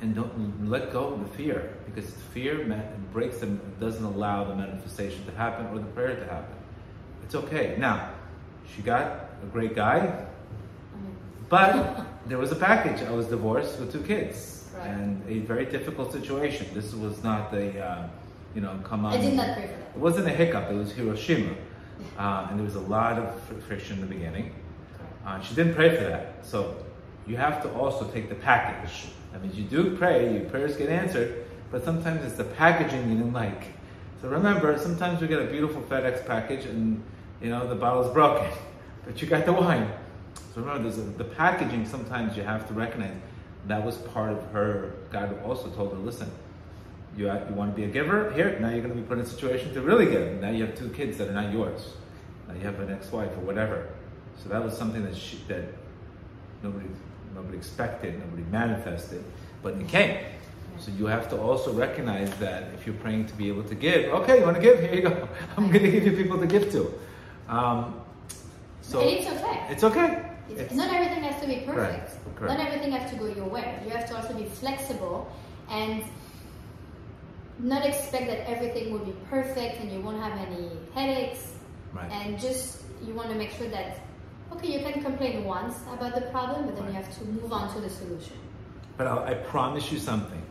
and 0.00 0.14
don't 0.14 0.68
let 0.68 0.92
go 0.92 1.14
of 1.14 1.20
the 1.20 1.36
fear 1.36 1.76
because 1.86 2.10
fear 2.32 2.54
breaks 3.12 3.42
and 3.42 3.60
doesn't 3.78 4.04
allow 4.04 4.44
the 4.44 4.54
manifestation 4.54 5.24
to 5.26 5.32
happen 5.32 5.66
or 5.66 5.78
the 5.78 5.92
prayer 5.92 6.16
to 6.16 6.24
happen. 6.24 6.56
It's 7.22 7.34
okay. 7.34 7.76
Now, 7.78 8.10
she 8.74 8.82
got 8.82 9.30
a 9.42 9.46
great 9.52 9.74
guy, 9.74 10.26
but 11.48 12.06
there 12.26 12.38
was 12.38 12.52
a 12.52 12.56
package. 12.56 13.06
I 13.06 13.12
was 13.12 13.26
divorced 13.26 13.78
with 13.78 13.92
two 13.92 14.02
kids 14.02 14.68
right. 14.76 14.88
and 14.88 15.22
a 15.28 15.40
very 15.40 15.66
difficult 15.66 16.12
situation. 16.12 16.66
This 16.72 16.94
was 16.94 17.22
not 17.22 17.50
the, 17.50 17.78
uh, 17.78 18.08
you 18.54 18.60
know, 18.60 18.78
come 18.84 19.04
on. 19.04 19.12
I 19.12 19.18
did 19.18 19.34
not 19.34 19.56
pray 19.56 19.66
for 19.66 19.72
that. 19.72 19.90
It 19.94 19.98
wasn't 19.98 20.26
a 20.26 20.30
hiccup. 20.30 20.70
It 20.70 20.74
was 20.74 20.92
Hiroshima, 20.92 21.54
uh, 22.18 22.46
and 22.48 22.58
there 22.58 22.64
was 22.64 22.76
a 22.76 22.80
lot 22.80 23.18
of 23.18 23.40
friction 23.66 23.96
in 23.96 24.00
the 24.00 24.14
beginning. 24.14 24.54
Uh, 25.26 25.40
she 25.40 25.54
didn't 25.54 25.74
pray 25.74 25.96
for 25.96 26.04
that, 26.04 26.44
so 26.44 26.76
you 27.26 27.36
have 27.36 27.62
to 27.62 27.72
also 27.72 28.08
take 28.10 28.28
the 28.28 28.34
package. 28.34 29.06
I 29.34 29.38
mean, 29.38 29.52
you 29.54 29.64
do 29.64 29.96
pray, 29.96 30.34
your 30.34 30.44
prayers 30.50 30.76
get 30.76 30.88
answered, 30.88 31.46
but 31.70 31.84
sometimes 31.84 32.24
it's 32.24 32.36
the 32.36 32.44
packaging 32.44 33.10
you 33.10 33.16
didn't 33.16 33.32
like. 33.32 33.64
So 34.20 34.28
remember, 34.28 34.78
sometimes 34.78 35.20
we 35.20 35.26
get 35.26 35.40
a 35.40 35.46
beautiful 35.46 35.82
FedEx 35.82 36.26
package 36.26 36.66
and 36.66 37.02
you 37.42 37.50
know 37.50 37.66
the 37.66 37.74
bottle's 37.74 38.12
broken, 38.12 38.50
but 39.04 39.20
you 39.20 39.28
got 39.28 39.44
the 39.44 39.52
wine. 39.52 39.90
So 40.54 40.60
remember, 40.60 40.88
there's 40.88 40.98
a, 40.98 41.02
the 41.02 41.24
packaging. 41.24 41.86
Sometimes 41.86 42.36
you 42.36 42.42
have 42.42 42.66
to 42.68 42.74
recognize 42.74 43.16
that 43.66 43.84
was 43.84 43.96
part 43.96 44.32
of 44.32 44.42
her. 44.52 44.94
God 45.10 45.36
also 45.44 45.68
told 45.70 45.92
her, 45.92 45.98
listen, 45.98 46.30
you, 47.16 47.26
you 47.26 47.54
want 47.54 47.72
to 47.72 47.76
be 47.76 47.84
a 47.84 47.88
giver? 47.88 48.32
Here, 48.32 48.58
now 48.60 48.70
you're 48.70 48.80
going 48.80 48.94
to 48.94 49.00
be 49.00 49.06
put 49.06 49.18
in 49.18 49.24
a 49.24 49.26
situation 49.26 49.72
to 49.74 49.80
really 49.80 50.06
give. 50.06 50.40
Now 50.40 50.50
you 50.50 50.66
have 50.66 50.76
two 50.76 50.90
kids 50.90 51.18
that 51.18 51.28
are 51.28 51.32
not 51.32 51.52
yours. 51.52 51.94
Now 52.48 52.54
you 52.54 52.60
have 52.60 52.78
an 52.80 52.92
ex-wife 52.92 53.30
or 53.32 53.40
whatever. 53.40 53.88
So 54.42 54.48
that 54.48 54.62
was 54.62 54.76
something 54.76 55.04
that 55.04 55.16
she, 55.16 55.38
that 55.48 55.64
nobody 56.62 56.88
nobody 57.34 57.56
expected, 57.56 58.18
nobody 58.20 58.42
manifested, 58.50 59.24
but 59.62 59.74
it 59.74 59.88
came. 59.88 60.18
So 60.78 60.90
you 60.92 61.06
have 61.06 61.28
to 61.30 61.40
also 61.40 61.72
recognize 61.72 62.34
that 62.36 62.64
if 62.74 62.86
you're 62.86 62.96
praying 62.96 63.26
to 63.26 63.34
be 63.34 63.48
able 63.48 63.62
to 63.64 63.74
give, 63.74 64.12
okay, 64.12 64.38
you 64.38 64.44
want 64.44 64.56
to 64.56 64.62
give? 64.62 64.80
Here 64.80 64.94
you 64.94 65.02
go. 65.02 65.28
I'm 65.56 65.70
going 65.70 65.84
to 65.84 65.90
give 65.90 66.04
you 66.04 66.16
people 66.16 66.38
to 66.38 66.46
give 66.46 66.70
to. 66.72 66.92
Um, 67.48 68.00
so 68.80 69.00
and 69.00 69.10
it's 69.10 69.26
okay. 69.26 69.66
It's 69.70 69.84
okay. 69.84 70.30
It's, 70.50 70.60
it's, 70.60 70.74
not 70.74 70.92
everything 70.92 71.22
has 71.24 71.40
to 71.40 71.46
be 71.46 71.56
perfect. 71.60 71.74
Correct. 71.74 72.36
Correct. 72.36 72.58
Not 72.58 72.66
everything 72.66 72.92
has 72.92 73.10
to 73.10 73.16
go 73.16 73.26
your 73.26 73.46
way. 73.46 73.80
You 73.84 73.90
have 73.90 74.08
to 74.08 74.16
also 74.16 74.34
be 74.34 74.44
flexible 74.44 75.30
and 75.70 76.04
not 77.58 77.86
expect 77.86 78.26
that 78.26 78.48
everything 78.48 78.92
will 78.92 79.04
be 79.04 79.14
perfect 79.30 79.80
and 79.80 79.90
you 79.90 80.00
won't 80.00 80.20
have 80.20 80.38
any 80.38 80.70
headaches. 80.94 81.52
Right. 81.92 82.10
And 82.10 82.38
just 82.38 82.82
you 83.06 83.14
want 83.14 83.30
to 83.30 83.34
make 83.36 83.50
sure 83.52 83.68
that 83.68 84.00
okay, 84.52 84.78
you 84.78 84.80
can 84.80 85.02
complain 85.02 85.44
once 85.44 85.74
about 85.92 86.14
the 86.14 86.22
problem, 86.22 86.66
but 86.66 86.74
then 86.74 86.84
right. 86.84 86.92
you 86.92 86.96
have 86.96 87.18
to 87.18 87.24
move 87.24 87.52
on 87.52 87.72
to 87.74 87.80
the 87.80 87.90
solution. 87.90 88.36
But 88.96 89.06
I'll, 89.06 89.20
I 89.20 89.34
promise 89.34 89.90
you 89.90 89.98
something. 89.98 90.42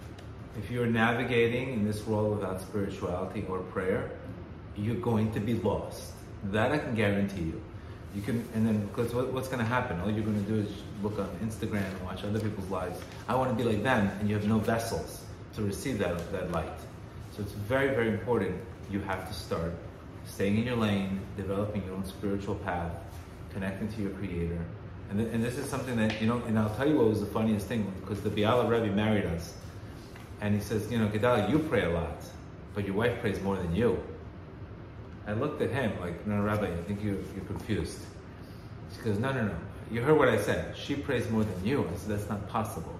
If 0.57 0.69
you're 0.69 0.85
navigating 0.85 1.73
in 1.73 1.85
this 1.85 2.05
world 2.05 2.37
without 2.37 2.61
spirituality 2.61 3.45
or 3.49 3.59
prayer, 3.59 4.11
you're 4.75 4.95
going 4.95 5.31
to 5.31 5.39
be 5.39 5.55
lost. 5.55 6.12
That 6.51 6.71
I 6.71 6.77
can 6.77 6.95
guarantee 6.95 7.41
you. 7.41 7.61
You 8.15 8.21
can, 8.21 8.47
and 8.53 8.67
then 8.67 8.85
because 8.87 9.13
what, 9.13 9.33
what's 9.33 9.47
going 9.47 9.59
to 9.59 9.65
happen? 9.65 9.99
All 10.01 10.11
you're 10.11 10.23
going 10.23 10.43
to 10.43 10.51
do 10.51 10.59
is 10.59 10.69
look 11.01 11.17
on 11.17 11.29
Instagram 11.43 11.85
and 11.85 12.01
watch 12.03 12.23
other 12.23 12.39
people's 12.39 12.69
lives. 12.69 12.99
I 13.27 13.35
want 13.35 13.49
to 13.49 13.55
be 13.55 13.67
like 13.67 13.81
them, 13.81 14.11
and 14.19 14.29
you 14.29 14.35
have 14.35 14.47
no 14.47 14.59
vessels 14.59 15.23
to 15.55 15.63
receive 15.63 15.97
that 15.99 16.31
that 16.31 16.51
light. 16.51 16.77
So 17.35 17.41
it's 17.41 17.53
very, 17.53 17.89
very 17.89 18.09
important. 18.09 18.55
You 18.91 18.99
have 19.01 19.27
to 19.27 19.33
start 19.33 19.73
staying 20.25 20.57
in 20.57 20.65
your 20.65 20.75
lane, 20.75 21.19
developing 21.35 21.83
your 21.85 21.95
own 21.95 22.05
spiritual 22.05 22.55
path, 22.55 22.91
connecting 23.51 23.91
to 23.93 24.01
your 24.01 24.11
Creator. 24.11 24.59
And, 25.09 25.19
th- 25.19 25.33
and 25.33 25.43
this 25.43 25.57
is 25.57 25.67
something 25.67 25.95
that, 25.97 26.21
you 26.21 26.27
know, 26.27 26.41
and 26.47 26.57
I'll 26.57 26.73
tell 26.75 26.87
you 26.87 26.97
what 26.97 27.07
was 27.07 27.19
the 27.19 27.25
funniest 27.27 27.67
thing, 27.67 27.91
because 28.01 28.21
the 28.21 28.29
Biala 28.29 28.69
Rebbe 28.69 28.93
married 28.95 29.25
us. 29.25 29.55
And 30.41 30.53
he 30.53 30.61
says, 30.61 30.91
you 30.91 30.99
know, 30.99 31.07
Gedal, 31.07 31.49
you 31.49 31.59
pray 31.59 31.83
a 31.83 31.89
lot, 31.89 32.23
but 32.73 32.85
your 32.85 32.95
wife 32.95 33.19
prays 33.21 33.41
more 33.41 33.55
than 33.55 33.73
you. 33.75 34.01
I 35.25 35.33
looked 35.33 35.61
at 35.61 35.71
him 35.71 35.99
like, 35.99 36.25
no, 36.27 36.41
Rabbi, 36.41 36.67
I 36.67 36.83
think 36.83 37.03
you're, 37.03 37.15
you're 37.35 37.45
confused. 37.45 37.99
She 38.95 39.01
goes, 39.01 39.19
no, 39.19 39.31
no, 39.31 39.43
no. 39.45 39.55
You 39.91 40.01
heard 40.01 40.17
what 40.17 40.29
I 40.29 40.37
said. 40.37 40.75
She 40.75 40.95
prays 40.95 41.29
more 41.29 41.43
than 41.43 41.65
you. 41.65 41.87
I 41.87 41.97
said, 41.97 42.17
that's 42.17 42.29
not 42.29 42.47
possible. 42.49 42.99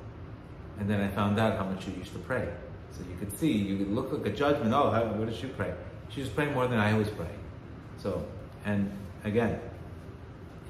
And 0.79 0.89
then 0.89 1.01
I 1.01 1.09
found 1.09 1.39
out 1.39 1.57
how 1.57 1.65
much 1.65 1.87
you 1.87 1.93
used 1.93 2.13
to 2.13 2.19
pray. 2.19 2.47
So 2.91 2.99
you 3.09 3.17
could 3.19 3.37
see, 3.39 3.51
you 3.51 3.77
could 3.77 3.91
look 3.91 4.11
like 4.11 4.25
a 4.25 4.35
judgment. 4.35 4.73
Oh, 4.73 4.89
how, 4.91 5.03
what 5.05 5.27
does 5.27 5.37
she 5.37 5.47
pray? 5.47 5.73
She's 6.09 6.29
praying 6.29 6.53
more 6.53 6.67
than 6.67 6.79
I 6.79 6.91
always 6.93 7.09
pray. 7.09 7.29
So, 7.97 8.25
and 8.65 8.91
again, 9.23 9.59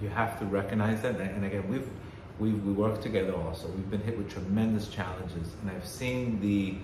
you 0.01 0.09
have 0.09 0.39
to 0.39 0.45
recognize 0.45 1.01
that. 1.01 1.19
And 1.19 1.45
again, 1.45 1.67
we've, 1.69 1.87
we've 2.39 2.63
we 2.63 2.71
work 2.73 3.01
together 3.01 3.35
also. 3.35 3.67
We've 3.67 3.89
been 3.89 4.01
hit 4.01 4.17
with 4.17 4.31
tremendous 4.31 4.87
challenges, 4.87 5.49
and 5.61 5.71
I've 5.71 5.85
seen 5.85 6.39
the 6.41 6.75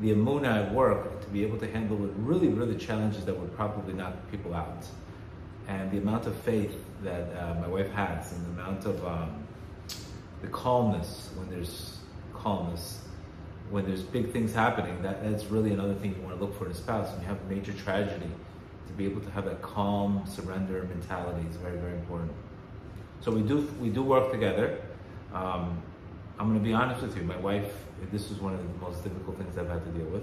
the 0.00 0.10
emunah 0.10 0.66
at 0.66 0.74
work 0.74 1.22
to 1.22 1.28
be 1.28 1.42
able 1.42 1.58
to 1.58 1.70
handle 1.70 1.96
really, 1.96 2.48
really 2.48 2.76
challenges 2.76 3.24
that 3.24 3.38
would 3.38 3.54
probably 3.56 3.94
knock 3.94 4.14
people 4.30 4.54
out. 4.54 4.86
And 5.68 5.90
the 5.90 5.98
amount 5.98 6.26
of 6.26 6.36
faith 6.36 6.76
that 7.02 7.28
uh, 7.36 7.54
my 7.60 7.66
wife 7.66 7.90
has, 7.92 8.32
and 8.32 8.46
the 8.46 8.62
amount 8.62 8.84
of 8.84 9.04
um, 9.04 9.46
the 10.42 10.48
calmness 10.48 11.30
when 11.36 11.50
there's 11.50 11.98
calmness, 12.34 13.00
when 13.70 13.84
there's 13.86 14.02
big 14.02 14.32
things 14.32 14.52
happening, 14.52 15.00
that, 15.02 15.24
that's 15.24 15.46
really 15.46 15.72
another 15.72 15.94
thing 15.94 16.14
you 16.14 16.22
want 16.22 16.38
to 16.38 16.44
look 16.44 16.56
for 16.56 16.66
in 16.66 16.72
a 16.72 16.74
spouse. 16.74 17.10
When 17.12 17.22
you 17.22 17.26
have 17.26 17.44
major 17.48 17.72
tragedy, 17.72 18.30
to 18.86 18.92
be 18.92 19.06
able 19.06 19.20
to 19.20 19.30
have 19.30 19.44
that 19.46 19.62
calm 19.62 20.22
surrender 20.26 20.82
mentality 20.84 21.46
is 21.48 21.56
very, 21.56 21.78
very 21.78 21.94
important. 21.94 22.32
So 23.20 23.32
we 23.32 23.42
do 23.42 23.68
we 23.80 23.88
do 23.88 24.02
work 24.02 24.30
together. 24.30 24.78
Um, 25.32 25.82
I'm 26.38 26.48
going 26.48 26.58
to 26.58 26.64
be 26.64 26.74
honest 26.74 27.00
with 27.00 27.16
you. 27.16 27.22
My 27.22 27.38
wife, 27.38 27.72
this 28.12 28.28
was 28.28 28.40
one 28.40 28.52
of 28.52 28.60
the 28.60 28.84
most 28.84 29.02
difficult 29.02 29.38
things 29.38 29.56
I've 29.56 29.68
had 29.68 29.84
to 29.84 29.90
deal 29.92 30.06
with. 30.06 30.22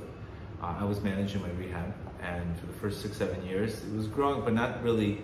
Uh, 0.61 0.75
I 0.79 0.83
was 0.83 1.01
managing 1.01 1.41
my 1.41 1.49
rehab, 1.51 1.91
and 2.21 2.57
for 2.59 2.67
the 2.67 2.73
first 2.73 3.01
six 3.01 3.17
seven 3.17 3.43
years, 3.45 3.83
it 3.83 3.95
was 3.95 4.07
growing, 4.07 4.41
but 4.41 4.53
not 4.53 4.83
really. 4.83 5.21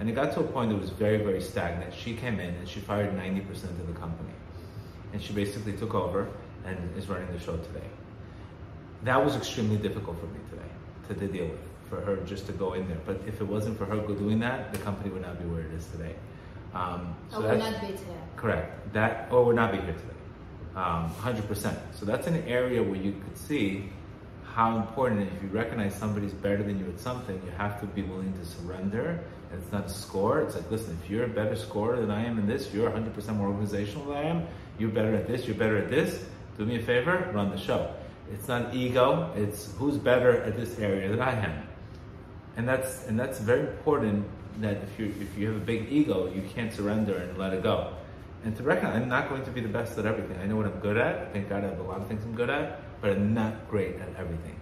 And 0.00 0.08
it 0.08 0.14
got 0.14 0.32
to 0.34 0.40
a 0.40 0.42
point 0.42 0.70
that 0.70 0.80
was 0.80 0.90
very 0.90 1.18
very 1.18 1.40
stagnant. 1.40 1.94
She 1.94 2.14
came 2.14 2.40
in 2.40 2.54
and 2.54 2.68
she 2.68 2.80
fired 2.80 3.16
90% 3.16 3.48
of 3.64 3.86
the 3.86 3.92
company, 3.92 4.32
and 5.12 5.22
she 5.22 5.32
basically 5.32 5.74
took 5.74 5.94
over 5.94 6.28
and 6.64 6.76
is 6.96 7.08
running 7.08 7.30
the 7.32 7.38
show 7.38 7.56
today. 7.56 7.86
That 9.04 9.24
was 9.24 9.36
extremely 9.36 9.76
difficult 9.76 10.18
for 10.18 10.26
me 10.26 10.40
today 10.50 10.70
to, 11.08 11.14
to 11.14 11.32
deal 11.32 11.46
with, 11.46 11.60
for 11.88 12.00
her 12.00 12.16
just 12.26 12.46
to 12.46 12.52
go 12.52 12.72
in 12.72 12.88
there. 12.88 13.00
But 13.06 13.20
if 13.26 13.40
it 13.40 13.44
wasn't 13.44 13.78
for 13.78 13.84
her 13.84 13.96
doing 13.96 14.40
that, 14.40 14.72
the 14.72 14.78
company 14.80 15.10
would 15.10 15.22
not 15.22 15.38
be 15.38 15.44
where 15.46 15.62
it 15.62 15.72
is 15.72 15.86
today. 15.86 16.14
Um, 16.74 17.14
so 17.30 17.38
oh, 17.38 17.42
will 17.42 17.58
not 17.58 17.80
be 17.80 17.88
today. 17.88 18.20
Correct. 18.36 18.92
That 18.92 19.28
or 19.30 19.44
would 19.44 19.56
not 19.56 19.70
be 19.70 19.78
here 19.78 19.92
today. 19.92 20.11
Um, 20.74 21.10
100%. 21.20 21.76
So 21.94 22.06
that's 22.06 22.26
an 22.26 22.42
area 22.46 22.82
where 22.82 22.96
you 22.96 23.12
could 23.12 23.36
see 23.36 23.90
how 24.54 24.76
important, 24.76 25.30
if 25.34 25.42
you 25.42 25.48
recognize 25.48 25.94
somebody's 25.94 26.32
better 26.32 26.62
than 26.62 26.78
you 26.78 26.86
at 26.86 27.00
something, 27.00 27.40
you 27.44 27.50
have 27.52 27.80
to 27.80 27.86
be 27.86 28.02
willing 28.02 28.32
to 28.38 28.44
surrender. 28.44 29.22
And 29.50 29.62
it's 29.62 29.72
not 29.72 29.86
a 29.86 29.90
score. 29.90 30.40
It's 30.40 30.54
like, 30.54 30.70
listen, 30.70 30.98
if 31.02 31.10
you're 31.10 31.24
a 31.24 31.28
better 31.28 31.56
scorer 31.56 32.00
than 32.00 32.10
I 32.10 32.24
am 32.24 32.38
in 32.38 32.46
this, 32.46 32.72
you're 32.72 32.90
100% 32.90 33.36
more 33.36 33.48
organizational 33.48 34.06
than 34.06 34.16
I 34.16 34.22
am, 34.22 34.46
you're 34.78 34.90
better 34.90 35.14
at 35.14 35.26
this, 35.26 35.46
you're 35.46 35.56
better 35.56 35.76
at 35.76 35.90
this, 35.90 36.24
do 36.56 36.64
me 36.64 36.76
a 36.76 36.82
favor, 36.82 37.30
run 37.34 37.50
the 37.50 37.58
show. 37.58 37.94
It's 38.32 38.48
not 38.48 38.74
ego, 38.74 39.30
it's 39.36 39.72
who's 39.78 39.98
better 39.98 40.42
at 40.42 40.56
this 40.56 40.78
area 40.78 41.08
than 41.10 41.20
I 41.20 41.32
am. 41.32 41.66
And 42.56 42.68
that's, 42.68 43.06
and 43.06 43.18
that's 43.18 43.38
very 43.40 43.60
important 43.60 44.26
that 44.60 44.82
if 44.82 44.98
you 44.98 45.14
if 45.20 45.36
you 45.38 45.48
have 45.48 45.56
a 45.56 45.64
big 45.64 45.90
ego, 45.90 46.30
you 46.32 46.42
can't 46.54 46.72
surrender 46.72 47.16
and 47.16 47.38
let 47.38 47.52
it 47.52 47.62
go. 47.62 47.94
And 48.44 48.56
to 48.56 48.62
recognize, 48.62 49.00
I'm 49.00 49.08
not 49.08 49.28
going 49.28 49.44
to 49.44 49.50
be 49.50 49.60
the 49.60 49.68
best 49.68 49.98
at 49.98 50.06
everything. 50.06 50.38
I 50.38 50.46
know 50.46 50.56
what 50.56 50.66
I'm 50.66 50.80
good 50.80 50.96
at. 50.96 51.32
Thank 51.32 51.48
God 51.48 51.64
I 51.64 51.68
have 51.68 51.78
a 51.78 51.84
lot 51.84 52.00
of 52.00 52.08
things 52.08 52.24
I'm 52.24 52.34
good 52.34 52.50
at, 52.50 53.00
but 53.00 53.10
I'm 53.10 53.34
not 53.34 53.68
great 53.68 53.96
at 53.96 54.08
everything. 54.16 54.56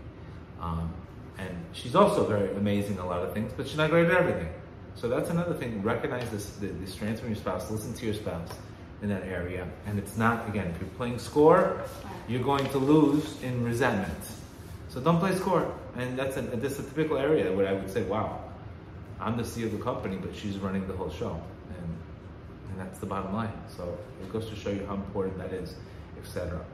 Um, 0.60 0.92
and 1.38 1.64
she's 1.72 1.94
also 1.94 2.26
very 2.26 2.54
amazing 2.56 2.98
at 2.98 3.04
a 3.04 3.06
lot 3.06 3.22
of 3.22 3.32
things, 3.32 3.52
but 3.56 3.66
she's 3.66 3.78
not 3.78 3.90
great 3.90 4.06
at 4.06 4.12
everything. 4.12 4.48
So 4.94 5.08
that's 5.08 5.30
another 5.30 5.54
thing. 5.54 5.82
Recognize 5.82 6.28
this, 6.30 6.50
the, 6.56 6.66
the 6.66 6.86
strengths 6.86 7.20
from 7.20 7.30
your 7.30 7.38
spouse. 7.38 7.70
Listen 7.70 7.94
to 7.94 8.04
your 8.04 8.14
spouse 8.14 8.50
in 9.02 9.08
that 9.08 9.22
area. 9.22 9.66
And 9.86 9.98
it's 9.98 10.18
not, 10.18 10.46
again, 10.48 10.66
if 10.68 10.80
you're 10.80 10.90
playing 10.90 11.18
score, 11.18 11.82
you're 12.28 12.42
going 12.42 12.68
to 12.70 12.78
lose 12.78 13.42
in 13.42 13.64
resentment. 13.64 14.18
So 14.88 15.00
don't 15.00 15.18
play 15.18 15.34
score. 15.36 15.72
And 15.96 16.18
that's 16.18 16.36
a, 16.36 16.42
that's 16.42 16.78
a 16.78 16.82
typical 16.82 17.16
area 17.16 17.50
where 17.52 17.68
I 17.68 17.72
would 17.72 17.90
say, 17.90 18.02
wow, 18.02 18.44
I'm 19.20 19.36
the 19.36 19.42
CEO 19.42 19.66
of 19.66 19.72
the 19.72 19.78
company, 19.78 20.16
but 20.16 20.34
she's 20.34 20.58
running 20.58 20.86
the 20.86 20.94
whole 20.94 21.10
show, 21.10 21.40
that's 22.80 22.98
the 22.98 23.06
bottom 23.06 23.34
line. 23.34 23.52
So 23.76 23.96
it 24.22 24.32
goes 24.32 24.48
to 24.48 24.56
show 24.56 24.70
you 24.70 24.84
how 24.86 24.94
important 24.94 25.38
that 25.38 25.52
is, 25.52 25.74
etc. 26.18 26.64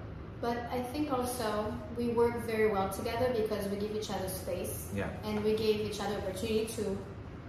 But 0.41 0.59
I 0.71 0.83
think 0.83 1.13
also 1.13 1.75
we 1.97 2.09
work 2.09 2.47
very 2.47 2.71
well 2.71 2.91
together 2.91 3.33
because 3.37 3.67
we 3.69 3.77
give 3.77 3.95
each 3.97 4.11
other 4.11 4.29
space, 4.29 4.89
yeah. 4.95 5.09
and 5.25 5.43
we 5.43 5.57
gave 5.57 5.81
each 5.81 6.01
other 6.01 6.17
opportunity 6.17 6.67
to 6.77 6.97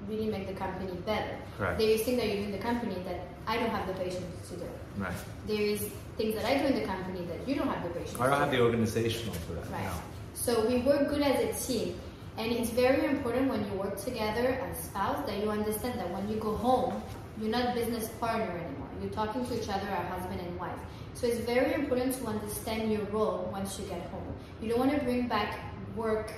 really 0.07 0.27
make 0.27 0.47
the 0.47 0.53
company 0.53 0.91
better. 1.05 1.37
Correct. 1.57 1.77
There 1.79 1.89
is 1.89 2.01
things 2.03 2.17
that 2.17 2.27
you 2.29 2.37
do 2.37 2.43
in 2.43 2.51
the 2.51 2.57
company 2.69 2.95
that 3.05 3.27
I 3.45 3.57
don't 3.57 3.69
have 3.69 3.87
the 3.87 3.93
patience 3.93 4.49
to 4.49 4.55
do. 4.55 4.69
Right. 4.97 5.13
There 5.45 5.61
is 5.61 5.81
things 6.17 6.35
that 6.35 6.45
I 6.45 6.57
do 6.59 6.65
in 6.67 6.75
the 6.79 6.85
company 6.85 7.25
that 7.25 7.47
you 7.47 7.55
don't 7.55 7.67
have 7.67 7.83
the 7.83 7.89
patience. 7.89 8.19
I 8.19 8.27
don't 8.29 8.39
have 8.39 8.51
the 8.51 8.61
organizational 8.61 9.33
for 9.33 9.53
that. 9.53 9.69
Right. 9.69 9.83
No. 9.83 9.91
So 10.33 10.67
we 10.67 10.77
work 10.77 11.09
good 11.09 11.21
as 11.21 11.37
a 11.43 11.67
team. 11.67 11.99
And 12.37 12.51
it's 12.51 12.69
very 12.69 13.05
important 13.05 13.49
when 13.49 13.65
you 13.65 13.73
work 13.73 13.97
together 13.97 14.61
as 14.61 14.83
spouse 14.83 15.25
that 15.25 15.39
you 15.39 15.49
understand 15.49 15.99
that 15.99 16.09
when 16.11 16.29
you 16.29 16.37
go 16.37 16.55
home, 16.55 17.01
you're 17.39 17.49
not 17.51 17.75
business 17.75 18.07
partner 18.19 18.45
anymore. 18.51 18.87
You're 19.01 19.11
talking 19.11 19.45
to 19.45 19.61
each 19.61 19.69
other, 19.69 19.87
our 19.87 20.05
husband 20.05 20.39
and 20.41 20.59
wife. 20.59 20.79
So 21.13 21.27
it's 21.27 21.39
very 21.39 21.73
important 21.73 22.13
to 22.15 22.25
understand 22.27 22.91
your 22.91 23.03
role 23.05 23.49
once 23.51 23.79
you 23.79 23.85
get 23.85 24.01
home. 24.09 24.33
You 24.61 24.69
don't 24.69 24.79
want 24.79 24.91
to 24.91 25.03
bring 25.03 25.27
back 25.27 25.59
work 25.95 26.31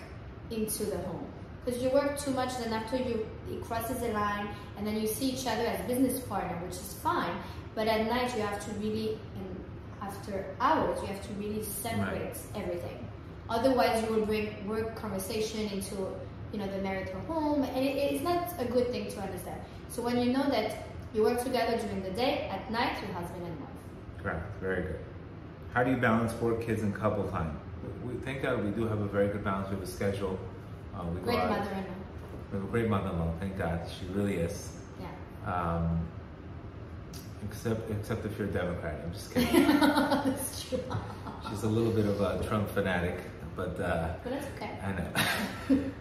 into 0.52 0.86
the 0.86 0.98
home 1.00 1.26
because 1.66 1.82
you 1.82 1.90
work 1.90 2.18
too 2.20 2.32
much. 2.32 2.58
Then 2.58 2.74
after 2.74 2.98
you 2.98 3.26
it 3.52 3.62
crosses 3.64 4.00
the 4.00 4.10
line, 4.10 4.50
and 4.78 4.86
then 4.86 5.00
you 5.00 5.08
see 5.08 5.30
each 5.32 5.48
other 5.48 5.66
as 5.66 5.80
business 5.88 6.20
partner, 6.22 6.56
which 6.66 6.76
is 6.76 6.94
fine. 7.02 7.36
But 7.76 7.88
at 7.88 8.08
night 8.08 8.36
you 8.36 8.42
have 8.42 8.64
to 8.66 8.72
really, 8.80 9.20
and 9.36 9.64
after 10.02 10.46
hours, 10.60 11.00
you 11.02 11.08
have 11.08 11.22
to 11.28 11.34
really 11.34 11.64
separate 11.64 12.36
Right. 12.36 12.38
everything. 12.64 13.08
Otherwise, 13.50 14.04
you 14.04 14.16
will 14.16 14.26
bring 14.26 14.68
work 14.68 14.96
conversation 14.96 15.62
into 15.70 15.96
you 16.52 16.60
know 16.60 16.68
the 16.68 16.80
marital 16.82 17.20
home, 17.28 17.64
and 17.64 17.78
it, 17.78 17.96
it's 17.98 18.24
not 18.24 18.54
a 18.60 18.66
good 18.66 18.92
thing 18.92 19.10
to 19.12 19.20
understand. 19.22 19.60
So 19.90 20.02
when 20.02 20.18
you 20.20 20.32
know 20.32 20.48
that 20.50 20.89
you 21.14 21.24
work 21.24 21.44
together 21.44 21.78
during 21.78 22.04
the 22.04 22.12
day, 22.12 22.48
at 22.52 22.70
night, 22.72 23.02
your 23.02 23.12
husband 23.14 23.46
and 23.46 23.60
wife. 23.60 23.70
Correct. 24.22 24.46
Very 24.62 24.84
good. 24.84 25.00
How 25.74 25.84
do 25.84 25.92
you 25.92 25.98
balance 25.98 26.34
four 26.34 26.56
kids, 26.56 26.82
and 26.82 26.94
couple 26.94 27.28
time? 27.30 27.60
We, 28.04 28.14
we 28.14 28.22
thank 28.22 28.42
God 28.42 28.64
we 28.64 28.72
do 28.72 28.88
have 28.88 29.00
a 29.00 29.08
very 29.08 29.28
good 29.28 29.44
balance. 29.44 29.70
We 29.70 29.76
have 29.76 29.84
a 29.84 29.88
schedule. 29.88 30.40
Uh, 30.96 31.04
we 31.06 31.20
Great 31.22 31.38
mother-in-law. 31.38 31.84
We 32.52 32.60
have 32.60 32.68
a 32.68 32.72
great 32.72 32.90
mother-in-law. 32.90 33.34
Thank 33.40 33.58
God, 33.58 33.82
she 33.88 34.06
really 34.14 34.36
is. 34.36 34.72
Yeah. 35.00 35.54
Um, 35.54 36.08
except, 37.46 37.90
except 37.92 38.26
if 38.26 38.38
you're 38.38 38.48
a 38.48 38.52
Democrat. 38.52 39.00
I'm 39.04 39.14
just 39.14 39.34
kidding. 39.34 39.68
that's 39.80 40.68
true. 40.68 40.80
She's 41.50 41.64
a 41.64 41.68
little 41.70 41.92
bit 41.92 42.06
of 42.06 42.20
a 42.22 42.44
Trump 42.48 42.70
fanatic, 42.72 43.18
but 43.56 43.80
uh, 43.80 44.14
But 44.24 44.32
that's 44.32 44.48
okay. 44.58 44.72
I 44.84 44.92
know. 44.92 45.92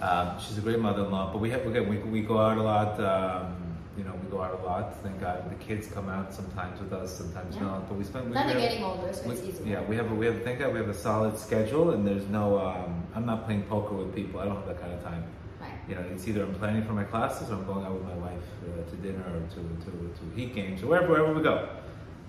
um, 0.00 0.40
she's 0.40 0.58
a 0.58 0.60
great 0.60 0.78
mother-in-law, 0.78 1.32
but 1.32 1.38
we 1.38 1.50
have 1.50 1.66
again 1.66 1.88
we, 1.88 1.98
we 1.98 2.22
go 2.22 2.38
out 2.38 2.56
a 2.56 2.62
lot. 2.62 2.98
Um, 3.00 3.69
you 3.98 4.04
know, 4.04 4.12
we 4.22 4.30
go 4.30 4.40
out 4.42 4.58
a 4.60 4.64
lot. 4.64 4.96
Thank 5.02 5.20
God, 5.20 5.50
the 5.50 5.56
kids 5.64 5.86
come 5.88 6.08
out 6.08 6.32
sometimes 6.32 6.80
with 6.80 6.92
us, 6.92 7.16
sometimes 7.16 7.56
Yeah. 7.56 7.62
not. 7.62 7.88
But 7.88 7.98
we 7.98 8.04
spend. 8.04 8.28
We, 8.28 8.34
Now 8.34 8.46
we 8.46 8.52
they're 8.52 8.60
have- 8.60 8.70
getting 8.70 8.84
older, 8.84 9.12
so 9.12 9.28
we- 9.28 9.34
it's 9.34 9.42
easier. 9.44 9.66
yeah, 9.66 9.82
we 9.82 9.96
have 9.96 10.10
a, 10.10 10.14
we 10.14 10.26
have 10.26 10.42
thank 10.42 10.60
God 10.60 10.72
we 10.72 10.78
have 10.78 10.88
a 10.88 10.94
solid 10.94 11.36
schedule, 11.38 11.90
and 11.90 12.06
there's 12.06 12.26
no. 12.28 12.58
Um, 12.58 13.02
I'm 13.14 13.26
not 13.26 13.44
playing 13.46 13.62
poker 13.64 13.94
with 13.94 14.14
people. 14.14 14.40
I 14.40 14.44
don't 14.46 14.56
have 14.56 14.66
that 14.66 14.80
kind 14.80 14.92
of 14.92 15.02
time. 15.02 15.24
Right. 15.60 15.72
You 15.88 15.96
know, 15.96 16.02
it's 16.12 16.26
either 16.28 16.42
I'm 16.44 16.54
planning 16.54 16.84
for 16.84 16.92
my 16.94 17.04
classes 17.04 17.50
or 17.50 17.54
I'm 17.54 17.66
going 17.66 17.84
out 17.84 17.92
with 17.92 18.04
my 18.04 18.14
wife 18.16 18.46
uh, 18.64 18.88
to 18.90 18.96
dinner 18.96 19.24
or 19.34 19.40
to, 19.54 19.60
to, 19.84 19.90
to 19.90 20.36
Heat 20.36 20.54
games 20.54 20.82
or 20.82 20.86
wherever 20.86 21.08
wherever 21.08 21.34
we 21.34 21.42
go. 21.42 21.68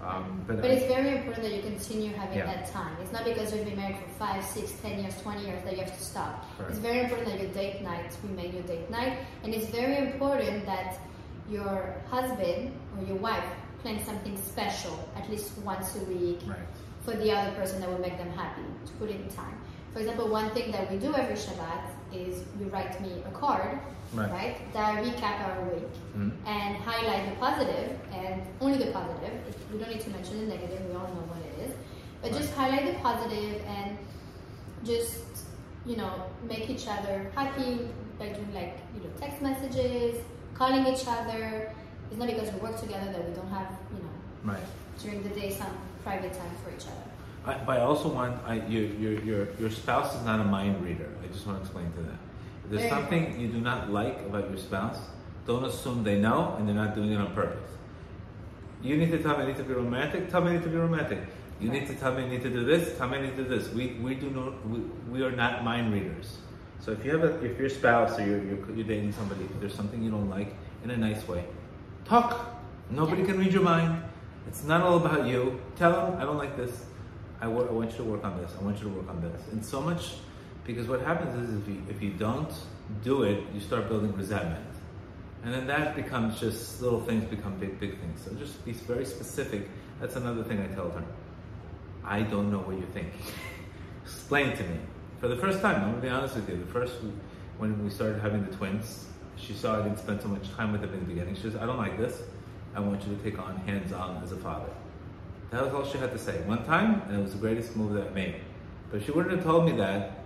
Um, 0.04 0.42
but 0.48 0.60
But 0.62 0.72
I- 0.72 0.74
it's 0.74 0.88
very 0.88 1.16
important 1.18 1.44
that 1.44 1.54
you 1.54 1.62
continue 1.62 2.12
having 2.14 2.40
Yeah. 2.40 2.48
that 2.48 2.66
time. 2.72 2.98
It's 3.04 3.12
not 3.14 3.24
because 3.24 3.54
you've 3.54 3.66
been 3.66 3.78
married 3.78 3.98
for 3.98 4.10
five, 4.18 4.44
six, 4.44 4.72
ten 4.82 5.00
years, 5.00 5.16
twenty 5.22 5.46
years 5.46 5.64
that 5.64 5.74
you 5.78 5.84
have 5.84 5.96
to 5.96 6.04
stop. 6.04 6.44
Correct. 6.58 6.72
It's 6.72 6.80
very 6.80 7.02
important 7.02 7.28
that 7.30 7.40
your 7.40 7.52
date 7.52 7.84
nights 7.84 8.18
remain 8.24 8.52
your 8.52 8.64
date 8.64 8.90
night, 8.90 9.20
and 9.44 9.54
it's 9.54 9.68
very 9.68 9.98
important 10.00 10.66
that 10.66 10.98
your 11.50 11.96
husband 12.10 12.72
or 12.98 13.06
your 13.06 13.18
wife 13.18 13.44
plan 13.82 14.04
something 14.06 14.38
special 14.38 14.98
at 15.16 15.30
least 15.30 15.58
once 15.60 15.96
a 15.96 16.04
week 16.06 16.40
right. 16.46 16.58
for 17.04 17.16
the 17.16 17.32
other 17.32 17.52
person 17.56 17.80
that 17.82 17.90
will 17.90 18.00
make 18.00 18.18
them 18.18 18.30
happy 18.32 18.62
to 18.86 18.92
put 18.94 19.10
in 19.10 19.28
time. 19.30 19.58
For 19.94 20.00
example, 20.00 20.28
one 20.30 20.52
thing 20.52 20.72
that 20.72 20.90
we 20.92 20.98
do 20.98 21.14
every 21.16 21.36
Shabbat 21.36 21.82
is 22.14 22.44
you 22.60 22.68
write 22.68 23.02
me 23.02 23.22
a 23.28 23.32
card, 23.32 23.80
Right. 24.14 24.30
right, 24.32 24.74
that 24.74 25.04
recap 25.04 25.40
our 25.48 25.64
week 25.70 25.88
Mhm. 26.16 26.32
and 26.46 26.76
highlight 26.78 27.30
the 27.30 27.36
positive 27.40 27.98
and 28.14 28.42
only 28.60 28.78
the 28.78 28.92
positive. 28.92 29.32
We 29.72 29.80
don't 29.80 29.90
need 29.90 30.02
to 30.02 30.10
mention 30.10 30.42
the 30.42 30.48
negative. 30.56 30.82
We 30.90 30.96
all 30.96 31.08
know 31.08 31.26
what 31.32 31.40
it 31.50 31.70
is, 31.70 31.74
but 32.22 32.34
just 32.34 32.54
highlight 32.54 32.86
the 32.94 33.00
positive 33.00 33.62
and 33.66 33.98
just 34.84 35.16
you 35.86 35.96
know 35.96 36.12
make 36.44 36.70
each 36.70 36.88
other 36.88 37.32
happy 37.36 37.88
by 38.20 38.28
doing 38.30 38.54
like 38.54 38.78
you 38.96 39.02
know 39.04 39.10
text 39.20 39.42
messages, 39.42 40.16
calling 40.56 40.86
each 40.88 41.06
other. 41.08 41.72
It's 42.10 42.20
not 42.20 42.28
because 42.28 42.52
we 42.54 42.60
work 42.60 42.80
together 42.80 43.12
that 43.12 43.28
we 43.28 43.34
don't 43.34 43.50
have 43.50 43.70
you 43.96 44.04
know 44.04 44.54
Right. 44.54 44.64
during 45.02 45.24
the 45.24 45.30
day 45.30 45.50
some 45.50 45.78
private 46.04 46.34
time 46.34 46.52
for 46.64 46.72
each 46.72 46.88
other. 46.88 47.06
I, 47.46 47.64
but 47.66 47.80
I 47.80 47.82
also 47.82 48.10
want 48.10 48.38
I, 48.46 48.56
your, 48.68 48.84
your 48.84 49.14
your 49.24 49.48
your 49.60 49.70
spouse 49.70 50.16
is 50.16 50.24
not 50.26 50.40
a 50.40 50.44
mind 50.44 50.84
reader. 50.84 51.10
I 51.24 51.28
just 51.28 51.46
want 51.48 51.58
to 51.60 51.64
explain 51.64 51.92
to 51.94 52.02
that. 52.04 52.20
If 52.66 52.70
there's 52.72 52.82
Very 52.84 52.90
something 52.90 53.40
you 53.40 53.48
do 53.48 53.62
not 53.62 53.90
like 53.92 54.20
about 54.22 54.50
your 54.50 54.58
spouse, 54.60 55.00
don't 55.48 55.66
assume 55.66 56.04
they 56.04 56.20
know 56.20 56.56
and 56.58 56.68
they're 56.68 56.76
not 56.76 56.94
doing 56.96 57.12
it 57.12 57.18
on 57.18 57.34
purpose. 57.34 57.72
You 58.84 58.98
need 58.98 59.12
to 59.12 59.22
tell 59.22 59.38
me 59.38 59.44
I 59.44 59.48
need 59.48 59.58
to 59.58 59.64
be 59.64 59.74
romantic. 59.74 60.30
Tell 60.30 60.42
me 60.42 60.50
I 60.52 60.54
need 60.54 60.64
to 60.64 60.70
be 60.70 60.78
romantic. 60.78 61.20
You 61.60 61.70
need 61.70 61.88
to 61.88 61.96
tell 61.96 62.14
me 62.14 62.24
I 62.24 62.30
need 62.30 62.42
to 62.44 62.50
do 62.50 62.64
this. 62.66 62.98
Tell 62.98 63.08
me 63.08 63.18
I 63.18 63.22
need 63.22 63.36
to 63.38 63.44
do 63.44 63.50
this. 63.50 63.70
We 63.74 63.94
we 64.02 64.16
do 64.16 64.30
not 64.30 64.68
we, 64.68 64.80
we 65.10 65.24
are 65.24 65.32
not 65.32 65.64
mind 65.64 65.94
readers. 65.94 66.38
So 66.82 66.92
if 66.92 67.06
you 67.06 67.12
have 67.12 67.24
a 67.24 67.46
if 67.46 67.60
your 67.60 67.70
spouse 67.70 68.20
or 68.20 68.26
you're, 68.26 68.44
you're 68.44 68.76
you're 68.76 68.88
dating 68.88 69.14
somebody, 69.14 69.44
if 69.46 69.60
there's 69.60 69.76
something 69.76 70.02
you 70.02 70.10
don't 70.10 70.30
like 70.30 70.56
in 70.84 70.90
a 70.90 70.98
nice 70.98 71.28
way, 71.28 71.46
talk. 72.06 72.58
Nobody 72.90 73.24
can 73.24 73.38
read 73.38 73.54
your 73.54 73.62
mind. 73.62 74.04
It's 74.48 74.64
not 74.64 74.82
all 74.82 74.98
about 74.98 75.28
you. 75.28 75.62
Tell 75.76 75.92
them 75.92 76.20
I 76.20 76.26
don't 76.26 76.38
like 76.38 76.58
this. 76.58 76.86
I 77.40 77.46
I 77.46 77.48
want 77.48 77.92
you 77.92 77.98
to 77.98 78.04
work 78.04 78.24
on 78.24 78.42
this. 78.42 78.52
I 78.60 78.64
want 78.64 78.78
you 78.80 78.84
to 78.86 78.90
work 78.90 79.10
on 79.10 79.22
this. 79.22 79.42
And 79.52 79.64
so 79.64 79.80
much, 79.80 80.14
because 80.66 80.88
what 80.88 81.02
happens 81.02 81.50
is 81.50 81.62
if 81.62 81.68
you, 81.68 81.84
if 81.90 82.02
you 82.02 82.12
don't 82.12 82.52
do 83.04 83.24
it, 83.24 83.44
you 83.54 83.60
start 83.60 83.88
building 83.88 84.14
resentment. 84.14 84.66
And 85.44 85.54
then 85.54 85.66
that 85.68 85.96
becomes 85.96 86.40
just 86.40 86.82
little 86.82 87.02
things 87.02 87.24
become 87.26 87.58
big, 87.58 87.80
big 87.80 88.00
things. 88.00 88.22
So 88.24 88.34
just 88.36 88.64
be 88.64 88.74
very 88.74 89.06
specific. 89.06 89.70
That's 90.00 90.16
another 90.16 90.44
thing 90.44 90.62
I 90.62 90.68
told 90.76 90.94
her. 90.94 91.04
I 92.04 92.22
don't 92.22 92.52
know 92.52 92.60
what 92.60 92.78
you 92.78 92.88
think. 92.94 93.12
Explain 94.04 94.56
to 94.58 94.64
me. 94.64 94.78
For 95.22 95.28
the 95.28 95.36
first 95.36 95.62
time, 95.62 95.76
I'm 95.84 95.92
gonna 95.92 96.02
be 96.02 96.10
honest 96.10 96.36
with 96.36 96.50
you. 96.50 96.58
The 96.58 96.72
first, 96.72 96.96
when 97.60 97.84
we 97.84 97.92
started 97.92 98.20
having 98.22 98.44
the 98.44 98.52
twins, 98.56 99.06
she 99.38 99.54
saw 99.54 99.80
I 99.80 99.84
didn't 99.84 100.00
spend 100.00 100.20
so 100.22 100.28
much 100.28 100.52
time 100.56 100.72
with 100.72 100.82
them 100.82 100.92
in 100.94 101.00
the 101.02 101.06
beginning. 101.06 101.36
She 101.36 101.44
says, 101.44 101.56
I 101.56 101.68
don't 101.68 101.78
like 101.78 101.96
this. 101.98 102.24
I 102.76 102.80
want 102.80 103.06
you 103.06 103.16
to 103.16 103.24
take 103.24 103.38
on 103.38 103.56
hands-on 103.58 104.24
as 104.24 104.32
a 104.32 104.38
father. 104.38 104.70
That 105.52 105.64
was 105.64 105.74
all 105.74 105.86
she 105.86 106.00
had 106.00 106.12
to 106.12 106.18
say. 106.18 106.42
One 106.48 106.66
time, 106.66 107.02
and 107.08 107.20
it 107.20 107.22
was 107.22 107.34
the 107.34 107.38
greatest 107.38 107.76
move 107.76 107.94
that 107.94 108.08
I 108.08 108.10
made. 108.12 108.36
But 108.90 108.98
if 108.98 109.06
she 109.06 109.12
wouldn't 109.12 109.36
have 109.36 109.44
told 109.44 109.66
me 109.66 109.74
that, 109.74 110.24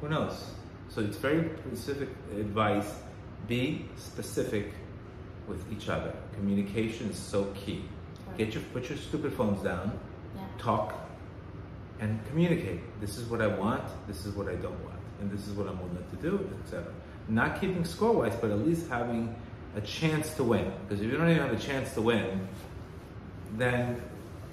who 0.00 0.08
knows? 0.08 0.52
So 0.88 1.02
it's 1.02 1.18
very 1.18 1.50
specific 1.66 2.08
advice. 2.36 2.94
Be 3.46 3.86
specific 3.96 4.72
with 5.46 5.70
each 5.72 5.88
other. 5.88 6.14
Communication 6.34 7.10
is 7.10 7.16
so 7.18 7.44
key. 7.54 7.84
Get 8.38 8.54
your 8.54 8.62
put 8.72 8.88
your 8.88 8.96
stupid 8.98 9.34
phones 9.34 9.62
down, 9.62 9.98
Yeah. 10.34 10.42
talk, 10.58 10.94
and 12.02 12.18
communicate. 12.26 12.80
This 13.00 13.16
is 13.16 13.28
what 13.28 13.40
I 13.40 13.46
want. 13.46 13.84
This 14.08 14.26
is 14.26 14.34
what 14.34 14.48
I 14.48 14.56
don't 14.56 14.84
want, 14.84 14.98
and 15.20 15.30
this 15.30 15.46
is 15.46 15.54
what 15.54 15.68
I'm 15.68 15.78
willing 15.78 16.04
to 16.10 16.16
do, 16.16 16.50
etc. 16.64 16.84
Not 17.28 17.60
keeping 17.60 17.84
score 17.84 18.12
wise, 18.12 18.34
but 18.40 18.50
at 18.50 18.58
least 18.58 18.88
having 18.88 19.32
a 19.76 19.80
chance 19.80 20.34
to 20.34 20.42
win. 20.42 20.72
Because 20.82 21.00
if 21.00 21.10
you 21.10 21.16
don't 21.16 21.30
even 21.30 21.40
have 21.40 21.52
a 21.52 21.62
chance 21.62 21.94
to 21.94 22.02
win, 22.02 22.48
then 23.52 24.02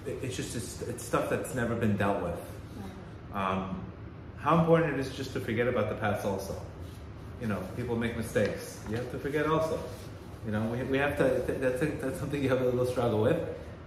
it's 0.06 0.36
just 0.36 0.56
it's, 0.56 0.84
it's 0.84 1.04
stuff 1.04 1.28
that's 1.28 1.56
never 1.56 1.76
been 1.76 1.98
dealt 1.98 2.22
with. 2.22 2.40
Um, 3.34 3.84
how 4.38 4.60
important 4.60 4.94
it 4.94 5.00
is 5.00 5.10
just 5.16 5.34
to 5.34 5.40
forget 5.40 5.68
about 5.68 5.90
the 5.90 5.96
past 5.96 6.26
also. 6.26 6.56
You 7.42 7.48
know, 7.48 7.62
people 7.76 7.96
make 7.96 8.16
mistakes. 8.16 8.80
You 8.90 8.98
have 8.98 9.12
to 9.12 9.18
forget 9.18 9.48
also. 9.48 9.80
You 10.46 10.52
know, 10.52 10.62
we, 10.66 10.84
we 10.84 10.98
have 11.00 11.18
to, 11.18 11.24
that's, 11.48 11.82
a, 11.82 11.86
that's 11.88 12.20
something 12.20 12.44
you 12.44 12.50
have 12.50 12.62
a 12.62 12.66
little 12.66 12.86
struggle 12.86 13.22
with. 13.22 13.40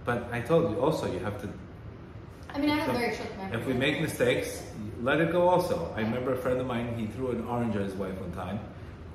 But 0.03 0.27
I 0.33 0.41
told 0.41 0.69
you 0.69 0.81
also, 0.81 1.11
you 1.11 1.19
have 1.19 1.41
to, 1.41 1.49
I 2.53 2.59
mean, 2.59 2.69
I 2.69 2.75
have 2.77 2.87
So, 2.87 2.93
very 2.93 3.15
short 3.15 3.37
memory. 3.37 3.59
if 3.59 3.65
we 3.67 3.73
make 3.73 4.01
mistakes, 4.01 4.61
let 5.01 5.19
it 5.19 5.31
go 5.31 5.49
also. 5.49 5.91
I 5.95 6.01
remember 6.01 6.33
a 6.33 6.37
friend 6.37 6.59
of 6.59 6.67
mine, 6.67 6.95
he 6.97 7.07
threw 7.07 7.31
an 7.31 7.45
orange 7.45 7.75
at 7.75 7.81
his 7.81 7.93
wife 7.93 8.19
one 8.19 8.31
time. 8.31 8.59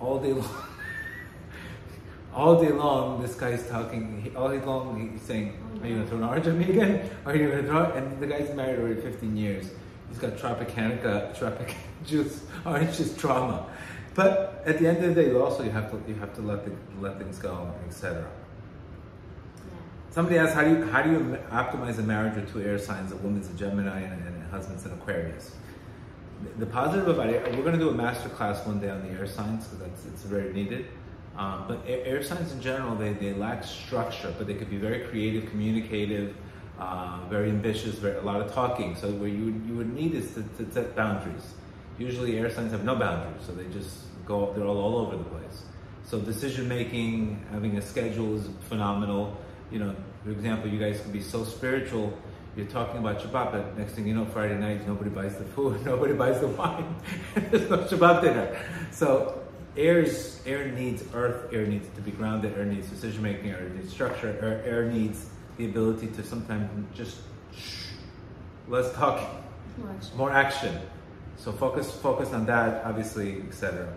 All 0.00 0.18
day 0.18 0.32
long. 0.32 0.54
all 2.34 2.60
day 2.60 2.70
long, 2.72 3.22
this 3.22 3.34
guy's 3.34 3.66
talking, 3.68 4.20
he, 4.22 4.34
all 4.36 4.48
day 4.48 4.60
long 4.64 5.10
he's 5.12 5.22
saying, 5.22 5.56
are 5.82 5.86
you 5.86 5.94
gonna 5.96 6.06
throw 6.08 6.18
an 6.18 6.24
orange 6.24 6.46
at 6.46 6.54
me 6.54 6.68
again? 6.70 7.10
Are 7.24 7.36
you 7.36 7.48
gonna 7.48 7.62
throw 7.62 7.82
it? 7.84 7.96
And 7.96 8.20
the 8.20 8.26
guy's 8.26 8.54
married 8.54 8.80
already 8.80 9.00
15 9.00 9.36
years. 9.36 9.70
He's 10.08 10.18
got 10.18 10.36
Tropicanica, 10.36 11.38
Tropic 11.38 11.76
juice, 12.06 12.42
orange 12.66 12.96
juice 12.96 13.16
trauma. 13.16 13.66
But 14.14 14.62
at 14.66 14.78
the 14.80 14.88
end 14.88 15.04
of 15.04 15.14
the 15.14 15.22
day, 15.22 15.32
also 15.34 15.62
you 15.62 15.70
have 15.70 15.90
to 15.92 16.02
you 16.10 16.16
have 16.16 16.34
to 16.34 16.42
let 16.42 16.64
the, 16.64 16.72
let 17.00 17.18
things 17.18 17.38
go, 17.38 17.72
etc. 17.86 18.26
Somebody 20.18 20.38
asked, 20.38 20.54
how 20.54 20.64
do 20.64 20.70
you 20.70 20.84
how 20.86 21.02
do 21.02 21.12
you 21.12 21.38
optimize 21.52 21.96
a 22.00 22.02
marriage 22.02 22.34
with 22.34 22.52
two 22.52 22.60
air 22.60 22.76
signs? 22.76 23.12
A 23.12 23.16
woman's 23.18 23.48
a 23.48 23.52
Gemini 23.52 24.00
and, 24.00 24.26
and 24.26 24.42
a 24.42 24.48
husband's 24.48 24.84
an 24.84 24.92
Aquarius. 24.94 25.52
The, 26.58 26.66
positive 26.66 27.06
about 27.06 27.28
it, 27.28 27.40
we're 27.54 27.62
going 27.62 27.78
to 27.78 27.84
do 27.84 27.90
a 27.90 27.94
master 27.94 28.28
class 28.28 28.66
one 28.66 28.80
day 28.80 28.90
on 28.90 29.00
the 29.02 29.10
air 29.16 29.28
signs 29.28 29.68
because 29.68 29.78
that's 29.78 30.06
it's 30.06 30.22
very 30.24 30.52
needed. 30.52 30.86
Um, 31.36 31.66
but 31.68 31.84
air, 31.86 32.00
air 32.04 32.22
signs 32.24 32.50
in 32.50 32.60
general, 32.60 32.96
they, 32.96 33.12
they 33.12 33.32
lack 33.32 33.62
structure, 33.62 34.34
but 34.36 34.48
they 34.48 34.54
could 34.54 34.68
be 34.68 34.76
very 34.76 35.04
creative, 35.04 35.48
communicative, 35.50 36.34
uh, 36.80 37.20
very 37.30 37.48
ambitious, 37.50 37.94
very 37.94 38.18
a 38.18 38.22
lot 38.22 38.40
of 38.40 38.52
talking. 38.52 38.96
So 38.96 39.12
where 39.12 39.28
you 39.28 39.44
would- 39.44 39.66
you 39.68 39.76
would 39.76 39.94
need 39.94 40.14
is 40.14 40.34
to, 40.34 40.42
to 40.42 40.68
set 40.72 40.96
boundaries. 40.96 41.54
Usually, 41.96 42.40
air 42.40 42.50
signs 42.50 42.72
have 42.72 42.82
no 42.82 42.96
boundaries, 42.96 43.46
so 43.46 43.52
they 43.52 43.68
just 43.72 43.98
go. 44.26 44.52
They're 44.52 44.66
all, 44.66 44.78
all 44.78 44.96
over 44.96 45.16
the 45.16 45.30
place. 45.30 45.62
So 46.02 46.18
decision 46.18 46.66
making, 46.66 47.46
having 47.52 47.76
a 47.78 47.82
schedule 47.82 48.34
is 48.34 48.48
phenomenal. 48.68 49.36
You 49.70 49.80
know, 49.80 49.94
for 50.24 50.30
example, 50.30 50.68
you 50.70 50.78
guys 50.78 51.00
can 51.00 51.12
be 51.12 51.20
so 51.22 51.44
spiritual. 51.44 52.16
You're 52.56 52.66
talking 52.66 52.98
about 52.98 53.20
Shabbat, 53.20 53.52
but 53.52 53.78
next 53.78 53.92
thing 53.92 54.06
you 54.06 54.14
know, 54.14 54.24
Friday 54.26 54.58
night, 54.58 54.86
nobody 54.86 55.10
buys 55.10 55.36
the 55.36 55.44
food, 55.44 55.84
nobody 55.84 56.14
buys 56.14 56.40
the 56.40 56.48
wine. 56.48 56.96
There's 57.50 57.70
no 57.70 57.78
Shabbat 57.78 58.22
dinner. 58.22 58.58
So 58.90 59.40
air's 59.76 60.40
air 60.44 60.66
needs 60.72 61.04
earth, 61.14 61.52
air 61.52 61.66
needs 61.66 61.88
to 61.94 62.00
be 62.00 62.10
grounded, 62.10 62.56
air 62.58 62.64
needs 62.64 62.88
decision 62.88 63.22
making, 63.22 63.50
air 63.50 63.68
needs 63.68 63.92
structure, 63.92 64.36
air, 64.42 64.62
air 64.64 64.90
needs 64.90 65.30
the 65.56 65.66
ability 65.66 66.08
to 66.08 66.24
sometimes 66.24 66.68
just 66.96 67.18
shh, 67.56 67.86
less 68.66 68.92
talking, 68.94 69.28
More 69.76 69.90
action. 69.90 70.16
more 70.16 70.30
action. 70.32 70.78
So 71.36 71.52
focus 71.52 71.90
focus 71.92 72.32
on 72.32 72.46
that, 72.46 72.84
obviously, 72.84 73.40
etc. 73.42 73.88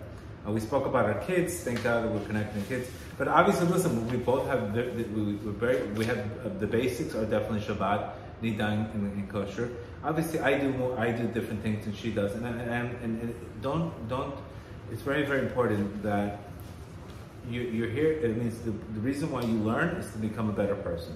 Uh, 0.46 0.52
we 0.52 0.60
spoke 0.60 0.86
about 0.86 1.06
our 1.06 1.18
kids. 1.24 1.54
Thank 1.60 1.82
God 1.82 2.04
that 2.04 2.12
we're 2.12 2.24
connecting 2.26 2.62
kids. 2.66 2.88
But 3.22 3.28
obviously, 3.28 3.68
listen, 3.68 4.10
we 4.10 4.16
both 4.16 4.48
have 4.48 4.74
the, 4.74 4.82
the, 4.82 5.04
we, 5.04 5.34
we're 5.34 5.52
very 5.52 5.80
we 5.92 6.04
have 6.06 6.18
uh, 6.44 6.48
the 6.58 6.66
basics 6.66 7.14
are 7.14 7.24
definitely 7.24 7.60
Shabbat, 7.60 8.10
Niddah, 8.42 8.92
and, 8.92 9.12
and 9.12 9.28
kosher. 9.28 9.70
Obviously, 10.02 10.40
I 10.40 10.58
do 10.58 10.72
more. 10.72 10.98
I 10.98 11.12
do 11.12 11.28
different 11.28 11.62
things 11.62 11.84
than 11.84 11.94
she 11.94 12.10
does, 12.10 12.34
and 12.34 12.44
and, 12.44 12.60
and, 12.60 13.22
and 13.22 13.34
don't 13.62 13.92
don't. 14.08 14.34
It's 14.90 15.02
very 15.02 15.24
very 15.24 15.42
important 15.42 16.02
that 16.02 16.40
you, 17.48 17.60
you're 17.60 17.90
here. 17.90 18.10
It 18.10 18.36
means 18.36 18.58
the, 18.62 18.72
the 18.72 19.00
reason 19.00 19.30
why 19.30 19.42
you 19.42 19.56
learn 19.58 19.90
is 19.98 20.10
to 20.10 20.18
become 20.18 20.50
a 20.50 20.52
better 20.52 20.74
person. 20.74 21.14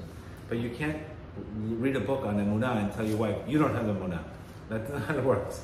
But 0.48 0.58
you 0.58 0.70
can't 0.70 1.02
read 1.56 1.96
a 1.96 2.00
book 2.10 2.24
on 2.24 2.36
emunah 2.36 2.84
and 2.84 2.92
tell 2.92 3.04
your 3.04 3.16
wife 3.16 3.36
you 3.48 3.58
don't 3.58 3.74
have 3.74 3.86
emunah. 3.86 4.22
That's 4.68 4.88
not 4.92 5.02
how 5.06 5.18
it 5.18 5.24
works 5.24 5.60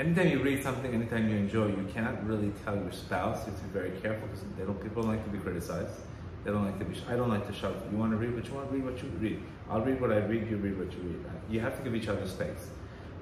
anytime 0.00 0.28
you 0.28 0.42
read 0.42 0.62
something, 0.62 0.92
anytime 0.92 1.28
you 1.28 1.36
enjoy, 1.36 1.66
you 1.66 1.86
cannot 1.92 2.26
really 2.26 2.52
tell 2.64 2.74
your 2.74 2.90
spouse. 2.90 3.46
You 3.46 3.52
have 3.52 3.60
to 3.60 3.66
be 3.66 3.78
very 3.78 3.90
careful 4.00 4.26
because 4.28 4.44
they 4.56 4.64
don't. 4.64 4.82
People 4.82 5.02
don't 5.02 5.12
like 5.12 5.24
to 5.24 5.30
be 5.30 5.38
criticized. 5.38 6.00
They 6.42 6.50
don't 6.50 6.64
like 6.64 6.78
to 6.78 6.84
be. 6.86 6.98
I 7.08 7.16
don't 7.16 7.28
like 7.28 7.46
to 7.46 7.52
shout. 7.52 7.76
You 7.92 7.98
want 7.98 8.12
to 8.12 8.16
read 8.16 8.34
what 8.34 8.46
you 8.46 8.54
want. 8.54 8.72
Read 8.72 8.84
what 8.84 9.02
you 9.02 9.08
read. 9.20 9.42
I'll 9.68 9.82
read 9.82 10.00
what 10.00 10.10
I 10.10 10.18
read. 10.18 10.50
You 10.50 10.56
read 10.56 10.78
what 10.78 10.92
you 10.92 11.00
read. 11.00 11.24
Uh, 11.26 11.30
you 11.50 11.60
have 11.60 11.76
to 11.76 11.82
give 11.84 11.94
each 11.94 12.08
other 12.08 12.26
space. 12.26 12.70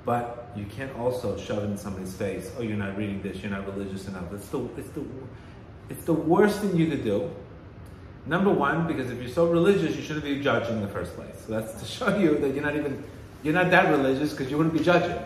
But 0.05 0.53
you 0.57 0.65
can't 0.67 0.95
also 0.97 1.37
shove 1.37 1.65
in 1.65 1.77
somebody's 1.77 2.15
face. 2.15 2.51
Oh, 2.57 2.63
you're 2.63 2.77
not 2.77 2.97
reading 2.97 3.21
this. 3.21 3.43
You're 3.43 3.51
not 3.51 3.67
religious 3.67 4.07
enough. 4.07 4.33
It's 4.33 4.49
the. 4.49 4.65
It's 4.77 4.91
the. 4.91 5.05
It's 5.91 6.05
the 6.05 6.15
worst 6.15 6.61
thing 6.61 6.77
you 6.77 6.87
could 6.87 7.03
do. 7.03 7.31
Number 8.27 8.51
one, 8.51 8.87
because 8.87 9.11
if 9.11 9.19
you're 9.21 9.31
so 9.31 9.47
religious, 9.47 9.97
you 9.97 10.03
shouldn't 10.03 10.25
be 10.25 10.41
judging 10.41 10.77
in 10.77 10.83
the 10.83 10.89
first 10.89 11.15
place. 11.17 11.35
So 11.47 11.53
that's 11.53 11.81
to 11.81 11.87
show 11.99 12.17
you 12.17 12.39
that 12.39 12.55
you're 12.55 12.65
not 12.65 12.77
even. 12.77 13.03
You're 13.43 13.55
not 13.55 13.71
that 13.71 13.91
religious 13.91 14.33
because 14.33 14.51
you 14.51 14.57
wouldn't 14.57 14.77
be 14.77 14.83
judging 14.83 15.17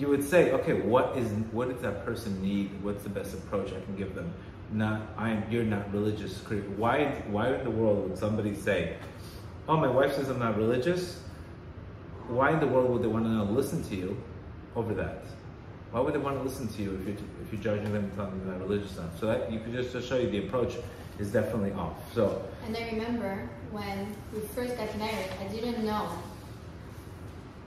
you 0.00 0.08
would 0.08 0.24
say, 0.24 0.50
okay, 0.52 0.72
what 0.72 1.16
is 1.16 1.30
what 1.52 1.68
does 1.68 1.82
that 1.82 2.06
person 2.06 2.40
need? 2.42 2.70
What's 2.82 3.02
the 3.02 3.10
best 3.10 3.34
approach 3.34 3.68
I 3.68 3.80
can 3.84 3.96
give 3.96 4.14
them? 4.14 4.32
Not 4.72 5.02
I'm 5.18 5.44
you're 5.50 5.64
not 5.64 5.92
religious. 5.92 6.40
Why 6.76 7.22
why 7.28 7.54
in 7.54 7.64
the 7.64 7.70
world 7.70 8.08
would 8.08 8.18
somebody 8.18 8.54
say, 8.54 8.96
oh 9.68 9.76
my 9.76 9.88
wife 9.88 10.14
says 10.14 10.30
I'm 10.30 10.38
not 10.38 10.56
religious? 10.56 11.20
Why 12.28 12.52
in 12.52 12.60
the 12.60 12.66
world 12.66 12.90
would 12.90 13.02
they 13.02 13.08
want 13.08 13.26
to 13.26 13.42
listen 13.52 13.82
to 13.90 13.96
you 13.96 14.16
over 14.74 14.94
that? 14.94 15.24
Why 15.90 16.00
would 16.00 16.14
they 16.14 16.18
want 16.18 16.38
to 16.38 16.42
listen 16.42 16.68
to 16.68 16.82
you 16.82 16.94
if 16.94 17.06
you're 17.06 17.16
if 17.42 17.52
you're 17.52 17.60
judging 17.60 17.92
them 17.92 18.04
and 18.04 18.14
telling 18.14 18.30
them 18.30 18.46
they're 18.46 18.58
not 18.58 18.68
religious 18.68 18.96
enough? 18.96 19.18
So 19.20 19.26
that 19.26 19.52
you 19.52 19.60
could 19.60 19.74
just, 19.74 19.92
just 19.92 20.08
show 20.08 20.16
you 20.16 20.30
the 20.30 20.46
approach 20.46 20.76
is 21.18 21.30
definitely 21.30 21.72
off. 21.72 21.98
So 22.14 22.48
And 22.64 22.74
I 22.74 22.88
remember 22.92 23.50
when 23.70 24.16
we 24.32 24.40
first 24.40 24.78
got 24.78 24.96
married, 24.96 25.28
I 25.40 25.48
didn't 25.48 25.84
know 25.84 26.08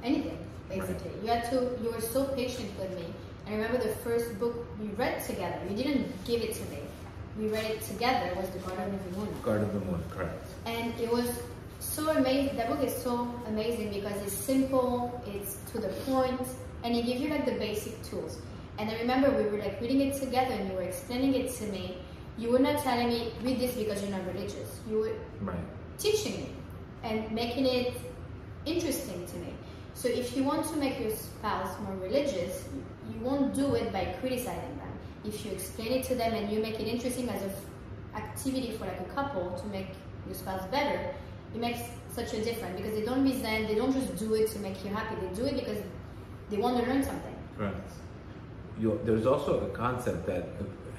anything 0.01 0.39
basically. 0.69 1.11
Right. 1.11 1.23
You 1.23 1.27
had 1.29 1.49
to. 1.51 1.55
You 1.83 1.91
were 1.91 2.01
so 2.01 2.25
patient 2.25 2.69
with 2.79 2.91
me. 2.95 3.05
I 3.47 3.51
remember 3.51 3.77
the 3.77 3.95
first 3.95 4.39
book 4.39 4.65
we 4.79 4.87
read 4.89 5.23
together. 5.23 5.59
You 5.69 5.75
didn't 5.75 6.25
give 6.25 6.41
it 6.41 6.53
to 6.55 6.63
me. 6.71 6.79
We 7.37 7.47
read 7.47 7.65
it 7.65 7.81
together. 7.81 8.27
It 8.27 8.37
was 8.37 8.49
the 8.49 8.59
Garden 8.59 8.93
of 8.93 9.01
Emuna. 9.13 9.43
Garden 9.43 9.69
of 9.69 9.81
Emuna, 9.81 10.09
correct. 10.09 10.47
And 10.65 10.93
it 10.99 11.11
was 11.11 11.29
so 11.79 12.09
amazing. 12.11 12.55
That 12.55 12.69
book 12.69 12.83
is 12.83 12.95
so 12.95 13.33
amazing 13.47 13.91
because 13.91 14.21
it's 14.21 14.33
simple. 14.33 15.21
It's 15.27 15.57
to 15.71 15.79
the 15.79 15.89
point, 16.05 16.41
and 16.83 16.95
it 16.95 17.05
gives 17.05 17.21
you 17.21 17.29
like 17.29 17.45
the 17.45 17.53
basic 17.53 18.01
tools. 18.03 18.37
And 18.77 18.89
I 18.89 18.97
remember 18.99 19.29
we 19.29 19.43
were 19.49 19.57
like 19.57 19.79
reading 19.81 20.01
it 20.01 20.19
together, 20.19 20.53
and 20.53 20.69
you 20.69 20.75
were 20.75 20.83
explaining 20.83 21.33
it 21.35 21.53
to 21.55 21.65
me. 21.65 21.97
You 22.37 22.51
were 22.51 22.59
not 22.59 22.81
telling 22.81 23.09
me 23.09 23.31
read 23.43 23.59
this 23.59 23.75
because 23.75 24.01
you're 24.01 24.11
not 24.11 24.25
religious. 24.33 24.79
You 24.89 24.99
were 24.99 25.13
right. 25.41 25.57
teaching 25.99 26.37
me 26.37 26.49
and 27.03 27.31
making 27.31 27.65
it 27.67 27.93
interesting 28.65 29.25
to 29.27 29.35
me. 29.37 29.52
So 29.93 30.07
if 30.09 30.35
you 30.35 30.43
want 30.43 30.65
to 30.67 30.75
make 30.77 30.99
your 30.99 31.11
spouse 31.11 31.79
more 31.81 31.95
religious, 31.97 32.63
you 33.11 33.19
won't 33.21 33.53
do 33.53 33.75
it 33.75 33.93
by 33.93 34.15
criticizing 34.19 34.77
them. 34.77 34.91
If 35.25 35.45
you 35.45 35.51
explain 35.51 35.91
it 35.93 36.03
to 36.05 36.15
them 36.15 36.33
and 36.33 36.51
you 36.51 36.61
make 36.61 36.79
it 36.79 36.87
interesting 36.87 37.29
as 37.29 37.41
an 37.41 37.51
activity 38.15 38.75
for 38.77 38.85
like 38.85 38.99
a 38.99 39.13
couple 39.15 39.51
to 39.51 39.67
make 39.67 39.87
your 40.25 40.35
spouse 40.35 40.65
better, 40.71 41.13
it 41.53 41.59
makes 41.59 41.79
such 42.11 42.33
a 42.33 42.43
difference 42.43 42.75
because 42.79 42.95
they 42.95 43.05
don't 43.05 43.23
resent, 43.23 43.67
they 43.67 43.75
don't 43.75 43.93
just 43.93 44.17
do 44.17 44.33
it 44.33 44.49
to 44.51 44.59
make 44.59 44.83
you 44.83 44.91
happy, 44.91 45.15
they 45.25 45.33
do 45.33 45.45
it 45.45 45.55
because 45.55 45.79
they 46.49 46.57
want 46.57 46.83
to 46.83 46.89
learn 46.91 47.03
something. 47.03 47.35
Right. 47.57 47.73
You, 48.79 48.99
there's 49.05 49.25
also 49.25 49.61
a 49.61 49.69
concept 49.69 50.25
that 50.27 50.47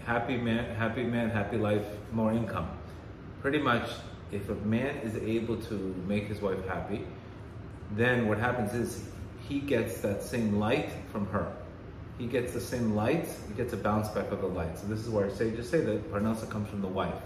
happy 0.06 0.36
man, 0.36 0.74
happy 0.76 1.04
man, 1.04 1.30
happy 1.30 1.56
life, 1.56 1.84
more 2.12 2.32
income. 2.32 2.70
Pretty 3.42 3.58
much, 3.58 3.90
if 4.32 4.48
a 4.48 4.54
man 4.54 4.96
is 4.98 5.16
able 5.16 5.56
to 5.56 5.94
make 6.06 6.26
his 6.26 6.40
wife 6.40 6.66
happy, 6.66 7.04
then 7.96 8.28
what 8.28 8.38
happens 8.38 8.74
is 8.74 9.04
he 9.48 9.60
gets 9.60 10.00
that 10.00 10.22
same 10.22 10.58
light 10.58 10.90
from 11.12 11.26
her. 11.26 11.52
He 12.18 12.26
gets 12.26 12.52
the 12.52 12.60
same 12.60 12.94
light, 12.94 13.28
he 13.48 13.54
gets 13.54 13.72
a 13.72 13.76
bounce 13.76 14.08
back 14.08 14.30
of 14.30 14.40
the 14.40 14.46
light. 14.46 14.78
So 14.78 14.86
this 14.86 15.00
is 15.00 15.08
where 15.08 15.26
I 15.26 15.30
say, 15.30 15.50
just 15.50 15.70
say 15.70 15.80
that 15.80 16.12
Parnasa 16.12 16.48
comes 16.48 16.68
from 16.68 16.80
the 16.80 16.88
wife. 16.88 17.20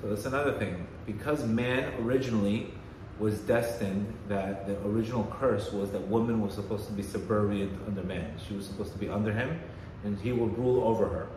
So 0.00 0.08
that's 0.08 0.26
another 0.26 0.52
thing. 0.58 0.86
Because 1.06 1.44
man 1.44 1.92
originally 2.02 2.72
was 3.18 3.38
destined 3.40 4.12
that 4.28 4.66
the 4.66 4.76
original 4.86 5.24
curse 5.38 5.72
was 5.72 5.90
that 5.90 6.00
woman 6.08 6.40
was 6.40 6.54
supposed 6.54 6.86
to 6.86 6.92
be 6.92 7.02
subservient 7.02 7.72
under 7.86 8.02
man. 8.02 8.34
She 8.46 8.54
was 8.54 8.66
supposed 8.66 8.92
to 8.92 8.98
be 8.98 9.08
under 9.08 9.32
him 9.32 9.60
and 10.04 10.18
he 10.18 10.32
would 10.32 10.56
rule 10.58 10.82
over 10.84 11.06
her. 11.06 11.28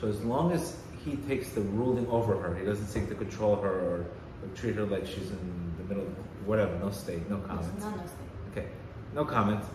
So 0.00 0.08
as 0.08 0.20
long 0.22 0.52
as 0.52 0.76
he 1.04 1.16
takes 1.16 1.50
the 1.50 1.60
ruling 1.60 2.06
over 2.08 2.36
her, 2.36 2.54
he 2.54 2.64
doesn't 2.64 2.86
seek 2.86 3.08
to 3.08 3.14
control 3.14 3.56
her 3.56 3.68
or 3.68 4.06
treat 4.54 4.74
her 4.76 4.84
like 4.84 5.06
she's 5.06 5.30
in 5.30 5.63
the 5.88 5.94
middle 5.94 6.10
whatever, 6.44 6.76
no 6.78 6.90
state, 6.90 7.28
no 7.30 7.38
comments. 7.38 7.82
No, 7.82 7.90
no 7.90 7.96
state. 7.96 8.52
Okay, 8.52 8.68
no 9.14 9.24
comments. 9.24 9.66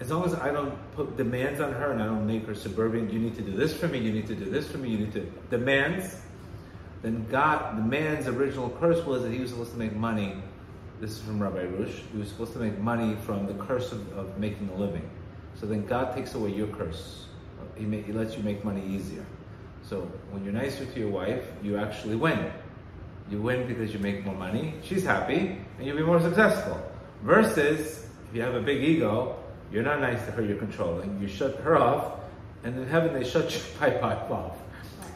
As 0.00 0.10
long 0.10 0.24
as 0.24 0.34
I 0.34 0.50
don't 0.50 0.74
put 0.94 1.16
demands 1.16 1.60
on 1.60 1.72
her 1.72 1.92
and 1.92 2.02
I 2.02 2.06
don't 2.06 2.26
make 2.26 2.46
her 2.46 2.54
suburban, 2.54 3.10
you 3.10 3.18
need 3.18 3.36
to 3.36 3.42
do 3.42 3.52
this 3.52 3.74
for 3.74 3.88
me, 3.88 3.98
you 3.98 4.12
need 4.12 4.26
to 4.26 4.34
do 4.34 4.46
this 4.46 4.68
for 4.68 4.78
me, 4.78 4.90
you 4.90 4.98
need 4.98 5.12
to 5.12 5.20
demands, 5.50 6.16
then 7.02 7.26
God, 7.30 7.76
the 7.76 7.82
man's 7.82 8.28
original 8.28 8.70
curse 8.80 9.04
was 9.04 9.22
that 9.22 9.32
he 9.32 9.40
was 9.40 9.50
supposed 9.50 9.72
to 9.72 9.78
make 9.78 9.94
money. 9.94 10.36
This 11.00 11.10
is 11.10 11.20
from 11.20 11.42
Rabbi 11.42 11.64
Arush. 11.64 12.00
He 12.12 12.18
was 12.18 12.28
supposed 12.28 12.52
to 12.52 12.60
make 12.60 12.78
money 12.78 13.16
from 13.26 13.46
the 13.46 13.54
curse 13.54 13.90
of, 13.90 14.16
of 14.16 14.38
making 14.38 14.68
a 14.68 14.74
living. 14.76 15.08
So 15.58 15.66
then 15.66 15.84
God 15.84 16.14
takes 16.14 16.34
away 16.34 16.50
your 16.52 16.68
curse. 16.68 17.26
He, 17.76 17.84
may, 17.84 18.02
he 18.02 18.12
lets 18.12 18.36
you 18.36 18.44
make 18.44 18.64
money 18.64 18.84
easier. 18.86 19.26
So 19.82 20.02
when 20.30 20.44
you're 20.44 20.52
nicer 20.52 20.86
to 20.86 20.98
your 20.98 21.10
wife, 21.10 21.44
you 21.60 21.76
actually 21.76 22.14
win. 22.14 22.52
You 23.32 23.40
win 23.40 23.66
because 23.66 23.94
you 23.94 23.98
make 23.98 24.26
more 24.26 24.34
money, 24.34 24.74
she's 24.82 25.04
happy, 25.04 25.58
and 25.78 25.86
you'll 25.86 25.96
be 25.96 26.02
more 26.02 26.20
successful. 26.20 26.78
Versus, 27.22 28.06
if 28.28 28.36
you 28.36 28.42
have 28.42 28.54
a 28.54 28.60
big 28.60 28.84
ego, 28.84 29.42
you're 29.72 29.82
not 29.82 30.02
nice 30.02 30.22
to 30.26 30.32
her, 30.32 30.42
you're 30.42 30.58
controlling, 30.58 31.18
you 31.18 31.28
shut 31.28 31.56
her 31.60 31.78
off, 31.78 32.20
and 32.62 32.76
in 32.76 32.86
heaven 32.86 33.14
they 33.14 33.26
shut 33.26 33.50
your 33.80 33.90
pipe 34.00 34.30
off. 34.30 34.58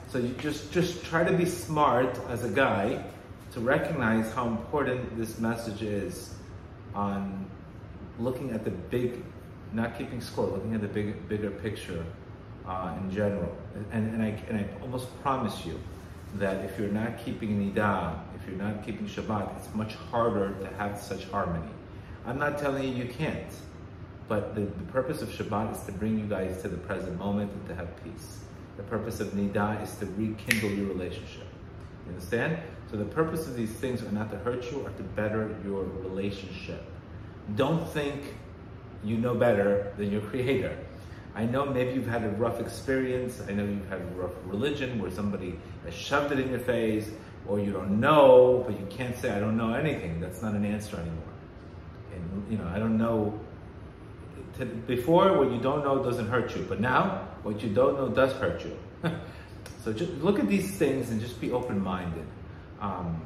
So 0.09 0.17
you 0.17 0.35
just, 0.39 0.73
just 0.73 1.05
try 1.05 1.25
to 1.25 1.37
be 1.37 1.45
smart 1.45 2.19
as 2.31 2.43
a 2.43 2.49
guy 2.49 3.05
to 3.53 3.61
recognize 3.61 4.33
how 4.33 4.47
important 4.47 5.19
this 5.19 5.39
message 5.39 5.83
is 5.83 6.33
on 6.95 7.45
looking 8.19 8.51
at 8.53 8.65
the 8.65 8.71
big, 8.71 9.23
not 9.75 9.99
keeping 9.99 10.23
score, 10.23 10.47
looking 10.47 10.75
at 10.75 10.81
the 10.81 10.89
big, 10.89 11.29
bigger 11.29 11.51
picture 11.51 12.03
uh, 12.67 12.97
in 12.99 13.11
general. 13.11 13.55
And, 13.93 14.15
and, 14.15 14.23
I, 14.23 14.29
and 14.49 14.57
I 14.59 14.67
almost 14.81 15.07
promise 15.21 15.67
you, 15.67 15.79
that 16.39 16.65
if 16.65 16.79
you're 16.79 16.89
not 16.89 17.25
keeping 17.25 17.73
Niddah, 17.73 18.19
if 18.35 18.47
you're 18.49 18.59
not 18.59 18.85
keeping 18.85 19.07
Shabbat, 19.07 19.57
it's 19.57 19.75
much 19.75 19.95
harder 19.95 20.55
to 20.61 20.67
have 20.77 21.01
such 21.01 21.25
harmony. 21.27 21.71
I'm 22.25 22.39
not 22.39 22.59
telling 22.59 22.83
you 22.85 23.05
you 23.05 23.11
can't, 23.11 23.53
but 24.29 24.55
the, 24.55 24.63
the 24.63 24.85
purpose 24.93 25.23
of 25.23 25.29
Shabbat 25.29 25.77
is 25.77 25.85
to 25.85 25.93
bring 25.93 26.19
you 26.19 26.27
guys 26.27 26.61
to 26.63 26.69
the 26.69 26.77
present 26.77 27.19
moment 27.19 27.53
and 27.53 27.69
to 27.69 27.75
have 27.75 27.89
peace. 28.03 28.41
The 28.77 28.83
purpose 28.83 29.21
of 29.21 29.29
Niddah 29.29 29.83
is 29.83 29.95
to 29.97 30.07
rekindle 30.07 30.71
your 30.71 30.87
relationship. 30.87 31.47
You 32.05 32.13
understand? 32.13 32.59
So 32.91 32.97
the 32.97 33.05
purpose 33.05 33.47
of 33.47 33.57
these 33.57 33.73
things 33.73 34.03
are 34.03 34.13
not 34.13 34.31
to 34.31 34.39
hurt 34.39 34.71
you 34.71 34.81
or 34.81 34.91
to 34.91 35.03
better 35.03 35.57
your 35.65 35.85
relationship. 35.85 36.85
Don't 37.55 37.89
think 37.89 38.35
you 39.03 39.17
know 39.17 39.35
better 39.35 39.93
than 39.97 40.11
your 40.11 40.21
creator. 40.21 40.77
I 41.37 41.45
know 41.45 41.67
maybe 41.67 41.93
you've 41.93 42.07
had 42.07 42.25
a 42.25 42.31
rough 42.31 42.61
experience. 42.61 43.43
I 43.47 43.53
know 43.53 43.65
you've 43.65 43.89
had 43.91 44.01
a 44.01 44.07
rough 44.17 44.33
religion 44.47 44.99
where 44.99 45.11
somebody 45.11 45.59
has 45.85 45.93
shoved 45.93 46.33
it 46.33 46.41
in 46.41 46.49
your 46.49 46.61
face, 46.61 47.11
or 47.47 47.61
you 47.61 47.73
don't 47.73 48.01
know, 48.01 48.65
but 48.67 48.81
you 48.81 48.87
can't 48.87 49.15
say, 49.19 49.31
I 49.31 49.39
don't 49.39 49.59
know 49.59 49.75
anything. 49.75 50.19
That's 50.19 50.41
not 50.41 50.55
an 50.55 50.65
answer 50.65 50.97
anymore. 50.97 51.35
And, 52.15 52.51
you 52.51 52.57
know, 52.57 52.67
I 52.67 52.79
don't 52.79 52.97
know. 52.97 53.39
Before, 54.87 55.37
what 55.37 55.53
you 55.53 55.61
don't 55.61 55.85
know 55.85 56.03
doesn't 56.03 56.29
hurt 56.29 56.57
you, 56.57 56.65
but 56.67 56.81
now, 56.81 57.29
what 57.43 57.63
you 57.63 57.69
don't 57.69 57.99
know 57.99 58.09
does 58.09 58.33
hurt 58.33 58.65
you. 58.65 58.79
so 59.85 59.93
just 59.93 60.13
look 60.13 60.39
at 60.39 60.49
these 60.49 60.79
things 60.79 61.11
and 61.11 61.21
just 61.21 61.39
be 61.39 61.53
open 61.53 61.79
minded. 61.85 62.25
Um, 62.81 63.21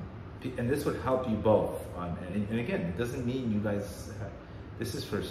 and 0.58 0.68
this 0.68 0.84
would 0.84 1.00
help 1.02 1.30
you 1.30 1.36
both. 1.36 1.80
Um, 1.96 2.18
and, 2.26 2.48
and, 2.50 2.58
again, 2.58 2.80
it 2.80 2.98
doesn't 2.98 3.24
mean 3.24 3.52
you 3.52 3.60
guys. 3.60 4.10
Have, 4.18 4.32
this 4.80 4.96
is 4.96 5.04
for 5.04 5.22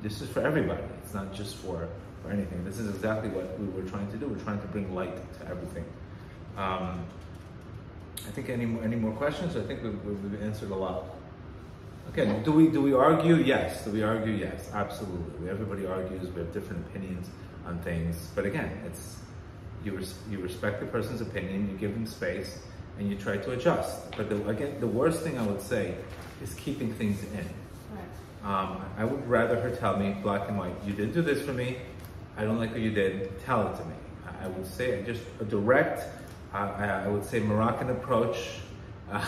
this 0.00 0.22
is 0.22 0.30
for 0.30 0.40
everybody. 0.40 0.82
It's 1.02 1.12
not 1.12 1.34
just 1.34 1.56
for 1.56 1.88
or 2.24 2.30
anything. 2.32 2.64
This 2.64 2.78
is 2.78 2.94
exactly 2.94 3.28
what 3.30 3.58
we 3.58 3.66
were 3.68 3.88
trying 3.88 4.10
to 4.10 4.16
do. 4.16 4.26
We're 4.26 4.42
trying 4.42 4.60
to 4.60 4.66
bring 4.68 4.94
light 4.94 5.16
to 5.40 5.48
everything. 5.48 5.84
Um, 6.56 7.04
I 8.26 8.30
think 8.30 8.48
any 8.48 8.66
more, 8.66 8.82
any 8.82 8.96
more 8.96 9.12
questions? 9.12 9.56
I 9.56 9.62
think 9.62 9.82
we've, 9.82 10.04
we've 10.04 10.42
answered 10.42 10.70
a 10.70 10.74
lot. 10.74 11.04
Okay, 12.10 12.40
do 12.44 12.52
we 12.52 12.68
do 12.68 12.80
we 12.82 12.92
argue? 12.92 13.36
Yes. 13.36 13.84
Do 13.84 13.90
we 13.90 14.02
argue? 14.02 14.32
Yes, 14.34 14.70
absolutely. 14.72 15.50
Everybody 15.50 15.86
argues. 15.86 16.30
We 16.30 16.40
have 16.40 16.52
different 16.52 16.86
opinions 16.86 17.28
on 17.66 17.78
things, 17.80 18.30
but 18.34 18.44
again, 18.44 18.70
it's 18.86 19.16
you 19.84 19.96
res- 19.96 20.18
you 20.30 20.38
respect 20.38 20.80
the 20.80 20.86
person's 20.86 21.20
opinion, 21.22 21.68
you 21.70 21.76
give 21.76 21.94
them 21.94 22.06
space, 22.06 22.58
and 22.98 23.08
you 23.08 23.16
try 23.16 23.38
to 23.38 23.52
adjust. 23.52 24.12
But 24.16 24.28
the, 24.28 24.48
again, 24.48 24.78
the 24.80 24.86
worst 24.86 25.22
thing 25.22 25.38
I 25.38 25.42
would 25.46 25.60
say 25.62 25.94
is 26.42 26.54
keeping 26.54 26.92
things 26.94 27.22
in. 27.24 27.48
Right. 27.94 28.62
Um, 28.62 28.84
I 28.98 29.04
would 29.04 29.26
rather 29.28 29.58
her 29.60 29.70
tell 29.74 29.96
me 29.96 30.14
black 30.22 30.48
and 30.48 30.58
white, 30.58 30.74
you 30.86 30.92
didn't 30.92 31.14
do 31.14 31.22
this 31.22 31.44
for 31.44 31.52
me, 31.52 31.78
I 32.36 32.44
don't 32.44 32.58
like 32.58 32.72
what 32.72 32.80
you 32.80 32.90
did, 32.90 33.38
tell 33.44 33.68
it 33.68 33.76
to 33.76 33.84
me. 33.84 33.94
I, 34.42 34.48
would 34.48 34.66
say 34.66 35.02
just 35.04 35.22
a 35.40 35.44
direct, 35.44 36.02
uh, 36.52 36.72
I, 36.76 36.86
I 36.86 37.08
would 37.08 37.24
say 37.24 37.40
Moroccan 37.40 37.90
approach. 37.90 38.36
Uh, 39.10 39.24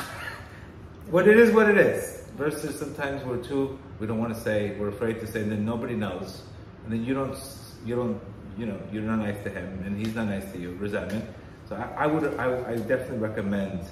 what 1.11 1.29
it 1.29 1.39
is, 1.39 1.53
what 1.53 1.71
it 1.71 1.79
is. 1.79 2.25
Versus 2.37 2.79
sometimes 2.79 3.25
we're 3.25 3.43
too, 3.43 3.79
we 4.01 4.07
don't 4.07 4.19
want 4.19 4.35
to 4.35 4.41
say, 4.41 4.77
we're 4.79 4.89
afraid 4.89 5.21
to 5.21 5.27
say, 5.27 5.41
and 5.41 5.51
then 5.51 5.65
nobody 5.65 5.95
knows. 5.95 6.43
And 6.85 6.93
then 6.93 7.05
you 7.05 7.15
don't, 7.15 7.37
you 7.85 7.95
don't, 7.95 8.21
you 8.59 8.67
know, 8.67 8.79
you're 8.93 9.03
not 9.03 9.21
nice 9.21 9.43
to 9.45 9.51
him, 9.51 9.83
and 9.87 9.97
he's 9.97 10.15
not 10.15 10.27
nice 10.27 10.51
to 10.53 10.59
you, 10.59 10.73
resentment. 10.73 11.25
So 11.69 11.77
I, 11.77 12.05
I 12.05 12.07
would, 12.07 12.39
I, 12.39 12.73
I 12.73 12.77
definitely 12.77 13.19
recommend 13.19 13.87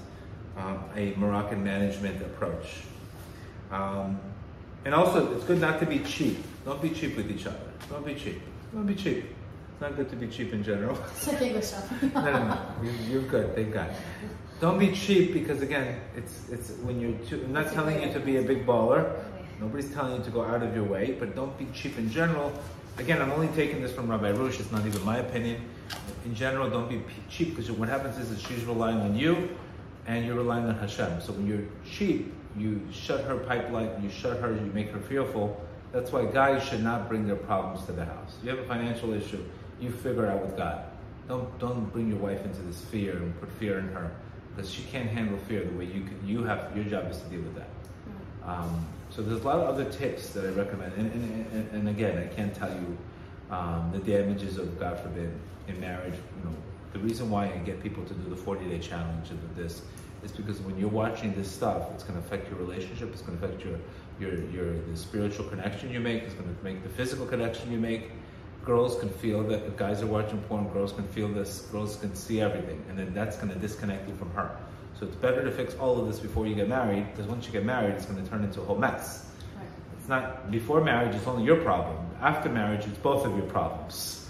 um, 0.57 0.85
a 0.97 1.15
Moroccan 1.17 1.63
management 1.63 2.21
approach. 2.21 2.83
Um, 3.71 4.21
and 4.85 4.95
also, 4.95 5.35
it's 5.35 5.45
good 5.45 5.61
not 5.61 5.81
to 5.81 5.87
be 5.87 6.01
cheap. 6.01 6.45
Don't 6.65 6.83
be 6.83 6.91
cheap 6.91 7.17
with 7.17 7.31
each 7.31 7.47
other. 7.47 7.59
Don't 7.89 8.05
be 8.05 8.15
cheap. 8.15 8.41
Don't 8.75 8.87
be 8.87 8.95
cheap. 8.97 9.25
It's 9.73 9.81
not 9.81 9.95
good 9.95 10.11
to 10.11 10.17
be 10.17 10.27
cheap 10.27 10.53
in 10.53 10.65
general. 10.65 10.99
It's 11.17 11.29
okay, 11.29 11.53
Gustav. 11.53 12.03
no, 12.15 12.23
no, 12.23 12.49
no. 12.49 12.59
You, 12.83 12.91
you're 13.09 13.23
good. 13.23 13.55
Thank 13.55 13.73
God. 13.73 13.95
Don't 14.61 14.81
be 14.81 14.91
cheap 14.91 15.33
because 15.33 15.63
again, 15.63 16.01
it's 16.17 16.49
it's 16.51 16.71
when 16.83 17.01
you're. 17.01 17.17
Too, 17.27 17.43
I'm 17.45 17.53
not 17.53 17.67
It's 17.67 17.75
telling 17.75 18.03
you 18.03 18.13
to 18.13 18.21
be 18.21 18.39
a 18.39 18.43
big 18.43 18.67
baller. 18.67 19.25
Nobody's 19.61 19.93
telling 19.95 20.17
you 20.17 20.25
to 20.25 20.31
go 20.31 20.43
out 20.43 20.63
of 20.65 20.75
your 20.75 20.85
way, 20.85 21.17
but 21.19 21.37
don't 21.37 21.57
be 21.57 21.67
cheap 21.73 21.99
in 21.99 22.11
general. 22.11 22.53
Again, 22.99 23.23
I'm 23.23 23.31
only 23.31 23.49
taking 23.49 23.81
this 23.81 23.93
from 23.93 24.09
Rabbi 24.09 24.33
Arush. 24.33 24.59
It's 24.59 24.73
not 24.73 24.85
even 24.87 25.05
my 25.05 25.19
opinion. 25.19 25.61
In 26.25 26.35
general, 26.35 26.69
don't 26.69 26.89
be 26.89 27.01
cheap 27.29 27.51
because 27.51 27.71
what 27.71 27.89
happens 27.89 28.19
is 28.19 28.31
that 28.31 28.41
she's 28.41 28.65
relying 28.65 29.01
on 29.01 29.17
you, 29.17 29.51
and 30.07 30.27
you're 30.27 30.37
relying 30.37 30.67
on 30.67 30.75
Hashem. 30.75 31.21
So 31.21 31.33
when 31.33 31.47
you're 31.47 31.67
cheap, 31.89 32.33
you 32.57 32.81
shut 32.93 33.23
her 33.25 33.37
pipeline, 33.37 33.91
you 34.03 34.11
shut 34.11 34.39
her, 34.41 34.53
you 34.53 34.71
make 34.75 34.91
her 34.91 35.01
fearful. 35.01 35.64
That's 35.95 36.11
why 36.11 36.25
guys 36.25 36.65
should 36.65 36.83
not 36.83 37.09
bring 37.09 37.25
their 37.25 37.37
problems 37.37 37.87
to 37.87 37.93
the 37.93 38.05
house. 38.05 38.35
You 38.43 38.51
have 38.51 38.59
a 38.59 38.67
financial 38.67 39.13
issue, 39.15 39.45
you 39.81 39.91
figure 39.91 40.27
out 40.27 40.45
with 40.45 40.57
God. 40.57 40.85
Don't 41.29 41.57
don't 41.61 41.85
bring 41.93 42.09
your 42.09 42.19
wife 42.19 42.45
into 42.45 42.61
this 42.63 42.81
fear 42.87 43.17
and 43.17 43.39
put 43.39 43.49
fear 43.53 43.79
in 43.79 43.89
her 43.91 44.11
because 44.51 44.69
she 44.69 44.83
can't 44.83 45.09
handle 45.09 45.39
fear 45.47 45.63
the 45.63 45.79
way 45.79 45.85
you 45.85 46.03
can. 46.03 46.21
You 46.27 46.43
have 46.43 46.77
your 46.77 46.85
job 46.85 47.09
is 47.13 47.19
to 47.19 47.25
deal 47.27 47.43
with 47.43 47.55
that. 47.55 47.69
Um, 48.45 48.85
so 49.11 49.23
there's 49.23 49.41
a 49.41 49.45
lot 49.47 49.61
of 49.61 49.69
other 49.69 49.85
tips 49.85 50.31
that 50.31 50.45
I 50.45 50.49
recommend, 50.49 50.93
and, 50.95 51.13
and, 51.13 51.47
and, 51.53 51.71
and 51.71 51.89
again, 51.89 52.19
I 52.19 52.27
can't 52.35 52.55
tell 52.55 52.71
you 52.71 52.99
um, 53.51 53.91
the 53.93 54.01
damages 54.01 54.59
of 54.59 54.79
God 54.81 54.99
forbid 54.99 55.33
in 55.69 55.81
marriage. 55.81 56.15
You 56.15 56.51
know, 56.51 56.57
the 56.93 56.99
reason 56.99 57.31
why 57.31 57.47
I 57.47 57.57
get 57.59 57.81
people 57.81 58.05
to 58.05 58.15
do 58.15 58.29
the 58.29 58.37
40 58.37 58.65
day 58.67 58.81
challenge 58.81 59.31
of 59.31 59.57
this 59.57 59.83
is 60.25 60.33
because 60.33 60.61
when 60.61 60.77
you're 60.77 60.89
watching 60.89 61.35
this 61.35 61.51
stuff, 61.51 61.91
it's 61.95 62.03
going 62.03 62.21
to 62.21 62.27
affect 62.27 62.51
your 62.51 62.59
relationship. 62.59 63.13
It's 63.13 63.23
going 63.23 63.39
to 63.39 63.45
affect 63.45 63.65
your 63.65 63.79
your 64.21 64.35
your 64.51 64.73
the 64.73 64.97
spiritual 64.97 65.47
connection 65.47 65.91
you 65.91 66.01
make. 66.01 66.23
is 66.25 66.35
going 66.35 66.55
to 66.55 66.65
make 66.65 66.83
the 66.83 66.89
physical 66.89 67.27
connection 67.27 67.71
you 67.73 67.79
make. 67.79 68.11
Girls 68.65 68.99
can 68.99 69.11
feel 69.11 69.43
that 69.45 69.65
if 69.67 69.77
guys 69.77 70.01
are 70.03 70.07
watching 70.07 70.41
porn. 70.43 70.69
Girls 70.69 70.93
can 70.93 71.07
feel 71.09 71.29
this. 71.29 71.63
Girls 71.73 71.97
can 71.97 72.15
see 72.15 72.41
everything, 72.41 72.83
and 72.89 72.99
then 72.99 73.13
that's 73.13 73.37
going 73.37 73.53
to 73.53 73.59
disconnect 73.59 74.09
you 74.09 74.15
from 74.17 74.31
her. 74.33 74.57
So 74.99 75.07
it's 75.07 75.17
better 75.17 75.45
to 75.45 75.51
fix 75.51 75.75
all 75.75 76.01
of 76.01 76.07
this 76.07 76.21
before 76.21 76.47
you 76.47 76.55
get 76.55 76.69
married, 76.69 77.07
because 77.11 77.27
once 77.27 77.47
you 77.47 77.53
get 77.53 77.65
married, 77.65 77.95
it's 77.95 78.07
going 78.07 78.23
to 78.23 78.31
turn 78.31 78.45
into 78.45 78.63
a 78.63 78.65
whole 78.65 78.79
mess. 78.79 79.27
Right. 79.57 79.67
It's 79.99 80.09
not 80.09 80.51
before 80.51 80.83
marriage; 80.83 81.15
it's 81.15 81.27
only 81.27 81.45
your 81.45 81.57
problem. 81.57 81.99
After 82.21 82.49
marriage, 82.49 82.87
it's 82.87 82.99
both 82.99 83.27
of 83.27 83.37
your 83.37 83.47
problems, 83.47 84.29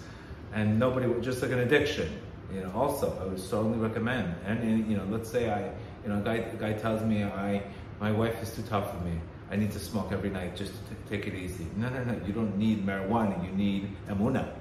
and 0.52 0.78
nobody 0.78 1.06
just 1.20 1.42
like 1.42 1.52
an 1.52 1.60
addiction. 1.60 2.10
You 2.52 2.62
know. 2.62 2.72
Also, 2.74 3.16
I 3.20 3.26
would 3.26 3.40
strongly 3.40 3.78
recommend. 3.78 4.34
And, 4.46 4.58
and 4.60 4.90
you 4.90 4.96
know, 4.96 5.04
let's 5.10 5.30
say 5.30 5.50
I, 5.50 5.64
you 6.02 6.08
know, 6.08 6.18
a 6.18 6.22
guy, 6.22 6.34
a 6.34 6.56
guy 6.56 6.72
tells 6.72 7.02
me 7.02 7.24
I, 7.24 7.62
my 8.00 8.12
wife 8.12 8.42
is 8.42 8.54
too 8.54 8.62
tough 8.62 8.90
for 8.96 9.04
me. 9.04 9.12
I 9.54 9.56
need 9.56 9.70
to 9.70 9.78
smoke 9.78 10.10
every 10.10 10.30
night 10.30 10.56
just 10.56 10.72
to 10.72 10.78
t- 10.78 10.96
take 11.08 11.28
it 11.28 11.34
easy. 11.36 11.64
No, 11.76 11.88
no, 11.88 12.02
no. 12.02 12.20
You 12.26 12.32
don't 12.32 12.58
need 12.58 12.84
marijuana. 12.84 13.40
You 13.44 13.52
need 13.52 13.88
emuna. 14.08 14.46
Right. 14.46 14.52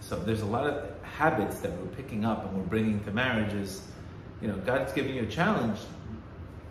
So 0.00 0.16
there's 0.16 0.40
a 0.40 0.46
lot 0.46 0.66
of 0.66 0.88
habits 1.02 1.58
that 1.58 1.70
we're 1.72 1.94
picking 1.96 2.24
up 2.24 2.46
and 2.46 2.56
we're 2.56 2.64
bringing 2.64 3.04
to 3.04 3.10
marriages. 3.10 3.82
You 4.40 4.48
know, 4.48 4.56
God's 4.56 4.94
giving 4.94 5.16
you 5.16 5.24
a 5.24 5.26
challenge. 5.26 5.78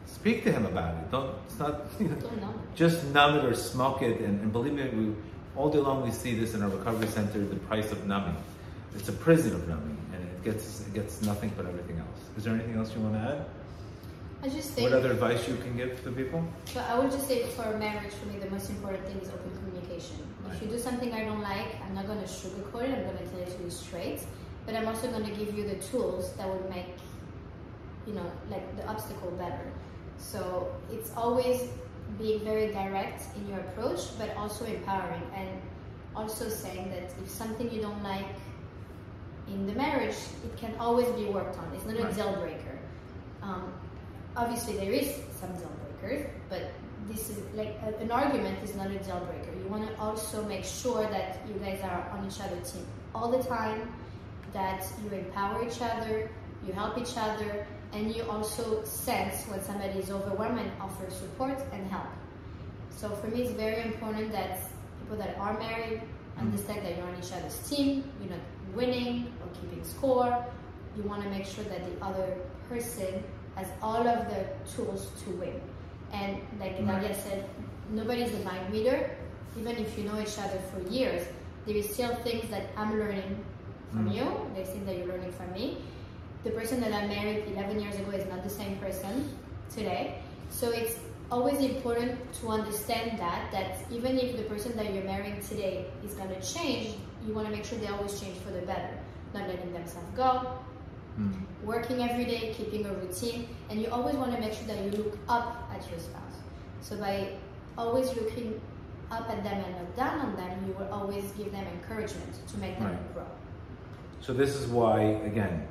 Speak 0.07 0.43
to 0.45 0.51
Him 0.51 0.65
about 0.65 0.95
it. 0.95 1.11
Don't. 1.11 1.35
It's 1.45 1.59
not. 1.59 1.81
You 1.99 2.07
know, 2.07 2.53
just 2.73 3.05
numb 3.13 3.37
it 3.37 3.45
or 3.45 3.53
smoke 3.53 4.01
it. 4.01 4.21
And, 4.21 4.41
and 4.41 4.51
believe 4.51 4.73
me, 4.73 4.89
we, 4.89 5.13
all 5.55 5.69
day 5.69 5.77
long 5.77 6.01
we 6.01 6.09
see 6.09 6.33
this 6.33 6.55
in 6.55 6.63
our 6.63 6.69
recovery 6.69 7.07
center. 7.09 7.45
The 7.45 7.57
price 7.57 7.91
of 7.91 8.07
numbing. 8.07 8.37
It's 8.95 9.09
a 9.09 9.13
prison 9.13 9.53
of 9.53 9.67
numbing, 9.67 9.99
and 10.13 10.23
it 10.23 10.43
gets 10.43 10.81
it 10.81 10.95
gets 10.95 11.21
nothing 11.21 11.51
but 11.55 11.67
everything 11.67 11.99
else. 11.99 12.21
Is 12.37 12.43
there 12.45 12.55
anything 12.55 12.75
else 12.75 12.91
you 12.95 13.01
want 13.01 13.13
to 13.13 13.19
add? 13.19 13.45
I 14.45 14.49
just 14.49 14.71
think. 14.71 14.91
What 14.91 14.99
other 14.99 15.11
advice 15.11 15.47
you 15.47 15.55
can 15.57 15.75
give 15.75 16.03
to 16.03 16.11
people? 16.11 16.45
So 16.65 16.79
I 16.79 16.99
would 16.99 17.09
just 17.09 17.27
say 17.27 17.43
for 17.47 17.75
marriage, 17.77 18.13
for 18.13 18.27
me, 18.27 18.37
the 18.37 18.49
most 18.51 18.69
important 18.69 19.03
thing 19.07 19.17
is 19.17 19.29
open 19.29 19.51
communication. 19.57 20.17
If 20.51 20.61
you 20.61 20.67
do 20.67 20.77
something 20.77 21.11
I 21.13 21.23
don't 21.23 21.41
like, 21.41 21.81
I'm 21.83 21.95
not 21.95 22.05
going 22.05 22.19
to 22.19 22.27
sugarcoat 22.27 22.83
it. 22.83 22.93
I'm 22.95 23.05
going 23.05 23.17
to 23.17 23.25
tell 23.25 23.39
it 23.39 23.57
to 23.57 23.63
you 23.63 23.71
straight. 23.71 24.21
But 24.67 24.75
I'm 24.75 24.87
also 24.87 25.09
going 25.09 25.25
to 25.25 25.31
give 25.31 25.57
you 25.57 25.67
the 25.67 25.75
tools 25.75 26.33
that 26.33 26.47
will 26.47 26.69
make, 26.69 26.93
you 28.05 28.13
know, 28.13 28.31
like 28.51 28.75
the 28.77 28.87
obstacle 28.87 29.31
better. 29.31 29.71
So 30.19 30.71
it's 30.91 31.11
always 31.17 31.67
being 32.19 32.43
very 32.43 32.71
direct 32.71 33.23
in 33.35 33.49
your 33.49 33.59
approach, 33.61 34.01
but 34.19 34.35
also 34.37 34.65
empowering 34.65 35.23
and 35.33 35.49
also 36.15 36.49
saying 36.49 36.91
that 36.91 37.11
if 37.19 37.29
something 37.29 37.71
you 37.71 37.81
don't 37.81 38.03
like 38.03 38.27
in 39.47 39.65
the 39.65 39.73
marriage, 39.73 40.17
it 40.43 40.55
can 40.55 40.75
always 40.79 41.07
be 41.19 41.25
worked 41.25 41.57
on. 41.57 41.71
It's 41.73 41.85
not 41.85 41.95
a 41.95 42.13
deal 42.13 42.35
breaker. 42.35 42.77
Um, 43.41 43.73
obviously, 44.35 44.77
there 44.77 44.91
is 44.91 45.07
some 45.39 45.51
deal 45.53 45.71
breakers, 45.99 46.27
but 46.49 46.71
this 47.09 47.29
is 47.29 47.37
like 47.53 47.77
a, 47.83 47.95
an 48.01 48.11
argument 48.11 48.63
is 48.63 48.75
not 48.75 48.87
a 48.87 48.99
deal 48.99 49.19
breaker. 49.31 49.57
You 49.57 49.67
want 49.69 49.87
to 49.87 49.99
also 49.99 50.43
make 50.45 50.65
sure 50.65 51.03
that 51.03 51.39
you 51.47 51.53
guys 51.55 51.81
are 51.81 52.09
on 52.09 52.25
each 52.25 52.39
other's 52.39 52.71
team 52.71 52.85
all 53.13 53.29
the 53.31 53.43
time, 53.43 53.93
that 54.53 54.85
you 55.03 55.17
empower 55.17 55.65
each 55.65 55.81
other, 55.81 56.29
you 56.65 56.73
help 56.73 56.97
each 56.97 57.17
other, 57.17 57.65
and 57.93 58.13
you 58.13 58.23
also 58.29 58.83
sense 58.83 59.45
when 59.47 59.61
somebody 59.61 59.99
is 59.99 60.11
overwhelmed 60.11 60.59
and 60.59 60.71
offer 60.81 61.09
support 61.09 61.57
and 61.71 61.89
help. 61.89 62.07
So 62.89 63.09
for 63.09 63.27
me, 63.27 63.43
it's 63.43 63.51
very 63.51 63.83
important 63.83 64.31
that 64.31 64.59
people 64.99 65.17
that 65.17 65.37
are 65.37 65.57
married 65.59 66.01
mm-hmm. 66.01 66.39
understand 66.39 66.85
that 66.85 66.97
you're 66.97 67.07
on 67.07 67.15
each 67.17 67.31
other's 67.31 67.57
team. 67.69 68.11
You're 68.19 68.31
not 68.31 68.39
winning 68.73 69.31
or 69.41 69.47
keeping 69.59 69.83
score. 69.83 70.45
You 70.97 71.03
want 71.03 71.23
to 71.23 71.29
make 71.29 71.45
sure 71.45 71.63
that 71.65 71.83
the 71.85 72.05
other 72.05 72.37
person 72.69 73.23
has 73.55 73.67
all 73.81 74.07
of 74.07 74.27
the 74.29 74.45
tools 74.75 75.07
to 75.23 75.29
win. 75.31 75.59
And 76.11 76.37
like. 76.59 76.79
Nadia 76.79 77.13
said, 77.15 77.45
nobody's 77.89 78.33
a 78.33 78.39
mind 78.39 78.71
reader. 78.71 79.09
Even 79.57 79.75
if 79.77 79.97
you 79.97 80.03
know 80.03 80.19
each 80.19 80.37
other 80.37 80.59
for 80.71 80.81
years, 80.91 81.25
there 81.65 81.75
is 81.75 81.89
still 81.89 82.13
things 82.17 82.49
that 82.49 82.67
I'm 82.77 82.99
learning 82.99 83.43
from 83.91 84.09
Mm. 84.09 84.15
you. 84.15 84.27
There's 84.53 84.69
things 84.69 84.85
that 84.85 84.97
you're 84.97 85.07
learning 85.07 85.31
from 85.31 85.51
me. 85.53 85.77
The 86.43 86.51
person 86.51 86.81
that 86.81 86.93
I 86.93 87.07
married 87.07 87.45
11 87.53 87.79
years 87.79 87.95
ago 87.95 88.11
is 88.11 88.27
not 88.29 88.43
the 88.43 88.49
same 88.49 88.77
person 88.77 89.29
today. 89.73 90.19
So 90.49 90.69
it's 90.69 90.99
always 91.31 91.59
important 91.59 92.19
to 92.41 92.49
understand 92.49 93.17
that 93.19 93.51
that 93.51 93.77
even 93.91 94.19
if 94.19 94.37
the 94.37 94.43
person 94.43 94.75
that 94.77 94.93
you're 94.93 95.05
marrying 95.05 95.39
today 95.41 95.85
is 96.05 96.13
going 96.13 96.29
to 96.29 96.41
change, 96.41 96.95
you 97.25 97.33
want 97.33 97.47
to 97.47 97.53
make 97.55 97.65
sure 97.65 97.79
they 97.79 97.87
always 97.87 98.19
change 98.19 98.37
for 98.39 98.51
the 98.51 98.61
better, 98.61 98.93
not 99.33 99.47
letting 99.47 99.71
themselves 99.73 100.07
go, 100.15 100.29
Mm. 101.19 101.31
working 101.63 102.01
every 102.01 102.25
day, 102.25 102.53
keeping 102.57 102.85
a 102.85 102.93
routine, 102.93 103.47
and 103.69 103.81
you 103.81 103.87
always 103.89 104.15
want 104.15 104.33
to 104.35 104.39
make 104.39 104.51
sure 104.53 104.67
that 104.67 104.77
you 104.83 104.91
look 104.91 105.17
up 105.29 105.69
at 105.71 105.89
your 105.89 105.99
spouse. 105.99 106.35
So 106.81 106.97
by 106.97 107.29
always 107.77 108.07
looking 108.15 108.59
up 109.09 109.29
at 109.29 109.43
them 109.43 109.63
and 109.63 109.75
not 109.75 109.95
down 109.95 110.19
on 110.19 110.35
them, 110.35 110.65
you 110.67 110.73
will 110.73 110.91
always 110.91 111.23
give 111.31 111.51
them 111.53 111.65
encouragement 111.67 112.33
to 112.49 112.57
make 112.57 112.77
them 112.77 112.87
Right. 112.91 113.13
grow. 113.13 113.25
So 114.19 114.33
this 114.33 114.55
is 114.55 114.67
why, 114.67 114.99
again, 115.01 115.65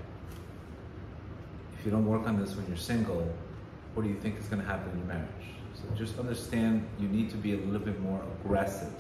if 1.78 1.84
you 1.84 1.90
don't 1.90 2.06
work 2.06 2.26
on 2.26 2.40
this 2.40 2.56
when 2.56 2.66
you're 2.66 2.76
single, 2.76 3.28
what 3.94 4.02
do 4.04 4.08
you 4.08 4.16
think 4.16 4.38
is 4.38 4.46
going 4.46 4.62
to 4.62 4.66
happen 4.66 4.90
in 4.92 4.98
your 4.98 5.06
marriage? 5.08 5.46
So 5.74 5.82
just 5.94 6.18
understand 6.18 6.86
you 6.98 7.08
need 7.08 7.30
to 7.30 7.36
be 7.36 7.52
a 7.52 7.58
little 7.58 7.84
bit 7.84 8.00
more 8.00 8.20
aggressive 8.40 8.92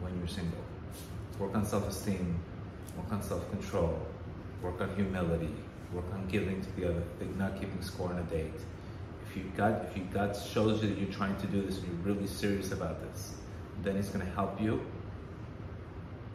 when 0.00 0.16
you're 0.18 0.26
single. 0.26 0.58
Work 1.38 1.54
on 1.54 1.64
self-esteem, 1.64 2.34
work 2.96 3.12
on 3.12 3.22
self-control, 3.22 3.96
work 4.62 4.80
on 4.80 4.94
humility, 4.94 5.52
work 5.92 6.04
on 6.12 6.26
giving 6.28 6.62
to 6.62 6.76
the 6.76 6.88
other, 6.88 7.02
not 7.36 7.60
keeping 7.60 7.82
score 7.82 8.10
on 8.10 8.18
a 8.18 8.22
date. 8.24 8.52
If 9.28 9.36
you 9.36 9.44
got, 9.56 9.86
if 9.86 9.96
you 9.96 10.04
God 10.12 10.36
shows 10.36 10.82
you 10.82 10.88
that 10.90 10.98
you're 10.98 11.12
trying 11.12 11.36
to 11.36 11.46
do 11.46 11.62
this 11.62 11.78
and 11.78 11.86
you're 11.86 12.14
really 12.14 12.26
serious 12.26 12.72
about 12.72 13.00
this, 13.02 13.34
then 13.82 13.96
He's 13.96 14.08
going 14.08 14.24
to 14.24 14.32
help 14.32 14.60
you 14.60 14.84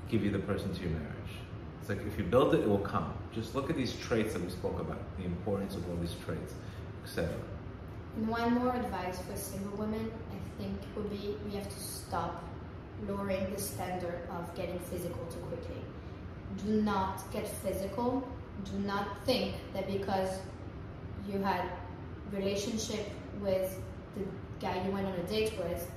give 0.10 0.24
you 0.24 0.32
the 0.32 0.40
person 0.40 0.74
to 0.74 0.82
your 0.82 0.92
marriage. 0.92 1.14
It's 1.80 1.90
like 1.90 2.06
if 2.06 2.18
you 2.18 2.24
build 2.24 2.54
it, 2.54 2.62
it 2.62 2.70
will 2.70 2.80
come. 2.80 3.14
Just 3.34 3.56
look 3.56 3.70
at 3.70 3.78
these 3.78 3.94
traits 3.94 4.34
that 4.34 4.44
we 4.44 4.50
spoke 4.50 4.80
about, 4.80 5.00
the 5.18 5.26
importance 5.26 5.76
of 5.76 5.88
all 5.90 5.96
these 5.98 6.16
traits, 6.26 6.54
etc. 7.04 7.34
One 8.26 8.56
more 8.56 8.76
advice 8.76 9.20
for 9.20 9.38
single 9.38 9.78
women, 9.78 10.12
I 10.32 10.62
think, 10.62 10.80
would 10.96 11.10
be 11.10 11.38
we 11.46 11.56
have 11.56 11.70
to 11.70 11.80
stop 11.80 12.44
lowering 13.08 13.54
the 13.54 13.62
standard 13.62 14.22
of 14.32 14.54
getting 14.56 14.80
physical 14.80 15.24
too 15.28 15.40
quickly. 15.42 15.82
Do 16.66 16.82
not 16.82 17.32
get 17.32 17.48
physical. 17.48 18.28
Do 18.72 18.80
not 18.80 19.26
think 19.26 19.56
that 19.74 19.88
because 19.88 20.30
you 21.28 21.40
had 21.40 21.70
relationship 22.32 23.10
with 23.42 23.80
the 24.16 24.24
guy 24.60 24.84
you 24.84 24.92
went 24.92 25.06
on 25.06 25.14
a 25.14 25.24
date 25.24 25.54
with, 25.58 25.90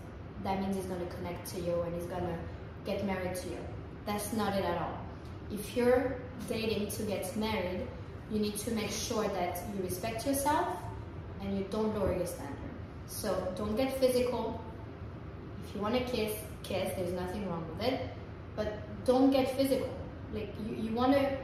that 0.44 0.61
means 0.61 0.76
he's 0.76 0.86
going 0.86 1.07
to 1.07 1.14
connect 1.14 1.46
to 1.55 1.61
you 1.61 1.80
and 1.82 1.94
he's 1.94 2.05
going 2.05 2.26
to 2.26 2.38
get 2.84 3.05
married 3.05 3.34
to 3.36 3.48
you. 3.48 3.59
That's 4.07 4.32
not 4.32 4.57
it 4.57 4.64
at 4.64 4.80
all. 4.80 4.98
If 5.53 5.76
you're 5.76 6.16
dating 6.48 6.88
to 6.88 7.03
get 7.03 7.36
married, 7.36 7.86
you 8.30 8.38
need 8.38 8.57
to 8.59 8.70
make 8.72 8.90
sure 8.90 9.26
that 9.28 9.62
you 9.74 9.82
respect 9.82 10.26
yourself 10.26 10.68
and 11.40 11.59
you 11.59 11.66
don't 11.70 11.94
lower 11.98 12.14
your 12.14 12.26
standard. 12.26 12.57
So 13.07 13.53
don't 13.57 13.76
get 13.76 13.98
physical. 13.98 14.62
If 15.64 15.74
you 15.74 15.80
want 15.80 15.94
to 15.94 16.05
kiss, 16.05 16.32
kiss. 16.62 16.92
There's 16.96 17.12
nothing 17.12 17.48
wrong 17.48 17.64
with 17.74 17.86
it. 17.86 18.01
But 18.57 18.78
don't 19.05 19.30
get 19.30 19.57
physical. 19.57 19.90
Like 20.33 20.55
you, 20.66 20.76
you 20.76 20.95
want 20.95 21.12
to 21.12 21.37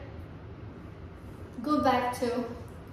go 1.63 1.83
back 1.83 2.19
to, 2.21 2.45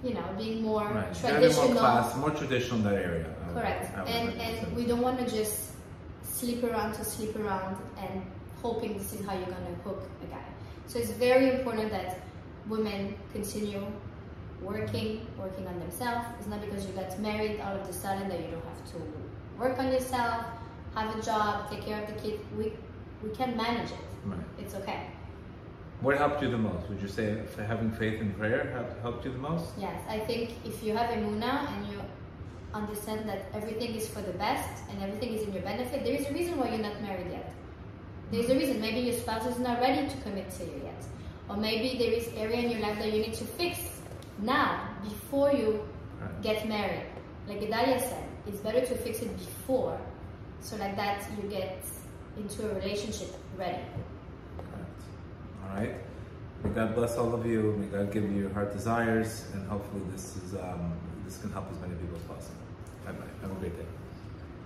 you 0.02 0.14
know, 0.14 0.24
being 0.36 0.62
more 0.62 0.84
Right. 0.88 1.14
traditional. 1.14 1.68
More 1.68 1.76
class, 1.76 2.16
more 2.16 2.30
traditional 2.30 2.78
in 2.78 2.84
that 2.84 2.94
area. 2.94 3.26
Would- 3.46 3.54
Correct. 3.54 3.96
And 4.08 4.38
like 4.38 4.60
to 4.60 4.66
and 4.66 4.76
we 4.76 4.86
don't 4.86 5.00
want 5.02 5.18
to 5.20 5.26
just 5.30 5.72
sleep 6.22 6.64
around 6.64 6.94
to 6.94 7.04
sleep 7.04 7.36
around 7.36 7.76
and 7.98 8.22
hoping 8.62 8.98
this 8.98 9.12
is 9.12 9.24
how 9.26 9.34
you're 9.34 9.44
gonna 9.56 9.76
hook 9.84 10.02
a 10.22 10.26
guy. 10.26 10.44
So 10.86 10.98
it's 10.98 11.10
very 11.12 11.50
important 11.58 11.90
that 11.92 12.18
women 12.68 13.14
continue 13.32 13.82
working, 14.62 15.26
working 15.38 15.66
on 15.66 15.78
themselves. 15.78 16.26
It's 16.38 16.48
not 16.48 16.60
because 16.62 16.86
you 16.86 16.92
got 16.94 17.18
married 17.20 17.60
all 17.60 17.76
of 17.76 17.88
a 17.88 17.92
sudden 17.92 18.28
that 18.28 18.40
you 18.40 18.48
don't 18.50 18.64
have 18.64 18.84
to 18.92 18.98
work 19.58 19.78
on 19.78 19.92
yourself, 19.92 20.44
have 20.94 21.16
a 21.16 21.22
job, 21.22 21.70
take 21.70 21.82
care 21.84 22.02
of 22.02 22.06
the 22.08 22.14
kid. 22.20 22.40
We 22.58 22.72
we 23.22 23.30
can 23.30 23.56
manage 23.56 23.90
it. 23.90 24.04
Right. 24.24 24.38
It's 24.58 24.74
okay. 24.74 25.00
What 26.00 26.18
helped 26.18 26.42
you 26.42 26.50
the 26.50 26.58
most? 26.58 26.88
Would 26.88 27.00
you 27.00 27.08
say 27.08 27.38
having 27.66 27.90
faith 27.92 28.20
in 28.20 28.34
prayer 28.34 28.70
helped, 28.74 29.00
helped 29.00 29.24
you 29.24 29.32
the 29.32 29.38
most? 29.38 29.72
Yes, 29.78 29.98
I 30.08 30.18
think 30.20 30.50
if 30.64 30.82
you 30.82 30.94
have 30.96 31.10
emunah 31.10 31.72
and 31.72 31.86
you 31.92 32.00
understand 32.74 33.28
that 33.28 33.46
everything 33.54 33.94
is 33.94 34.08
for 34.08 34.20
the 34.20 34.32
best 34.32 34.82
and 34.90 35.02
everything 35.02 35.32
is 35.34 35.42
in 35.46 35.52
your 35.54 35.62
benefit, 35.62 36.04
there 36.04 36.14
is 36.14 36.26
a 36.28 36.32
reason 36.32 36.58
why 36.58 36.68
you're 36.70 36.78
not 36.82 37.00
married 37.00 37.28
yet. 37.30 37.52
There's 38.30 38.50
a 38.50 38.54
reason. 38.56 38.80
Maybe 38.80 39.00
your 39.00 39.14
spouse 39.14 39.46
is 39.46 39.58
not 39.58 39.80
ready 39.80 40.06
to 40.08 40.16
commit 40.22 40.50
to 40.58 40.64
you 40.64 40.80
yet, 40.84 41.04
or 41.48 41.56
maybe 41.56 41.96
there 41.98 42.12
is 42.12 42.28
area 42.34 42.56
in 42.58 42.70
your 42.70 42.80
life 42.80 42.98
that 42.98 43.12
you 43.12 43.20
need 43.20 43.34
to 43.34 43.44
fix 43.44 43.78
now 44.40 44.88
before 45.02 45.52
you 45.52 45.80
Right. 46.20 46.42
get 46.42 46.68
married. 46.68 47.06
Like 47.48 47.60
Gedalia 47.60 48.00
said, 48.00 48.24
it's 48.46 48.58
better 48.60 48.80
to 48.80 48.94
fix 48.96 49.20
it 49.20 49.36
before, 49.36 49.98
so 50.60 50.76
like 50.76 50.96
that 50.96 51.22
you 51.36 51.48
get 51.50 51.84
into 52.36 52.70
a 52.70 52.74
relationship 52.74 53.28
ready. 53.58 53.82
Right. 55.74 55.92
May 56.62 56.70
God 56.70 56.94
bless 56.94 57.16
all 57.16 57.34
of 57.34 57.44
you. 57.44 57.74
May 57.76 57.86
God 57.86 58.12
give 58.12 58.22
you 58.30 58.42
your 58.42 58.50
heart 58.50 58.72
desires, 58.72 59.46
and 59.54 59.68
hopefully 59.68 60.02
this 60.12 60.36
is 60.36 60.54
um, 60.54 60.92
this 61.24 61.38
can 61.38 61.50
help 61.50 61.66
as 61.72 61.80
many 61.80 61.94
people 61.94 62.16
as 62.16 62.22
possible. 62.22 62.60
Bye 63.04 63.10
bye. 63.10 63.26
Have 63.42 63.50
a 63.50 63.54
great 63.54 63.76
day. 63.76 64.03